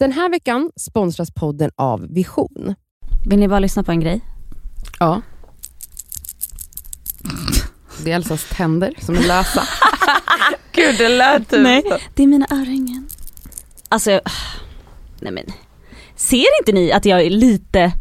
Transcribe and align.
Den 0.00 0.12
här 0.12 0.28
veckan 0.28 0.70
sponsras 0.76 1.30
podden 1.30 1.70
av 1.76 2.06
Vision. 2.14 2.74
Vill 3.26 3.38
ni 3.38 3.48
bara 3.48 3.58
lyssna 3.58 3.82
på 3.82 3.92
en 3.92 4.00
grej? 4.00 4.20
Ja. 4.98 5.22
Det 8.04 8.10
är 8.10 8.14
Elsas 8.14 8.48
tänder 8.48 8.94
som 8.98 9.14
är 9.14 9.22
lösa. 9.22 9.62
Gud 10.72 10.98
det 10.98 11.08
lät 11.08 11.50
typ 11.50 11.60
Nej, 11.60 11.84
det 12.14 12.22
är 12.22 12.26
mina 12.26 12.46
örhängen. 12.50 13.08
Alltså, 13.88 14.20
nej 15.20 15.32
men. 15.32 15.44
Ser 16.16 16.60
inte 16.60 16.72
ni 16.72 16.92
att 16.92 17.04
jag 17.04 17.20
är 17.22 17.30
lite, 17.30 17.92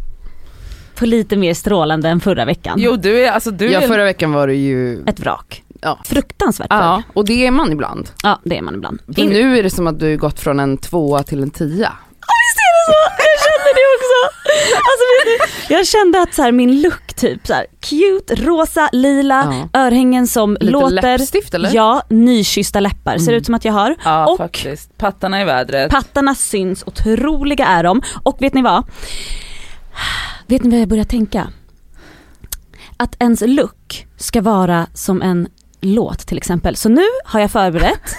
på 0.96 1.06
lite 1.06 1.38
mer 1.38 1.54
strålande 1.54 2.10
än 2.10 2.20
förra 2.20 2.46
veckan? 2.46 2.78
Jo 2.82 2.96
du 2.96 3.26
är, 3.26 3.32
alltså 3.32 3.52
du 3.52 3.72
Ja, 3.72 3.82
är 3.82 3.88
förra 3.88 4.04
veckan 4.04 4.32
var 4.32 4.48
det 4.48 4.56
ju... 4.56 5.04
Ett 5.04 5.20
vrak. 5.20 5.64
Ja. 5.82 6.00
Fruktansvärt 6.06 6.68
Ja, 6.70 7.04
full. 7.06 7.12
och 7.18 7.26
det 7.26 7.48
är 7.48 7.52
man 7.52 7.72
ibland. 7.72 8.10
Ja, 8.24 8.40
det 8.44 8.58
är 8.58 8.62
man 8.62 8.76
ibland. 8.76 9.00
För 9.16 9.24
nu 9.24 9.60
är 9.60 9.64
det 9.64 9.70
som 9.70 9.88
att 9.88 10.00
du 10.00 10.18
gått 10.18 10.40
från 10.40 10.60
en 10.60 10.78
tvåa 10.78 11.24
till 11.24 11.44
en 11.44 11.50
tia. 11.52 11.94
Visst 12.12 12.60
är 12.60 12.72
det 12.74 12.86
så? 12.86 13.00
Jag 13.18 13.40
kände 13.46 13.70
det 13.80 13.86
också. 13.98 14.20
Alltså, 14.76 15.74
jag 15.74 15.88
kände 15.88 16.22
att 16.22 16.34
så 16.34 16.42
här, 16.42 16.52
min 16.52 16.82
look 16.82 17.14
typ 17.14 17.48
så 17.48 17.54
här, 17.54 17.66
cute, 17.80 18.36
rosa, 18.36 18.90
lila, 18.92 19.68
örhängen 19.74 20.28
som 20.28 20.54
Lite 20.60 20.66
låter. 20.72 21.18
läppstift 21.18 21.54
eller? 21.54 21.70
Ja, 21.76 22.02
nykyssta 22.10 22.80
läppar 22.80 23.18
ser 23.18 23.28
Mm. 23.28 23.36
ut 23.38 23.46
som 23.46 23.56
att 23.56 23.66
jag 23.66 23.74
har. 23.74 23.96
Ja 24.04 24.28
och 24.28 24.38
faktiskt, 24.38 24.98
pattarna 24.98 25.42
i 25.42 25.46
vädret. 25.46 25.92
pattarna 25.92 26.36
syns, 26.36 26.84
otroliga 26.88 27.66
är 27.66 27.84
de. 27.84 28.02
Och 28.24 28.42
vet 28.42 28.54
ni 28.54 28.62
vad? 28.62 28.84
Vet 30.48 30.64
ni 30.64 30.70
vad 30.70 30.80
jag 30.80 30.88
börjar 30.90 31.04
tänka? 31.04 31.48
Att 32.98 33.16
ens 33.22 33.42
look 33.48 34.08
ska 34.18 34.42
vara 34.42 34.88
som 34.94 35.22
en 35.22 35.48
låt 35.82 36.28
till 36.28 36.38
exempel. 36.38 36.76
Så 36.76 36.90
nu 36.90 37.04
har 37.26 37.40
jag 37.40 37.52
förberett, 37.52 38.16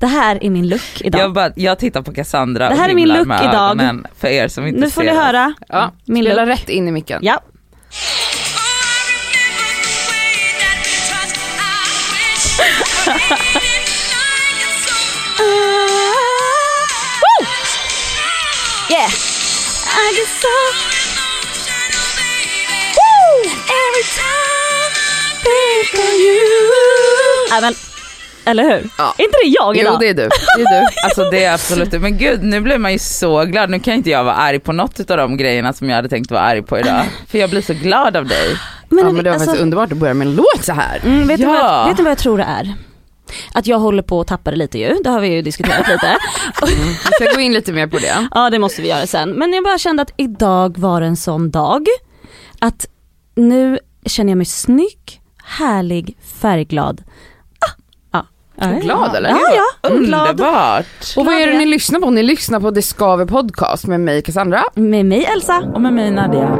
det 0.00 0.06
här 0.06 0.44
är 0.44 0.50
min 0.50 0.68
look 0.68 1.00
idag. 1.00 1.20
jag, 1.20 1.32
bara, 1.32 1.52
jag 1.56 1.78
tittar 1.78 2.02
på 2.02 2.12
Cassandra 2.14 2.68
Det 2.68 2.74
här 2.74 2.84
och 2.84 2.90
är 2.90 2.94
min 2.94 3.08
look 3.08 3.26
med 3.26 3.40
idag. 3.44 3.70
ögonen 3.70 4.06
för 4.18 4.28
er 4.28 4.48
som 4.48 4.66
inte 4.66 4.80
nu 4.80 4.90
får 4.90 5.02
ser 5.02 5.12
ni 5.12 5.18
höra. 5.18 5.54
Ja, 5.68 5.92
Min 6.04 6.24
spela 6.24 6.44
look. 6.44 6.54
rätt 6.58 6.68
in 6.68 6.88
i 6.88 6.92
micken. 6.92 7.20
Ja. 7.22 7.40
Yeah! 18.90 19.08
Think 25.70 26.04
of 26.04 26.12
you 26.14 26.36
Ja, 27.50 27.60
men, 27.60 27.74
eller 28.44 28.62
hur? 28.64 28.90
Ja. 28.98 29.14
Är 29.18 29.24
inte 29.24 29.36
det 29.44 29.48
jag 29.48 29.76
idag? 29.76 29.92
Jo 29.92 29.98
det 30.00 30.08
är 30.08 30.14
du. 30.14 30.22
Det 30.56 30.62
är 30.62 30.80
du. 30.80 30.86
Alltså 31.04 31.30
det 31.30 31.44
är 31.44 31.54
absolut 31.54 31.90
det. 31.90 31.98
men 31.98 32.18
gud 32.18 32.42
nu 32.42 32.60
blir 32.60 32.78
man 32.78 32.92
ju 32.92 32.98
så 32.98 33.44
glad. 33.44 33.70
Nu 33.70 33.80
kan 33.80 33.94
inte 33.94 34.10
jag 34.10 34.24
vara 34.24 34.34
arg 34.34 34.58
på 34.58 34.72
något 34.72 35.10
av 35.10 35.16
de 35.16 35.36
grejerna 35.36 35.72
som 35.72 35.88
jag 35.88 35.96
hade 35.96 36.08
tänkt 36.08 36.30
vara 36.30 36.40
arg 36.42 36.62
på 36.62 36.78
idag. 36.78 37.02
För 37.28 37.38
jag 37.38 37.50
blir 37.50 37.62
så 37.62 37.74
glad 37.74 38.16
av 38.16 38.26
dig. 38.26 38.56
Men, 38.88 38.98
ja, 39.06 39.12
men 39.12 39.24
det 39.24 39.30
var 39.30 39.34
alltså, 39.34 39.46
faktiskt 39.46 39.62
underbart 39.62 39.92
att 39.92 39.98
börja 39.98 40.14
med 40.14 40.26
en 40.26 40.34
låt 40.34 40.64
så 40.64 40.72
här. 40.72 41.00
mm, 41.04 41.28
vet, 41.28 41.40
du 41.40 41.46
vad 41.46 41.54
Ja. 41.56 41.80
jag, 41.80 41.88
vet 41.88 41.96
du 41.96 42.02
vad 42.02 42.10
jag 42.10 42.18
tror 42.18 42.38
det 42.38 42.44
är? 42.44 42.74
Att 43.54 43.66
jag 43.66 43.78
håller 43.78 44.02
på 44.02 44.20
att 44.20 44.26
tappa 44.26 44.50
det 44.50 44.56
lite 44.56 44.78
ju, 44.78 44.94
det 45.04 45.10
har 45.10 45.20
vi 45.20 45.28
ju 45.28 45.42
diskuterat 45.42 45.88
lite. 45.88 46.16
Vi 47.20 47.26
ska 47.26 47.34
gå 47.34 47.40
in 47.40 47.52
lite 47.52 47.72
mer 47.72 47.86
på 47.86 47.98
det. 47.98 48.28
Ja 48.34 48.50
det 48.50 48.58
måste 48.58 48.82
vi 48.82 48.88
göra 48.88 49.06
sen. 49.06 49.30
Men 49.30 49.52
jag 49.52 49.64
bara 49.64 49.78
kände 49.78 50.02
att 50.02 50.12
idag 50.16 50.78
var 50.78 51.02
en 51.02 51.16
sån 51.16 51.50
dag. 51.50 51.86
Att 52.58 52.86
nu 53.36 53.78
känner 54.06 54.30
jag 54.30 54.36
mig 54.36 54.46
snygg, 54.46 55.19
härlig, 55.58 56.16
färgglad. 56.40 57.02
Ah, 58.10 58.18
ah. 58.18 58.74
Och 58.74 58.80
glad, 58.80 59.16
eller? 59.16 59.30
Ja, 59.30 59.38
ja. 59.82 59.88
Glad. 59.88 60.28
Underbart. 60.30 61.16
Och 61.16 61.26
vad 61.26 61.34
är 61.34 61.46
det 61.46 61.52
Glad 61.52 61.58
ni 61.58 61.66
lyssnar 61.66 62.00
på? 62.00 62.10
Ni 62.10 62.22
lyssnar 62.22 62.60
på 62.60 62.70
Det 62.70 62.82
Skaver 62.82 63.26
Podcast 63.26 63.86
med 63.86 64.00
mig 64.00 64.22
Cassandra. 64.22 64.62
Med 64.74 65.06
mig 65.06 65.24
Elsa. 65.24 65.58
Och 65.74 65.80
med 65.80 65.92
mig 65.92 66.10
Nadia. 66.10 66.58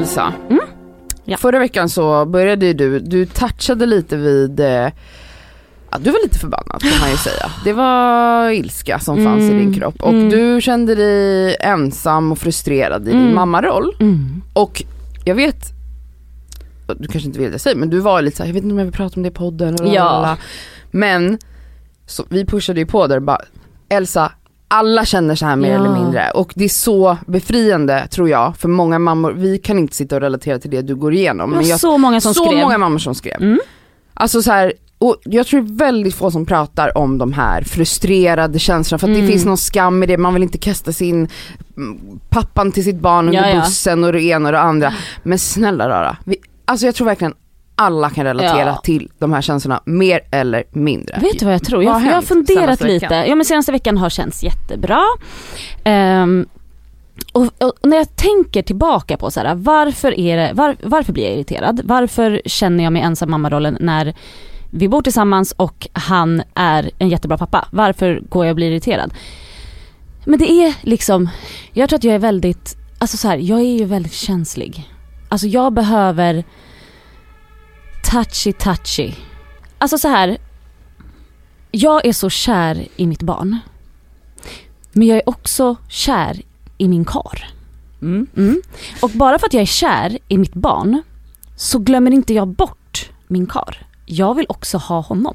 Elsa. 0.00 0.32
Mm. 0.50 0.60
Ja. 1.24 1.36
Förra 1.36 1.58
veckan 1.58 1.88
så 1.88 2.24
började 2.24 2.72
du, 2.72 2.98
du 2.98 3.26
touchade 3.26 3.86
lite 3.86 4.16
vid, 4.16 4.60
eh, 4.60 4.66
ja, 5.90 5.98
du 6.00 6.10
var 6.10 6.22
lite 6.22 6.38
förbannad 6.38 6.82
kan 6.82 7.00
man 7.00 7.10
ju 7.10 7.16
säga. 7.16 7.50
Det 7.64 7.72
var 7.72 8.50
ilska 8.50 8.98
som 8.98 9.24
fanns 9.24 9.42
i 9.42 9.48
din 9.48 9.60
Mm. 9.60 9.74
kropp 9.74 10.02
och 10.02 10.12
Mm. 10.12 10.28
du 10.30 10.60
kände 10.60 10.94
dig 10.94 11.56
ensam 11.60 12.32
och 12.32 12.38
frustrerad 12.38 13.02
i 13.08 13.10
din 13.10 13.20
Mm. 13.20 13.34
mammaroll. 13.34 13.96
Mm. 14.00 14.42
Och 14.52 14.82
jag 15.24 15.34
vet, 15.34 15.66
du 16.98 17.08
kanske 17.08 17.26
inte 17.28 17.38
vill 17.38 17.52
jag 17.52 17.60
säger 17.60 17.76
men 17.76 17.90
du 17.90 17.98
var 18.00 18.22
lite 18.22 18.36
såhär, 18.36 18.48
jag 18.48 18.54
vet 18.54 18.62
inte 18.62 18.72
om 18.72 18.78
jag 18.78 18.84
vill 18.86 18.94
prata 18.94 19.16
om 19.16 19.22
det 19.22 19.28
i 19.28 19.32
podden. 19.32 19.74
och 19.74 19.86
Ja. 19.86 20.04
lalala. 20.04 20.36
Men 20.90 21.38
så, 22.06 22.24
vi 22.28 22.44
pushade 22.46 22.80
ju 22.80 22.86
på 22.86 23.06
där 23.06 23.20
bara, 23.20 23.40
Elsa, 23.88 24.32
alla 24.72 25.04
känner 25.04 25.34
så 25.34 25.46
här 25.46 25.56
mer 25.56 25.68
Ja. 25.68 25.74
eller 25.74 25.88
mindre 25.94 26.30
och 26.30 26.52
det 26.56 26.64
är 26.64 26.68
så 26.68 27.16
befriande 27.26 28.06
tror 28.10 28.28
jag 28.28 28.56
för 28.56 28.68
många 28.68 28.98
mammor, 28.98 29.32
vi 29.32 29.58
kan 29.58 29.78
inte 29.78 29.96
sitta 29.96 30.14
och 30.16 30.20
relatera 30.22 30.58
till 30.58 30.70
det 30.70 30.82
du 30.82 30.94
går 30.96 31.14
igenom. 31.14 31.50
Det 31.50 31.56
var 31.56 31.62
Men 31.62 31.70
jag, 31.70 31.80
så 31.80 31.98
många 31.98 32.20
som 32.20 32.34
så 32.34 32.44
skrev. 32.44 32.58
många 32.62 32.78
mammor 32.78 32.98
som 32.98 33.14
skrev. 33.14 33.42
Mm. 33.42 33.58
Alltså 34.14 34.42
så 34.42 34.50
här, 34.50 34.72
och 34.98 35.16
jag 35.24 35.46
tror 35.46 35.60
det 35.60 35.66
är 35.72 35.76
väldigt 35.76 36.14
få 36.14 36.30
som 36.30 36.46
pratar 36.46 36.98
om 36.98 37.18
de 37.18 37.32
här 37.32 37.62
frustrerade 37.62 38.58
känslorna 38.58 38.98
för 38.98 39.06
att 39.06 39.10
Mm. 39.14 39.20
det 39.26 39.32
finns 39.32 39.44
någon 39.44 39.58
skam 39.58 40.02
i 40.02 40.06
det, 40.06 40.18
man 40.18 40.34
vill 40.34 40.42
inte 40.42 40.58
kasta 40.58 40.92
sin 40.92 41.28
mm, 41.76 41.98
pappan 42.28 42.72
till 42.72 42.84
sitt 42.84 43.00
barn 43.00 43.28
under 43.28 43.48
ja. 43.54 43.60
bussen 43.60 44.04
och 44.04 44.12
det 44.12 44.22
ena 44.22 44.48
och 44.48 44.52
det 44.52 44.60
andra. 44.60 44.92
Men 45.22 45.38
snälla 45.38 45.88
rara, 45.88 46.16
vi, 46.24 46.36
alltså 46.64 46.86
jag 46.86 46.94
tror 46.94 47.04
verkligen 47.06 47.34
alla 47.80 48.10
kan 48.10 48.24
relatera 48.24 48.66
Ja. 48.66 48.80
till 48.84 49.10
de 49.18 49.32
här 49.32 49.40
känslorna 49.42 49.80
mer 49.84 50.20
eller 50.30 50.64
mindre. 50.70 51.18
Vet 51.20 51.38
du 51.38 51.44
vad 51.44 51.54
jag 51.54 51.64
tror? 51.64 51.76
Vad 51.76 51.86
Jag, 51.86 51.92
har 51.92 52.06
jag 52.06 52.14
har 52.14 52.22
funderat 52.22 52.80
lite. 52.82 53.24
Ja 53.28 53.34
men 53.34 53.44
senaste 53.44 53.72
veckan 53.72 53.98
har 53.98 54.10
känts 54.10 54.42
jättebra. 54.42 55.02
Ehm, 55.84 56.46
och, 57.32 57.42
och 57.42 57.72
när 57.82 57.96
jag 57.96 58.16
tänker 58.16 58.62
tillbaka 58.62 59.16
på 59.16 59.30
så 59.30 59.40
här, 59.40 59.54
varför, 59.54 60.18
är 60.18 60.36
det, 60.36 60.52
var, 60.54 60.76
varför 60.82 61.12
blir 61.12 61.24
jag 61.24 61.32
irriterad? 61.34 61.80
Varför 61.84 62.42
känner 62.44 62.84
jag 62.84 62.92
mig 62.92 63.02
ensam 63.02 63.30
mammarollen 63.30 63.76
när 63.80 64.14
vi 64.70 64.88
bor 64.88 65.02
tillsammans 65.02 65.52
och 65.52 65.88
han 65.92 66.42
är 66.54 66.90
en 66.98 67.08
jättebra 67.08 67.38
pappa? 67.38 67.68
Varför 67.70 68.22
går 68.28 68.44
jag 68.44 68.52
och 68.52 68.56
blir 68.56 68.70
irriterad? 68.70 69.14
Men 70.24 70.38
det 70.38 70.50
är 70.50 70.74
liksom, 70.82 71.28
jag 71.72 71.88
tror 71.88 71.96
att 71.96 72.04
jag 72.04 72.14
är 72.14 72.18
väldigt, 72.18 72.76
alltså 72.98 73.16
så 73.16 73.28
här, 73.28 73.36
jag 73.36 73.60
är 73.60 73.78
ju 73.78 73.84
väldigt 73.84 74.12
känslig. 74.12 74.88
Alltså 75.28 75.46
jag 75.46 75.72
behöver 75.72 76.44
touchy 78.02 78.52
touchy. 78.52 79.12
Alltså 79.78 79.98
så 79.98 80.08
här, 80.08 80.38
jag 81.70 82.06
är 82.06 82.12
så 82.12 82.30
kär 82.30 82.86
i 82.96 83.06
mitt 83.06 83.22
barn. 83.22 83.58
Men 84.92 85.06
jag 85.06 85.16
är 85.16 85.28
också 85.28 85.76
kär 85.88 86.42
i 86.78 86.88
min 86.88 87.04
kar. 87.04 87.50
Mm. 88.02 88.26
Mm. 88.36 88.62
Och 89.02 89.10
bara 89.10 89.38
för 89.38 89.46
att 89.46 89.52
jag 89.52 89.62
är 89.62 89.66
kär 89.66 90.18
i 90.28 90.38
mitt 90.38 90.54
barn 90.54 91.02
så 91.56 91.78
glömmer 91.78 92.10
inte 92.10 92.34
jag 92.34 92.48
bort 92.48 93.10
min 93.26 93.46
kar. 93.46 93.86
Jag 94.06 94.34
vill 94.34 94.46
också 94.48 94.78
ha 94.78 95.00
honom. 95.00 95.34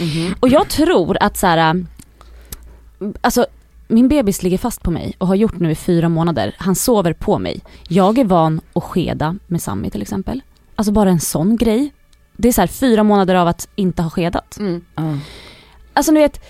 Mhm. 0.00 0.34
Och 0.40 0.48
jag 0.48 0.68
tror 0.68 1.16
att 1.20 1.36
så 1.36 1.46
här, 1.46 1.86
alltså 3.20 3.46
min 3.88 4.08
bebis 4.08 4.42
ligger 4.42 4.58
fast 4.58 4.82
på 4.82 4.90
mig 4.90 5.14
och 5.18 5.26
har 5.26 5.34
gjort 5.34 5.58
nu 5.58 5.70
i 5.70 5.74
fyra 5.74 6.08
månader. 6.08 6.54
Han 6.58 6.74
sover 6.74 7.12
på 7.12 7.38
mig. 7.38 7.60
Jag 7.88 8.18
är 8.18 8.24
van 8.24 8.60
att 8.72 8.82
skeda 8.82 9.36
med 9.46 9.62
Sammy 9.62 9.90
till 9.90 10.02
exempel. 10.02 10.40
Alltså 10.82 10.92
bara 10.92 11.10
en 11.10 11.20
sån 11.20 11.56
grej. 11.56 11.92
Det 12.36 12.48
är 12.48 12.52
så 12.52 12.60
här 12.60 12.68
fyra 12.68 13.02
månader 13.02 13.34
av 13.34 13.48
att 13.48 13.68
inte 13.76 14.02
ha 14.02 14.10
skedat. 14.10 14.56
Mm. 14.58 14.84
Ja. 14.94 15.18
Alltså 15.92 16.12
ni 16.12 16.20
vet. 16.20 16.40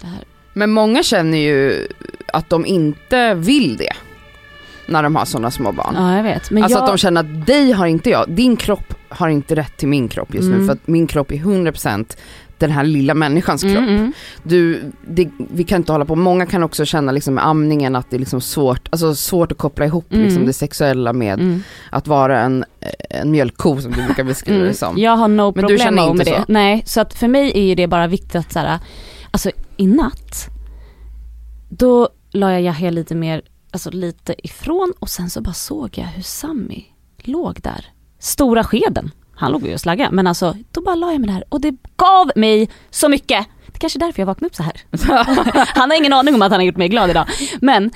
Det 0.00 0.06
här. 0.06 0.24
Men 0.52 0.70
många 0.70 1.02
känner 1.02 1.38
ju 1.38 1.88
att 2.32 2.50
de 2.50 2.66
inte 2.66 3.34
vill 3.34 3.76
det 3.76 3.92
när 4.86 5.02
de 5.02 5.16
har 5.16 5.24
sådana 5.24 5.50
små 5.50 5.72
barn. 5.72 5.94
Ja 5.96 6.16
jag 6.16 6.22
vet. 6.22 6.50
Men 6.50 6.62
alltså 6.62 6.78
jag, 6.78 6.82
att 6.84 6.90
de 6.90 6.98
känner 6.98 7.20
att 7.20 7.46
dig 7.46 7.72
har 7.72 7.86
inte 7.86 8.10
jag, 8.10 8.30
din 8.30 8.56
kropp 8.56 8.94
har 9.08 9.28
inte 9.28 9.54
rätt 9.54 9.76
till 9.76 9.88
min 9.88 10.08
kropp 10.08 10.34
just 10.34 10.48
nu 10.48 10.54
Mm. 10.54 10.66
för 10.66 10.72
att 10.72 10.86
min 10.86 11.06
kropp 11.06 11.30
är 11.32 11.36
100% 11.36 12.16
den 12.66 12.76
här 12.76 12.84
lilla 12.84 13.14
människans 13.14 13.62
kropp. 13.62 13.76
Mm, 13.76 13.88
mm. 13.96 14.12
Du, 14.42 14.92
det, 15.08 15.30
vi 15.38 15.64
kan 15.64 15.76
inte 15.80 15.92
hålla 15.92 16.04
på, 16.04 16.16
många 16.16 16.46
kan 16.46 16.62
också 16.62 16.84
känna 16.84 17.12
liksom 17.12 17.34
med 17.34 17.46
amningen 17.46 17.96
att 17.96 18.10
det 18.10 18.16
är 18.16 18.18
liksom 18.18 18.40
svårt, 18.40 18.88
alltså 18.90 19.14
svårt 19.14 19.52
att 19.52 19.58
koppla 19.58 19.84
ihop 19.86 20.12
Mm. 20.12 20.24
liksom 20.24 20.46
det 20.46 20.52
sexuella 20.52 21.12
med 21.12 21.40
Mm. 21.40 21.62
att 21.90 22.06
vara 22.06 22.40
en, 22.40 22.64
en 23.10 23.30
mjölkko 23.30 23.80
som 23.80 23.92
du 23.92 24.02
brukar 24.04 24.24
beskriva 24.24 24.58
det 24.58 24.64
Mm. 24.64 24.74
som. 24.74 24.98
Jag 24.98 25.16
har 25.16 25.28
no 25.28 25.42
Men 25.42 25.52
problem 25.66 25.94
med 25.94 26.16
det. 26.16 26.24
så? 26.24 26.44
Nej, 26.48 26.82
så 26.86 27.00
att 27.00 27.14
för 27.14 27.28
mig 27.28 27.52
är 27.54 27.62
ju 27.62 27.74
det 27.74 27.86
bara 27.86 28.06
viktigt 28.06 28.34
att 28.34 28.52
så 28.52 28.58
här, 28.58 28.78
alltså 29.30 29.50
i 29.76 29.86
natt, 29.86 30.48
då 31.68 32.08
la 32.30 32.52
jag 32.52 32.62
Yahya 32.62 32.90
lite 32.90 33.14
mer, 33.14 33.42
alltså 33.70 33.90
lite 33.90 34.34
ifrån 34.46 34.92
och 34.98 35.08
sen 35.08 35.30
så 35.30 35.40
bara 35.40 35.52
såg 35.52 35.90
jag 35.98 36.04
hur 36.04 36.22
Sammy 36.22 36.84
låg 37.18 37.58
där. 37.62 37.86
Stora 38.18 38.64
skeden. 38.64 39.10
Han 39.42 39.52
låg 39.52 39.66
ju 39.66 39.74
och 39.74 39.80
slaggade 39.80 40.10
men 40.10 40.26
alltså 40.26 40.56
då 40.70 40.80
bara 40.80 40.94
la 40.94 41.12
jag 41.12 41.20
mig 41.20 41.30
där 41.30 41.44
och 41.48 41.60
det 41.60 41.74
gav 41.96 42.32
mig 42.36 42.68
så 42.90 43.08
mycket. 43.08 43.46
Det 43.66 43.76
är 43.76 43.78
kanske 43.78 43.98
är 43.98 44.00
därför 44.00 44.20
jag 44.22 44.26
vaknade 44.26 44.46
upp 44.46 44.54
så 44.54 44.62
här. 44.62 44.72
han 45.74 45.90
har 45.90 45.96
ingen 45.96 46.12
aning 46.12 46.34
om 46.34 46.42
att 46.42 46.50
han 46.50 46.60
har 46.60 46.66
gjort 46.66 46.76
mig 46.76 46.88
glad 46.88 47.10
idag. 47.10 47.26
Men 47.60 47.90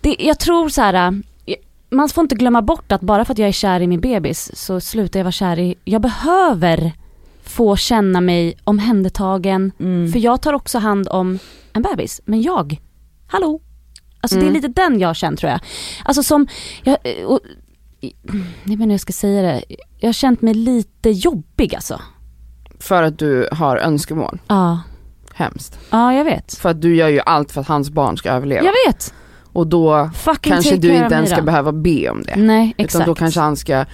det, 0.00 0.16
jag 0.18 0.38
tror 0.38 0.68
så 0.68 0.80
här. 0.82 0.94
äh, 1.46 1.54
man 1.90 2.08
får 2.08 2.22
inte 2.22 2.34
glömma 2.34 2.62
bort 2.62 2.92
att 2.92 3.00
bara 3.00 3.24
för 3.24 3.32
att 3.32 3.38
jag 3.38 3.48
är 3.48 3.52
kär 3.52 3.80
i 3.80 3.86
min 3.86 4.00
bebis 4.00 4.50
så 4.54 4.80
slutar 4.80 5.20
jag 5.20 5.24
vara 5.24 5.32
kär 5.32 5.58
i, 5.58 5.74
jag 5.84 6.00
behöver 6.02 6.92
få 7.44 7.76
känna 7.76 8.20
mig 8.20 8.54
omhändertagen. 8.64 9.72
Mm. 9.80 10.12
För 10.12 10.18
jag 10.18 10.42
tar 10.42 10.52
också 10.52 10.78
hand 10.78 11.08
om 11.08 11.38
en 11.72 11.82
bebis, 11.82 12.20
men 12.24 12.42
jag, 12.42 12.76
hallå? 13.26 13.60
Alltså 14.20 14.36
det 14.36 14.42
Mm. 14.42 14.56
är 14.56 14.60
lite 14.62 14.80
den 14.80 15.00
jag 15.00 15.16
känner 15.16 15.36
tror 15.36 15.50
jag. 15.52 15.60
Alltså 16.04 16.22
som, 16.22 16.46
jag, 16.82 16.96
och, 17.26 17.40
jag 18.02 18.32
vet 18.64 18.70
inte 18.70 18.84
hur 18.84 18.90
jag 18.90 19.00
ska 19.00 19.12
säga 19.12 19.42
det, 19.42 19.62
jag 19.98 20.08
har 20.08 20.12
känt 20.12 20.42
mig 20.42 20.54
lite 20.54 21.10
jobbig 21.10 21.74
alltså. 21.74 22.00
För 22.78 23.02
att 23.02 23.18
du 23.18 23.48
har 23.52 23.76
önskemål. 23.76 24.40
Ja, 24.48 24.80
Hemskt. 25.34 25.78
ja 25.90 26.14
jag 26.14 26.24
vet. 26.24 26.54
För 26.54 26.68
att 26.70 26.80
du 26.80 26.96
gör 26.96 27.08
ju 27.08 27.20
allt 27.20 27.52
för 27.52 27.60
att 27.60 27.68
hans 27.68 27.90
barn 27.90 28.16
ska 28.16 28.30
överleva. 28.30 28.64
Jag 28.64 28.74
vet! 28.86 29.14
Och 29.52 29.66
då 29.66 30.10
Fucking 30.14 30.52
kanske 30.52 30.76
du 30.76 30.94
inte 30.94 31.14
ens 31.14 31.30
ska 31.30 31.42
behöva 31.42 31.72
be 31.72 32.10
om 32.10 32.22
det. 32.22 32.36
Nej 32.36 32.74
exakt. 32.78 32.94
Utan 32.94 33.08
då 33.08 33.14
kanske 33.14 33.40
han 33.40 33.56
ska 33.56 33.84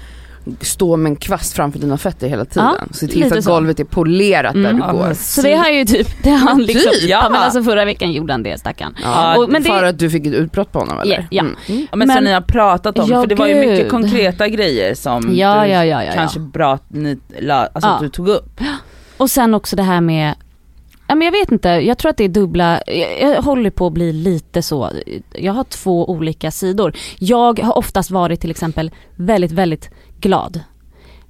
stå 0.60 0.96
med 0.96 1.10
en 1.10 1.16
kvast 1.16 1.52
framför 1.56 1.78
dina 1.78 1.98
fötter 1.98 2.28
hela 2.28 2.44
tiden. 2.44 2.68
Ja, 2.80 2.86
Se 2.90 3.06
till 3.06 3.28
så 3.28 3.38
att 3.38 3.44
så. 3.44 3.50
golvet 3.50 3.80
är 3.80 3.84
polerat 3.84 4.52
där 4.54 4.60
Mm. 4.60 4.76
du 4.76 4.82
Ja, 4.82 4.92
går. 4.92 5.14
Så 5.14 5.42
det 5.42 5.54
har 5.54 5.68
ju 5.68 5.84
typ, 5.84 6.08
det 6.22 6.30
har 6.30 6.38
han 6.38 6.62
liksom, 6.62 6.92
Typ, 6.92 7.10
ja. 7.10 7.28
men 7.30 7.40
alltså 7.42 7.62
förra 7.62 7.84
veckan 7.84 8.12
gjorde 8.12 8.32
han 8.32 8.42
det 8.42 8.60
stackarn. 8.60 8.94
Ja, 9.02 9.38
Och- 9.38 9.50
men 9.50 9.62
det- 9.62 9.68
För 9.68 9.82
att 9.84 9.98
du 9.98 10.10
fick 10.10 10.26
ett 10.26 10.32
utbrott 10.34 10.72
på 10.72 10.78
honom 10.78 11.00
eller? 11.00 11.16
Ja, 11.16 11.22
ja. 11.30 11.42
Mm. 11.42 11.56
Mm. 11.68 11.80
Ja, 11.90 11.96
men, 11.96 12.08
Men- 12.08 12.14
sen 12.16 12.24
ni 12.24 12.32
har 12.32 12.40
pratat 12.40 12.98
om, 12.98 13.10
Ja, 13.10 13.20
för 13.20 13.28
det 13.28 13.34
var 13.34 13.46
ju 13.46 13.54
mycket 13.54 13.78
gud. 13.78 13.90
konkreta 13.90 14.48
grejer 14.48 14.94
som 14.94 15.22
Ja, 15.34 15.62
du 15.64 15.70
ja, 15.70 15.84
ja, 15.84 16.04
ja, 16.04 16.12
kanske 16.14 16.38
ja. 16.38 16.44
bra 16.44 16.72
att 16.74 16.84
ni, 16.88 17.18
alltså 17.50 17.88
Ja. 17.88 17.94
att 17.94 18.00
du 18.00 18.08
tog 18.08 18.28
upp. 18.28 18.60
Och 19.16 19.30
sen 19.30 19.54
också 19.54 19.76
det 19.76 19.82
här 19.82 20.00
med, 20.00 20.34
ja 21.08 21.14
men 21.14 21.24
jag 21.24 21.32
vet 21.32 21.52
inte, 21.52 21.68
jag 21.68 21.98
tror 21.98 22.10
att 22.10 22.16
det 22.16 22.24
är 22.24 22.28
dubbla, 22.28 22.80
jag, 22.86 23.34
jag 23.36 23.42
håller 23.42 23.70
på 23.70 23.86
att 23.86 23.92
bli 23.92 24.12
lite 24.12 24.62
så, 24.62 24.90
jag 25.32 25.52
har 25.52 25.64
två 25.64 26.10
olika 26.10 26.50
sidor. 26.50 26.92
Jag 27.18 27.58
har 27.60 27.78
oftast 27.78 28.10
varit 28.10 28.40
till 28.40 28.50
exempel 28.50 28.90
väldigt, 29.16 29.52
väldigt 29.52 29.90
glad. 30.20 30.60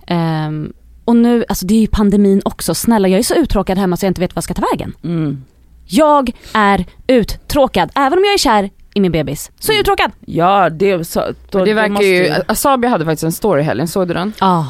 Ehm, 0.06 0.72
och 1.04 1.16
nu, 1.16 1.44
alltså 1.48 1.66
det 1.66 1.74
är 1.74 1.80
ju 1.80 1.86
pandemin 1.86 2.42
också, 2.44 2.74
snälla 2.74 3.08
jag 3.08 3.18
är 3.18 3.22
så 3.22 3.34
uttråkad 3.34 3.78
hemma 3.78 3.96
så 3.96 4.06
jag 4.06 4.10
inte 4.10 4.20
vet 4.20 4.30
vad 4.34 4.36
jag 4.36 4.44
ska 4.44 4.54
ta 4.54 4.66
vägen. 4.72 4.94
Mm. 5.04 5.44
Jag 5.86 6.30
är 6.52 6.84
uttråkad, 7.06 7.90
även 7.94 8.18
om 8.18 8.24
jag 8.24 8.34
är 8.34 8.38
kär 8.38 8.70
i 8.94 9.00
min 9.00 9.12
bebis, 9.12 9.50
så 9.60 9.72
är 9.72 9.76
jag 9.76 9.80
uttråkad. 9.80 10.10
Ja 10.26 10.70
det, 10.70 11.04
så, 11.04 11.20
då, 11.50 11.58
Det 11.64 11.70
då 11.70 11.74
verkar 11.74 11.88
måste 11.88 12.06
ju, 12.06 12.32
Asabi 12.48 12.88
hade 12.88 13.04
faktiskt 13.04 13.24
en 13.24 13.32
story 13.32 13.60
i 13.60 13.64
helgen, 13.64 13.88
såg 13.88 14.08
du 14.08 14.14
den? 14.14 14.32
Ah. 14.38 14.64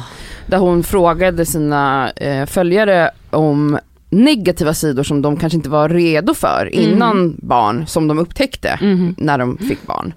Där 0.45 0.57
hon 0.57 0.83
frågade 0.83 1.45
sina 1.45 2.09
eh, 2.11 2.45
följare 2.45 3.11
om 3.29 3.79
negativa 4.09 4.73
sidor 4.73 5.03
som 5.03 5.21
de 5.21 5.37
kanske 5.37 5.57
inte 5.57 5.69
var 5.69 5.89
redo 5.89 6.33
för 6.33 6.69
innan 6.75 7.35
barn, 7.41 7.87
som 7.87 8.07
de 8.07 8.19
upptäckte 8.19 8.77
Mhm. 8.81 9.15
när 9.17 9.37
de 9.37 9.57
fick 9.57 9.83
barn. 9.87 10.13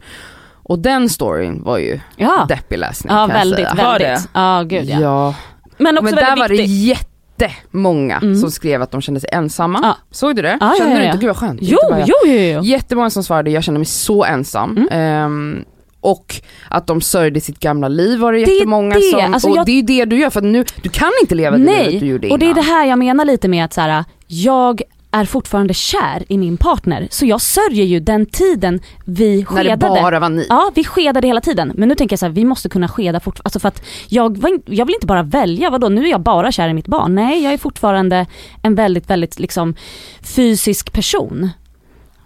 Och 0.62 0.78
den 0.78 1.08
storyn 1.08 1.62
var 1.62 1.78
ju 1.78 2.00
Ja, 2.16 2.44
deppig 2.48 2.78
läsning 2.78 3.12
ja 3.12 3.18
kan 3.26 3.28
jag 3.28 3.38
väldigt, 3.38 3.56
säga. 3.68 3.74
Var 3.84 3.98
väldigt. 3.98 4.28
Ja, 4.34 4.62
gud 4.66 4.88
ja. 4.88 5.00
Ja, 5.00 5.34
Men 5.78 5.98
också 5.98 6.04
men 6.04 6.14
där 6.14 6.22
väldigt 6.36 6.38
var 6.40 6.48
det 6.48 6.62
jättemånga 6.64 8.16
Mm. 8.22 8.36
som 8.40 8.50
skrev 8.50 8.82
att 8.82 8.90
de 8.90 9.00
kände 9.00 9.20
sig 9.20 9.28
ensamma. 9.32 9.78
Ja. 9.82 9.96
Såg 10.10 10.36
du 10.36 10.42
det? 10.42 10.58
Ja, 10.60 10.72
ja, 10.72 10.74
Kände 10.78 10.94
ja, 10.94 10.98
du 11.00 11.06
inte? 11.06 11.18
Gud 11.18 11.26
vad 11.28 11.36
skönt. 11.36 11.58
Jo, 11.62 11.78
bara- 11.90 12.04
jo, 12.06 12.14
jo, 12.24 12.32
jo. 12.32 12.62
Jättemånga 12.62 13.10
som 13.10 13.24
svarade, 13.24 13.50
jag 13.50 13.64
känner 13.64 13.78
mig 13.78 13.86
så 13.86 14.24
ensam. 14.24 14.76
Mm. 14.76 14.88
Ehm, 14.92 15.64
och 16.00 16.34
att 16.68 16.86
de 16.86 17.00
sörjde 17.00 17.40
sitt 17.40 17.58
gamla 17.60 17.88
liv 17.88 18.18
var 18.20 18.32
det 18.32 18.44
Det 18.44 18.52
jättemånga 18.52 18.94
det, 18.94 19.00
som, 19.02 19.34
alltså 19.34 19.48
och 19.50 19.56
jag- 19.56 19.66
det 19.66 19.72
är 19.72 19.76
ju 19.76 19.82
det 19.82 20.04
du 20.04 20.18
gör 20.18 20.30
för 20.30 20.40
att 20.40 20.44
nu, 20.46 20.64
du 20.82 20.88
kan 20.88 21.10
inte 21.22 21.34
leva 21.34 21.56
det 21.58 21.64
livet 21.84 22.00
du 22.00 22.06
gjorde 22.06 22.30
och 22.30 22.38
det 22.38 22.44
är 22.44 22.50
innan. 22.50 22.54
det 22.64 22.70
här 22.70 22.86
jag 22.86 22.98
menar 22.98 23.24
lite 23.24 23.48
med 23.48 23.64
att 23.64 23.72
så 23.72 23.80
här, 23.80 24.04
jag 24.26 24.82
är 25.12 25.24
fortfarande 25.24 25.74
kär 25.74 26.24
i 26.28 26.38
min 26.38 26.56
partner. 26.56 27.08
Så 27.10 27.26
jag 27.26 27.40
sörjer 27.40 27.84
ju 27.84 28.00
den 28.00 28.26
tiden 28.26 28.80
vi 29.04 29.30
När 29.30 29.36
det 29.36 29.44
skedade. 29.44 30.00
bara 30.02 30.20
var 30.20 30.28
ni. 30.28 30.46
Ja, 30.48 30.72
vi 30.74 30.84
skedade 30.84 31.26
hela 31.26 31.40
tiden. 31.40 31.72
Men 31.74 31.88
nu 31.88 31.94
tänker 31.94 32.12
jag 32.12 32.18
så 32.18 32.26
här, 32.26 32.32
vi 32.32 32.44
måste 32.44 32.68
kunna 32.68 32.88
skeda 32.88 33.20
fortfarande. 33.20 33.46
Alltså 33.46 33.60
för 33.60 33.68
att 33.68 33.82
jag, 34.08 34.38
var 34.38 34.48
in- 34.48 34.62
jag 34.66 34.86
vill 34.86 34.94
inte 34.94 35.06
bara 35.06 35.22
välja, 35.22 35.70
vadå 35.70 35.88
nu 35.88 36.04
är 36.04 36.10
jag 36.10 36.20
bara 36.20 36.52
kär 36.52 36.68
i 36.68 36.74
mitt 36.74 36.86
barn. 36.86 37.14
Nej, 37.14 37.42
jag 37.42 37.52
är 37.52 37.58
fortfarande 37.58 38.26
en 38.62 38.74
väldigt, 38.74 39.10
väldigt 39.10 39.38
liksom 39.38 39.74
fysisk 40.22 40.92
person. 40.92 41.48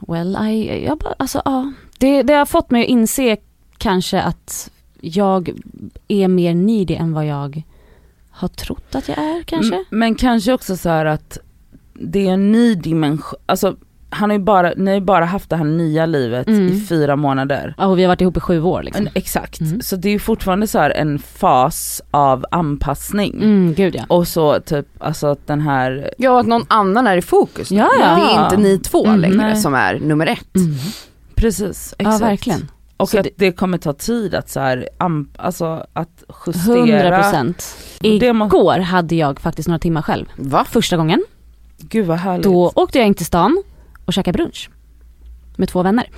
Well, 0.08 0.38
I, 0.50 0.84
jag 0.84 0.98
bara, 0.98 1.14
alltså 1.18 1.42
ja. 1.44 1.72
Det, 1.98 2.22
det 2.22 2.34
har 2.34 2.46
fått 2.46 2.70
mig 2.70 2.82
att 2.82 2.88
inse 2.88 3.36
kanske 3.78 4.20
att 4.22 4.70
jag 5.00 5.50
är 6.08 6.28
mer 6.28 6.54
needy 6.54 6.94
än 6.94 7.12
vad 7.12 7.26
jag 7.26 7.62
har 8.30 8.48
trott 8.48 8.94
att 8.94 9.08
jag 9.08 9.18
är 9.18 9.42
kanske. 9.42 9.84
Men 9.90 10.14
kanske 10.14 10.52
också 10.52 10.76
så 10.76 10.88
här 10.88 11.04
att 11.06 11.38
det 12.00 12.28
är 12.28 12.32
en 12.32 12.52
ny 12.52 12.74
dimension, 12.74 13.38
alltså 13.46 13.76
han 14.10 14.30
har 14.30 14.38
ju 14.38 14.44
bara, 14.44 14.72
ni 14.76 14.90
har 14.90 14.94
ju 14.98 15.04
bara 15.04 15.24
haft 15.24 15.50
det 15.50 15.56
här 15.56 15.64
nya 15.64 16.06
livet 16.06 16.46
Mm. 16.48 16.68
i 16.68 16.80
fyra 16.80 17.16
månader. 17.16 17.74
Ja, 17.78 17.86
och 17.86 17.98
vi 17.98 18.02
har 18.02 18.08
varit 18.08 18.20
ihop 18.20 18.36
i 18.36 18.40
sju 18.40 18.62
år 18.62 18.82
liksom. 18.82 19.08
Exakt, 19.14 19.60
Mm. 19.60 19.80
så 19.80 19.96
det 19.96 20.08
är 20.08 20.12
ju 20.12 20.18
fortfarande 20.18 20.66
så 20.66 20.78
här 20.78 20.90
en 20.90 21.18
fas 21.18 22.02
av 22.10 22.44
anpassning. 22.50 23.34
Mm, 23.34 23.74
gud 23.74 23.94
ja. 23.94 24.04
Och 24.08 24.28
så 24.28 24.60
typ, 24.60 24.86
alltså 24.98 25.26
att 25.26 25.46
den 25.46 25.60
här, 25.60 26.10
Ja, 26.18 26.40
att 26.40 26.46
någon 26.46 26.64
annan 26.68 27.06
är 27.06 27.16
i 27.16 27.22
fokus. 27.22 27.70
Ja, 27.70 27.88
ja. 28.00 28.06
Det 28.16 28.22
är 28.40 28.44
inte 28.44 28.56
ni 28.56 28.78
två 28.78 29.06
Mm, 29.06 29.20
längre 29.20 29.36
nej. 29.36 29.56
som 29.56 29.74
är 29.74 29.98
nummer 30.00 30.26
ett. 30.26 30.56
Mm. 30.56 30.74
precis, 31.34 31.94
Ja 31.98 32.02
exakt. 32.08 32.22
verkligen. 32.22 32.68
Och 32.96 33.08
Så 33.08 33.18
att 33.18 33.24
det- 33.24 33.30
det, 33.36 33.52
kommer 33.52 33.78
ta 33.78 33.92
tid 33.92 34.34
att 34.34 34.48
så 34.50 34.60
här, 34.60 34.88
alltså 35.36 35.86
att 35.92 36.24
justera. 36.46 36.74
100 36.76 37.18
procent. 37.22 37.76
Det 38.20 38.32
må- 38.32 38.46
Igår 38.46 38.78
hade 38.78 39.14
jag 39.14 39.40
faktiskt 39.40 39.68
några 39.68 39.78
timmar 39.78 40.02
själv. 40.02 40.26
Va? 40.36 40.64
Första 40.70 40.96
gången. 40.96 41.22
Gud 41.78 42.06
vad 42.06 42.18
härligt. 42.18 42.44
Då 42.44 42.72
åkte 42.74 42.98
jag 42.98 43.06
in 43.06 43.14
till 43.14 43.26
stan 43.26 43.62
och 44.04 44.12
käkade 44.12 44.36
brunch. 44.36 44.70
Med 45.56 45.68
två 45.68 45.82
vänner. 45.82 46.10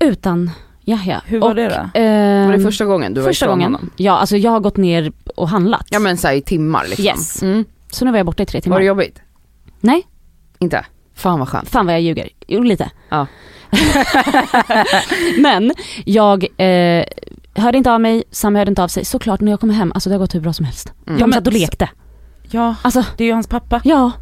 Utan 0.00 0.50
Yahya. 0.84 1.22
Hur 1.26 1.40
var 1.40 1.48
och, 1.48 1.54
det 1.54 1.68
då? 1.68 2.00
ehm, 2.00 2.46
Var 2.46 2.56
det 2.56 2.62
första 2.62 2.84
gången 2.84 3.14
du 3.14 3.20
var 3.20 3.28
första 3.28 3.46
ifrån 3.46 3.58
gången. 3.58 3.74
honom? 3.74 3.90
Ja, 3.96 4.12
alltså 4.12 4.36
jag 4.36 4.50
har 4.50 4.60
gått 4.60 4.76
ner 4.76 5.12
och 5.36 5.48
handlat. 5.48 5.86
Ja 5.90 5.98
men 5.98 6.16
såhär 6.16 6.34
i 6.34 6.40
timmar 6.42 6.84
liksom. 6.86 7.04
Yes. 7.04 7.42
Mm. 7.42 7.64
Så 7.90 8.04
nu 8.04 8.10
var 8.10 8.18
jag 8.18 8.26
borta 8.26 8.42
i 8.42 8.46
tre 8.46 8.60
timmar. 8.60 8.74
Var 8.76 8.80
det 8.80 8.86
jobbigt? 8.86 9.22
Nej, 9.80 10.06
Inte? 10.58 10.84
Fan 11.14 11.38
vad 11.38 11.48
skönt. 11.48 11.68
fan 11.68 11.86
vad 11.86 11.94
jag 11.94 12.02
ljuger. 12.02 12.28
Jo 12.46 12.62
lite. 12.62 12.90
Ja. 13.08 13.26
Men 15.38 15.72
jag 16.04 16.44
eh, 16.60 17.04
hörde 17.54 17.78
inte 17.78 17.92
av 17.92 18.00
mig, 18.00 18.24
Sam 18.30 18.54
hörde 18.54 18.68
inte 18.68 18.82
av 18.82 18.88
sig. 18.88 19.04
Såklart 19.04 19.40
när 19.40 19.52
jag 19.52 19.60
kom 19.60 19.70
hem, 19.70 19.92
alltså 19.92 20.10
det 20.10 20.14
har 20.14 20.20
gått 20.20 20.34
hur 20.34 20.40
bra 20.40 20.52
som 20.52 20.64
helst. 20.64 20.92
Mm. 21.06 21.18
De 21.20 21.30
men 21.30 21.32
satt 21.32 21.46
och 21.46 21.52
lekte. 21.52 21.88
Ja, 22.50 22.74
Alltså 22.82 23.04
det 23.16 23.24
är 23.24 23.28
ju 23.28 23.32
hans 23.34 23.46
pappa. 23.46 23.80
Ja, 23.84 24.12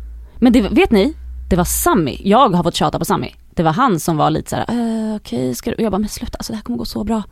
men 0.43 0.53
det, 0.53 0.61
vet 0.61 0.91
ni? 0.91 1.15
Det 1.51 1.57
var 1.57 1.65
Sammy, 1.65 2.19
jag 2.25 2.49
har 2.49 2.63
fått 2.63 2.75
tjata 2.75 2.99
på 2.99 3.05
Sammy. 3.05 3.31
Det 3.55 3.63
var 3.63 3.73
han 3.73 4.01
som 4.01 4.17
var 4.17 4.31
lite 4.31 4.51
såhär, 4.51 4.65
äh, 5.11 5.17
okej 5.17 5.55
ska 5.55 5.71
du? 5.71 5.77
Och 5.77 5.83
jag 5.83 5.93
bara, 5.93 5.99
men 5.99 6.09
sluta, 6.09 6.39
alltså 6.39 6.53
det 6.53 6.57
här 6.57 6.63
kommer 6.63 6.79
gå 6.79 6.85
så 6.85 7.05
bra. 7.05 7.23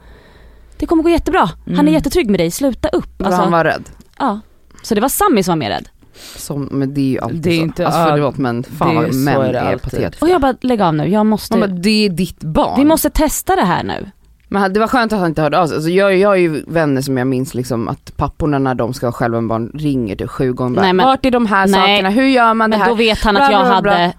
Det 0.77 0.87
kommer 0.87 1.03
gå 1.03 1.09
jättebra. 1.09 1.51
Han 1.65 1.75
är 1.75 1.81
Mm. 1.81 1.95
jättetrygg 1.95 2.31
med 2.31 2.41
dig, 2.41 2.51
sluta 2.51 2.89
upp. 2.89 3.23
Alltså, 3.23 3.41
han 3.41 3.53
var 3.53 3.65
rädd. 3.65 3.85
ja. 4.19 4.41
Så 4.83 4.95
det 4.95 5.01
var 5.01 5.09
Sammy 5.09 5.43
som 5.43 5.53
var 5.53 5.57
mer 5.57 5.71
rädd. 5.71 5.89
Som, 6.37 6.63
men 6.65 6.95
det 6.95 7.01
är 7.01 7.05
ju 7.05 7.19
alltid 7.21 7.43
Det 7.43 7.51
är 7.51 7.57
så. 7.59 7.63
inte- 7.63 7.87
alltså 7.87 8.01
ja, 8.01 8.07
förlåt 8.11 8.37
men 8.39 8.63
fan 8.63 8.89
det 8.95 9.01
är 9.01 9.03
vad 9.03 9.13
så 9.13 9.19
män 9.19 9.41
är 9.41 9.55
är, 9.55 9.77
patetiska. 9.79 10.25
Och 10.25 10.29
jag 10.31 10.41
bara, 10.41 10.55
lägg 10.61 10.81
av 10.83 10.95
nu, 10.95 11.07
jag 11.09 11.27
måste, 11.27 11.59
Man 11.59 11.71
bara, 11.71 11.77
det 11.81 11.91
är 12.07 12.11
ditt 12.11 12.41
barn. 12.45 12.75
vi 12.79 12.85
måste 12.85 13.11
testa 13.11 13.57
det 13.57 13.65
här 13.65 13.83
nu. 13.85 14.11
Men 14.53 14.73
det 14.73 14.81
var 14.81 14.87
skönt 14.89 15.13
att 15.13 15.19
han 15.19 15.29
inte 15.29 15.43
hörde 15.43 15.59
av 15.61 15.67
sig. 15.67 15.75
Alltså 15.77 15.91
jag, 15.91 16.17
jag 16.17 16.29
har 16.29 16.37
ju 16.37 16.65
vänner 16.67 17.01
som 17.03 17.17
jag 17.17 17.27
minns 17.27 17.55
liksom 17.55 17.89
att 17.89 18.17
papporna 18.17 18.59
när 18.59 18.75
de 18.75 18.95
ska 18.95 19.07
ha 19.07 19.13
själva 19.13 19.39
en 19.39 19.49
barn 19.49 19.71
ringer 19.75 20.17
typ 20.17 20.31
sju 20.31 20.53
gånger 20.53 20.77
bara, 20.77 20.83
Nej, 20.83 20.93
men- 20.93 21.07
vart 21.07 21.25
är 21.27 21.31
de 21.31 21.47
här 21.47 21.67
Nej. 21.67 21.75
sakerna, 21.81 22.11
hur 22.11 22.25
gör 22.27 22.55
man 22.55 22.71
det 22.71 22.77
Men 22.77 22.83
här? 22.85 22.89
då 22.89 22.95
vet 22.97 23.23
han 23.25 23.35
Bla, 23.35 23.45
att 23.45 23.53
jag 23.53 23.67
bla, 23.67 23.83
bla. 23.83 23.93
hade 23.93 24.13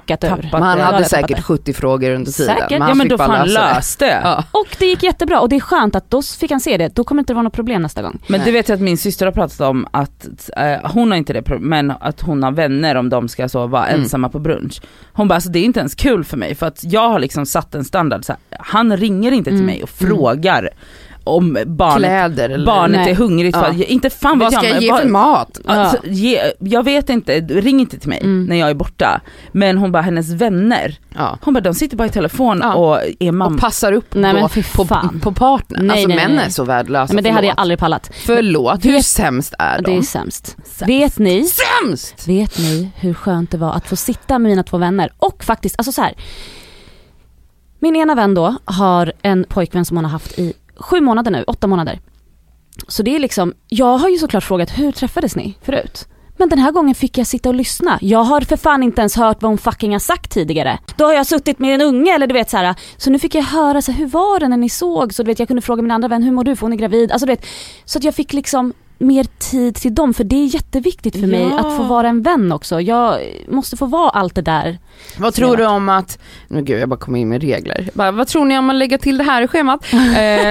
fuckat 0.00 0.24
ur. 0.24 0.28
tappat 0.28 0.52
Men 0.52 0.62
han 0.62 0.76
det. 0.76 0.80
Ja, 0.82 0.86
hade 0.86 0.98
det 0.98 1.04
säkert 1.04 1.28
fattar. 1.30 1.42
70 1.42 1.72
frågor 1.72 2.10
under 2.10 2.32
tiden. 2.32 2.54
Säkert. 2.56 2.70
Men 2.70 2.80
han 2.82 2.88
Ja 2.90 2.94
men 2.94 3.04
fick 3.04 3.10
då 3.10 3.16
bara 3.16 3.26
får 3.28 3.34
han 3.34 3.46
lösa 3.48 3.68
det. 3.68 3.74
löst 3.74 3.98
det. 3.98 4.20
Ja. 4.24 4.44
Och 4.50 4.66
det 4.78 4.86
gick 4.86 5.02
jättebra 5.02 5.40
och 5.40 5.48
det 5.48 5.56
är 5.56 5.60
skönt 5.60 5.94
att 5.96 6.10
då 6.10 6.22
fick 6.22 6.50
han 6.50 6.60
se 6.60 6.76
det, 6.76 6.94
då 6.96 7.04
kommer 7.04 7.20
det 7.20 7.22
inte 7.22 7.34
vara 7.34 7.42
något 7.42 7.52
problem 7.52 7.82
nästa 7.82 8.02
gång. 8.02 8.18
Men 8.26 8.40
Nej. 8.40 8.46
det 8.46 8.52
vet 8.52 8.68
jag 8.68 8.76
att 8.76 8.82
min 8.82 8.98
syster 8.98 9.26
har 9.26 9.32
pratat 9.32 9.60
om 9.60 9.86
att, 9.90 10.28
eh, 10.56 10.90
hon 10.90 11.10
har 11.10 11.18
inte 11.18 11.32
det 11.32 11.58
men 11.60 11.90
att 11.90 12.20
hon 12.20 12.42
har 12.42 12.50
vänner 12.52 12.94
om 12.94 13.08
de 13.08 13.28
ska 13.28 13.48
så 13.48 13.66
vara 13.66 13.86
Mm. 13.86 14.00
ensamma 14.00 14.28
på 14.28 14.38
brunch. 14.38 14.80
Hon 15.12 15.28
bara 15.28 15.34
alltså 15.34 15.50
det 15.50 15.58
är 15.58 15.64
inte 15.64 15.80
ens 15.80 15.94
kul 15.94 16.24
för 16.24 16.36
mig 16.36 16.54
för 16.54 16.66
att 16.66 16.80
jag 16.84 17.08
har 17.08 17.18
liksom 17.18 17.46
satt 17.46 17.74
en 17.74 17.84
standard 17.84 18.24
så 18.24 18.32
här, 18.32 18.58
han 18.60 18.96
ringer 18.96 19.32
inte 19.32 19.50
till 19.50 19.54
Mm. 19.54 19.66
mig 19.66 19.82
och 19.82 19.88
frågar 19.90 20.70
om 21.24 21.58
barnet, 21.66 21.98
Kläder 21.98 22.48
eller 22.50 22.66
barnet 22.66 23.00
Nej. 23.00 23.10
är 23.10 23.14
hungrigt, 23.14 23.56
Ja. 23.56 23.72
inte 23.72 24.10
fan 24.10 24.38
vad 24.38 24.52
ska 24.52 24.64
jag 24.66 24.74
men 24.74 24.82
ge 24.82 24.92
för 24.96 25.08
mat? 25.08 25.60
Alltså, 25.64 25.98
ge, 26.06 26.52
jag 26.58 26.82
vet 26.84 27.10
inte, 27.10 27.40
ring 27.40 27.80
inte 27.80 27.98
till 27.98 28.08
mig 28.08 28.18
Mm. 28.22 28.44
när 28.46 28.56
jag 28.56 28.70
är 28.70 28.74
borta. 28.74 29.20
Men 29.52 29.78
hon 29.78 29.92
bara, 29.92 30.02
hennes 30.02 30.30
vänner, 30.32 30.98
Ja. 31.16 31.38
hon 31.42 31.54
bara 31.54 31.60
de 31.60 31.74
sitter 31.74 31.96
bara 31.96 32.06
i 32.08 32.10
telefon 32.10 32.62
och 32.62 32.98
är 33.20 33.32
mamma. 33.32 33.54
Och 33.54 33.60
passar 33.60 33.92
upp 33.92 34.14
Nej, 34.14 34.32
då 34.34 34.48
på, 34.76 34.84
fan. 34.84 35.20
på 35.20 35.32
partnern. 35.32 35.86
Nej, 35.86 35.90
alltså 35.96 36.08
nej, 36.08 36.28
män 36.28 36.38
är 36.38 36.48
så 36.50 36.64
värdelösa. 36.64 37.14
Men 37.14 37.24
det 37.24 37.30
hade 37.30 37.46
jag 37.46 37.52
förlåt. 37.54 37.62
aldrig 37.62 37.78
pallat. 37.78 38.10
Förlåt, 38.14 38.84
hur 38.84 38.92
Vet- 38.92 39.04
sämst 39.06 39.54
är 39.58 39.82
Det 39.82 39.90
är 39.92 39.96
de? 39.96 40.02
sämst. 40.02 40.56
Vet 40.86 41.18
ni 41.18 41.44
Sämst! 41.82 42.28
Vet 42.28 42.58
ni 42.58 42.90
hur 42.96 43.14
skönt 43.14 43.50
det 43.50 43.58
var 43.58 43.72
att 43.72 43.88
få 43.88 43.96
sitta 43.96 44.38
med 44.38 44.50
mina 44.50 44.62
två 44.62 44.78
vänner 44.78 45.12
och 45.18 45.44
faktiskt, 45.44 45.74
alltså 45.78 45.92
så 45.92 46.02
här. 46.02 46.14
Min 47.78 47.96
ena 47.96 48.14
vän 48.14 48.34
då 48.34 48.56
har 48.64 49.12
en 49.22 49.44
pojkvän 49.48 49.84
som 49.84 49.96
hon 49.96 50.04
har 50.04 50.12
haft 50.12 50.38
i 50.38 50.52
sju 50.76 51.00
månader 51.00 51.30
nu, 51.30 51.44
åtta 51.46 51.66
månader. 51.66 52.00
så 52.88 53.02
det 53.02 53.16
är 53.16 53.18
liksom, 53.18 53.54
jag 53.68 53.98
har 53.98 54.08
ju 54.08 54.18
såklart 54.18 54.44
frågat 54.44 54.78
hur 54.78 54.92
träffades 54.92 55.36
ni 55.36 55.58
förut? 55.62 56.08
Men 56.36 56.48
den 56.48 56.58
här 56.58 56.72
gången 56.72 56.94
fick 56.94 57.18
jag 57.18 57.26
sitta 57.26 57.48
och 57.48 57.54
lyssna. 57.54 57.98
Jag 58.00 58.24
har 58.24 58.40
för 58.40 58.56
fan 58.56 58.82
inte 58.82 59.00
ens 59.00 59.16
hört 59.16 59.42
vad 59.42 59.50
hon 59.50 59.58
fucking 59.58 59.92
har 59.92 59.98
sagt 59.98 60.30
tidigare. 60.30 60.78
Då 60.96 61.04
har 61.04 61.12
jag 61.12 61.26
suttit 61.26 61.58
med 61.58 61.74
en 61.74 61.80
unge 61.80 62.14
eller 62.14 62.26
du 62.26 62.32
vet 62.34 62.50
så 62.50 62.56
här. 62.56 62.74
Så 62.96 63.10
nu 63.10 63.18
fick 63.18 63.34
jag 63.34 63.42
höra 63.42 63.82
så 63.82 63.92
här, 63.92 63.98
hur 63.98 64.06
var 64.06 64.40
det 64.40 64.48
när 64.48 64.56
ni 64.56 64.68
såg? 64.68 65.14
Så 65.14 65.22
du 65.22 65.26
vet 65.26 65.38
jag 65.38 65.48
kunde 65.48 65.62
fråga 65.62 65.82
min 65.82 65.90
andra 65.90 66.08
vän, 66.08 66.22
hur 66.22 66.32
mår 66.32 66.44
du? 66.44 66.56
För 66.56 66.62
hon 66.62 66.72
är 66.72 66.76
gravid. 66.76 67.12
Alltså 67.12 67.26
du 67.26 67.32
vet, 67.32 67.46
så 67.84 67.98
att 67.98 68.04
jag 68.04 68.14
fick 68.14 68.32
liksom 68.32 68.72
mer 68.98 69.24
tid 69.38 69.74
till 69.74 69.94
dem 69.94 70.14
för 70.14 70.24
det 70.24 70.36
är 70.36 70.46
jätteviktigt 70.46 71.20
för 71.20 71.26
mig 71.26 71.48
Ja. 71.50 71.58
att 71.60 71.76
få 71.76 71.82
vara 71.82 72.08
en 72.08 72.22
vän 72.22 72.52
också. 72.52 72.80
Jag 72.80 73.20
måste 73.48 73.76
få 73.76 73.86
vara 73.86 74.10
allt 74.10 74.34
det 74.34 74.42
där. 74.42 74.78
Vad 75.18 75.34
tror 75.34 75.56
du 75.56 75.66
om 75.66 75.88
att, 75.88 76.18
nu 76.48 76.62
gud 76.62 76.80
jag 76.80 76.88
bara 76.88 76.98
kommer 77.00 77.18
in 77.18 77.28
med 77.28 77.42
regler. 77.42 77.88
Bara, 77.94 78.10
vad 78.12 78.26
tror 78.28 78.44
ni 78.44 78.58
om 78.58 78.70
att 78.70 78.76
lägga 78.76 78.98
till 78.98 79.18
det 79.18 79.24
här 79.24 79.42
i 79.42 79.48
schemat? 79.48 79.84
eh, 79.92 79.98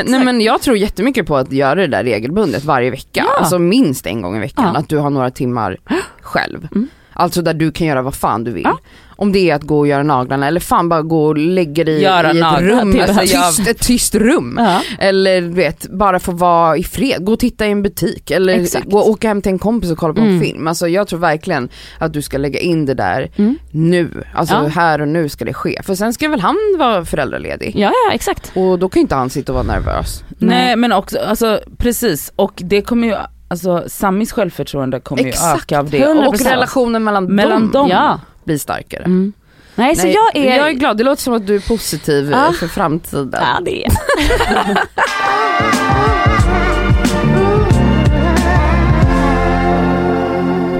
nej 0.05 0.25
men 0.25 0.41
jag 0.41 0.61
tror 0.61 0.77
jättemycket 0.77 1.27
på 1.27 1.37
att 1.37 1.51
göra 1.51 1.75
det 1.75 1.87
där 1.87 2.03
regelbundet 2.03 2.63
varje 2.63 2.89
vecka. 2.91 3.23
Ja. 3.27 3.37
Alltså 3.39 3.59
minst 3.59 4.05
en 4.05 4.21
gång 4.21 4.37
i 4.37 4.39
veckan. 4.39 4.71
Ja. 4.73 4.79
Att 4.79 4.89
du 4.89 4.97
har 4.97 5.09
några 5.09 5.31
timmar 5.31 5.77
själv. 6.21 6.67
Mm. 6.71 6.87
Alltså 7.13 7.41
där 7.41 7.53
du 7.53 7.71
kan 7.71 7.87
göra 7.87 8.01
vad 8.01 8.15
fan 8.15 8.43
du 8.43 8.51
vill. 8.51 8.63
Ja. 8.63 8.77
Om 9.15 9.31
det 9.31 9.49
är 9.49 9.55
att 9.55 9.61
gå 9.63 9.79
och 9.79 9.87
göra 9.87 10.03
naglarna 10.03 10.47
eller 10.47 10.59
fan 10.59 10.89
bara 10.89 11.01
gå 11.01 11.25
och 11.25 11.37
lägga 11.37 11.83
dig 11.83 12.01
Göra 12.01 12.33
i 12.33 12.39
ett 12.39 12.61
rum, 12.61 12.99
alltså, 13.01 13.19
tyst, 13.21 13.67
ett 13.69 13.79
tyst 13.79 14.15
rum. 14.15 14.55
Ja. 14.59 14.81
Eller 14.99 15.41
du 15.41 15.47
vet, 15.49 15.87
bara 15.89 16.19
få 16.19 16.31
vara 16.31 16.77
i 16.77 16.83
fred, 16.83 17.25
gå 17.25 17.33
och 17.33 17.39
titta 17.39 17.67
i 17.67 17.71
en 17.71 17.83
butik 17.83 18.31
eller 18.31 18.53
Exakt. 18.59 18.85
gå 18.91 18.97
och 18.99 19.09
åka 19.09 19.27
hem 19.27 19.41
till 19.41 19.51
en 19.51 19.59
kompis 19.59 19.91
och 19.91 19.97
kolla 19.97 20.13
på 20.13 20.21
en 20.21 20.27
Mm. 20.27 20.41
film. 20.41 20.67
Alltså 20.67 20.87
jag 20.87 21.07
tror 21.07 21.19
verkligen 21.19 21.69
att 21.99 22.13
du 22.13 22.21
ska 22.21 22.37
lägga 22.37 22.59
in 22.59 22.85
det 22.85 22.93
där 22.93 23.29
Mm. 23.35 23.57
nu. 23.71 24.23
Alltså 24.33 24.55
Ja. 24.55 24.67
här 24.67 25.01
och 25.01 25.07
nu 25.07 25.29
ska 25.29 25.45
det 25.45 25.53
ske. 25.53 25.81
För 25.83 25.95
sen 25.95 26.13
ska 26.13 26.29
väl 26.29 26.39
han 26.39 26.55
vara 26.79 27.05
föräldraledig. 27.05 27.71
Ja, 27.75 27.91
ja 28.07 28.13
exakt. 28.13 28.51
Och 28.55 28.79
då 28.79 28.89
kan 28.89 29.01
inte 29.01 29.15
han 29.15 29.29
sitta 29.29 29.51
och 29.51 29.65
vara 29.65 29.75
nervös. 29.79 30.23
Nej 30.37 30.75
men 30.75 30.91
också, 30.91 31.19
alltså 31.19 31.59
precis 31.77 32.33
och 32.35 32.53
det 32.55 32.81
kommer 32.81 33.07
ju, 33.07 33.15
alltså 33.53 33.83
Samis 33.87 34.31
självförtroende 34.31 34.99
kommer 34.99 35.23
ju 35.23 35.29
Exakt. 35.29 35.63
öka 35.63 35.79
av 35.79 35.89
det. 35.89 36.05
100%. 36.07 36.27
Och 36.27 36.39
relationen 36.39 37.03
mellan, 37.03 37.25
Mellan 37.25 37.61
dem, 37.61 37.71
dem. 37.71 37.89
Ja. 37.89 38.19
blir 38.43 38.57
starkare. 38.57 39.03
Mm. 39.03 39.33
Nej, 39.75 39.95
så 39.95 40.03
Nej, 40.03 40.15
jag 40.15 40.35
är... 40.45 40.57
jag 40.57 40.67
är 40.69 40.73
glad, 40.73 40.97
det 40.97 41.03
låter 41.03 41.21
som 41.21 41.33
att 41.33 41.47
du 41.47 41.55
är 41.55 41.67
positiv 41.67 42.29
Ja. 42.31 42.47
eh, 42.47 42.51
för 42.53 42.67
framtiden. 42.67 43.41
Ja 43.41 43.59
det 43.65 43.85
är 43.85 43.91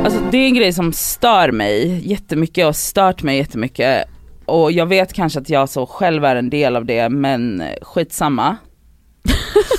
Alltså 0.04 0.20
det 0.32 0.38
är 0.38 0.46
en 0.46 0.54
grej 0.54 0.74
som 0.74 0.94
stör 0.94 1.52
mig 1.52 2.02
jättemycket 2.12 2.68
och 2.68 2.76
stört 2.76 3.24
mig 3.24 3.38
jättemycket. 3.38 4.04
Och 4.46 4.72
jag 4.72 4.86
vet 4.86 5.14
kanske 5.14 5.40
att 5.40 5.50
jag 5.50 5.70
så 5.70 5.86
själv 5.86 6.26
är 6.26 6.36
en 6.36 6.50
del 6.50 6.76
av 6.76 6.86
det 6.86 7.10
men 7.10 7.64
skitsamma. 7.82 8.58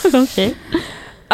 Okej. 0.15 0.55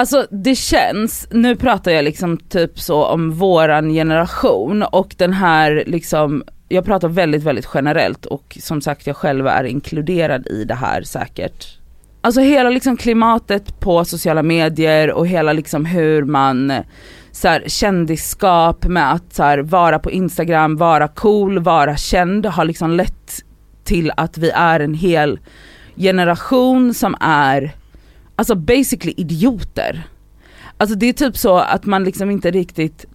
Alltså 0.00 0.26
det 0.30 0.54
känns, 0.54 1.28
nu 1.30 1.56
pratar 1.56 1.90
jag 1.90 2.04
liksom 2.04 2.36
typ 2.36 2.80
så 2.80 3.04
om 3.04 3.30
våran 3.30 3.90
generation 3.90 4.82
och 4.82 5.14
den 5.18 5.32
här 5.32 5.84
liksom, 5.86 6.44
jag 6.68 6.84
pratar 6.84 7.08
väldigt 7.08 7.42
väldigt 7.42 7.68
generellt 7.74 8.26
och 8.26 8.58
som 8.60 8.80
sagt 8.80 9.06
jag 9.06 9.16
själv 9.16 9.46
är 9.46 9.64
inkluderad 9.64 10.46
i 10.46 10.64
det 10.64 10.74
här 10.74 11.02
säkert. 11.02 11.78
Alltså 12.20 12.40
hela 12.40 12.70
liksom 12.70 12.96
klimatet 12.96 13.80
på 13.80 14.04
sociala 14.04 14.42
medier 14.42 15.12
och 15.12 15.26
hela 15.26 15.52
liksom 15.52 15.84
hur 15.84 16.24
man 16.24 16.72
så 17.32 17.48
här, 17.48 17.64
kändisskap 17.66 18.84
med 18.84 19.12
att 19.12 19.34
så 19.34 19.42
här, 19.42 19.58
vara 19.58 19.98
på 19.98 20.10
Instagram, 20.10 20.76
vara 20.76 21.08
cool, 21.08 21.58
vara 21.58 21.96
känd 21.96 22.46
har 22.46 22.64
liksom 22.64 22.90
lett 22.90 23.32
till 23.84 24.12
att 24.16 24.38
vi 24.38 24.50
är 24.50 24.80
en 24.80 24.94
hel 24.94 25.38
generation 25.96 26.94
som 26.94 27.16
är 27.20 27.79
alltså 28.40 28.54
basically 28.54 29.14
idioter. 29.16 30.02
Alltså 30.76 30.96
det 30.96 31.06
är 31.06 31.12
typ 31.12 31.36
så 31.36 31.56
att 31.56 31.86
man 31.86 32.04
liksom 32.04 32.30
inte 32.30 32.50
riktigt, 32.50 33.06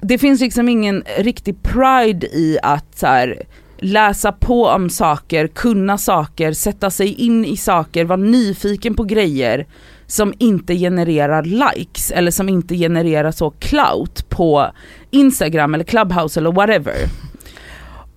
det 0.00 0.18
finns 0.18 0.40
liksom 0.40 0.68
ingen 0.68 1.04
riktig 1.18 1.62
pride 1.62 2.26
i 2.26 2.58
att 2.62 2.98
så 2.98 3.06
här, 3.06 3.42
läsa 3.78 4.32
på 4.32 4.66
om 4.66 4.90
saker, 4.90 5.46
kunna 5.46 5.98
saker, 5.98 6.52
sätta 6.52 6.90
sig 6.90 7.14
in 7.14 7.44
i 7.44 7.56
saker, 7.56 8.04
vara 8.04 8.16
nyfiken 8.16 8.94
på 8.94 9.04
grejer 9.04 9.66
som 10.06 10.34
inte 10.38 10.74
genererar 10.74 11.42
likes 11.42 12.10
eller 12.10 12.30
som 12.30 12.48
inte 12.48 12.76
genererar 12.76 13.30
så 13.30 13.50
clout 13.50 14.28
på 14.28 14.70
Instagram 15.10 15.74
eller 15.74 15.84
Clubhouse 15.84 16.40
eller 16.40 16.52
whatever. 16.52 16.96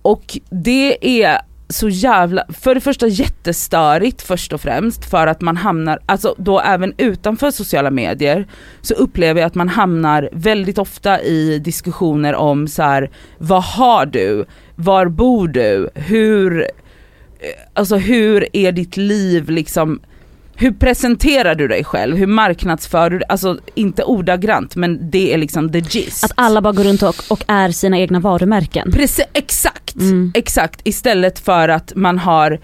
Och 0.02 0.38
det 0.50 1.22
är 1.22 1.40
så 1.68 1.88
jävla, 1.88 2.44
för 2.48 2.74
det 2.74 2.80
första 2.80 3.06
jättestörigt 3.06 4.22
först 4.22 4.52
och 4.52 4.60
främst 4.60 5.04
för 5.10 5.26
att 5.26 5.40
man 5.40 5.56
hamnar, 5.56 5.98
alltså 6.06 6.34
då 6.38 6.60
även 6.60 6.94
utanför 6.96 7.50
sociala 7.50 7.90
medier 7.90 8.46
så 8.80 8.94
upplever 8.94 9.40
jag 9.40 9.46
att 9.46 9.54
man 9.54 9.68
hamnar 9.68 10.28
väldigt 10.32 10.78
ofta 10.78 11.22
i 11.22 11.58
diskussioner 11.58 12.34
om 12.34 12.68
så 12.68 12.82
här: 12.82 13.10
vad 13.38 13.62
har 13.62 14.06
du? 14.06 14.44
Var 14.76 15.06
bor 15.06 15.48
du? 15.48 15.90
Hur, 15.94 16.62
eh, 16.62 16.68
alltså 17.74 17.96
hur 17.96 18.56
är 18.56 18.72
ditt 18.72 18.96
liv 18.96 19.50
liksom 19.50 20.00
hur 20.60 20.70
presenterar 20.72 21.54
du 21.54 21.68
dig 21.68 21.84
själv? 21.84 22.16
Hur 22.16 22.26
marknadsför 22.26 23.10
du 23.10 23.18
dig? 23.18 23.26
Alltså 23.28 23.58
inte 23.74 24.04
ordagrant 24.04 24.76
men 24.76 25.10
det 25.10 25.34
är 25.34 25.38
liksom 25.38 25.72
the 25.72 25.80
gist. 25.80 26.24
Att 26.24 26.32
alla 26.34 26.60
bara 26.62 26.72
går 26.72 26.84
runt 26.84 27.02
och, 27.02 27.14
och 27.28 27.44
är 27.48 27.70
sina 27.70 27.98
egna 27.98 28.20
varumärken. 28.20 28.92
Precis, 28.92 29.24
exakt, 29.32 29.94
Mm. 30.00 30.32
exakt. 30.34 30.80
Istället 30.84 31.38
för 31.38 31.68
att 31.68 31.92
man 31.96 32.18
har, 32.18 32.60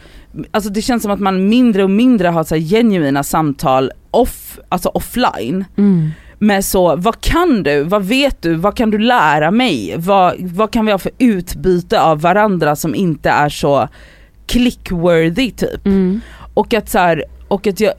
alltså 0.50 0.70
det 0.70 0.82
känns 0.82 1.02
som 1.02 1.12
att 1.12 1.20
man 1.20 1.48
mindre 1.48 1.84
och 1.84 1.90
mindre 1.90 2.28
har 2.28 2.44
så 2.44 2.54
genuina 2.56 3.22
samtal 3.22 3.92
off, 4.10 4.58
alltså 4.68 4.88
offline. 4.88 5.64
Mm. 5.76 6.10
Med 6.38 6.64
så, 6.64 6.96
vad 6.96 7.20
kan 7.20 7.62
du? 7.62 7.82
Vad 7.82 8.04
vet 8.04 8.42
du? 8.42 8.54
Vad 8.54 8.76
kan 8.76 8.90
du 8.90 8.98
lära 8.98 9.50
mig? 9.50 9.94
Vad, 9.98 10.34
vad 10.40 10.70
kan 10.70 10.86
vi 10.86 10.92
ha 10.92 10.98
för 10.98 11.12
utbyte 11.18 12.00
av 12.00 12.20
varandra 12.20 12.76
som 12.76 12.94
inte 12.94 13.30
är 13.30 13.48
så 13.48 13.88
clickworthy 14.46 15.50
typ? 15.50 15.86
Mm. 15.86 16.20
Och 16.54 16.74
att 16.74 16.88
så 16.90 16.98
här, 16.98 17.24
och 17.54 17.66
att 17.66 17.80
jag 17.80 17.94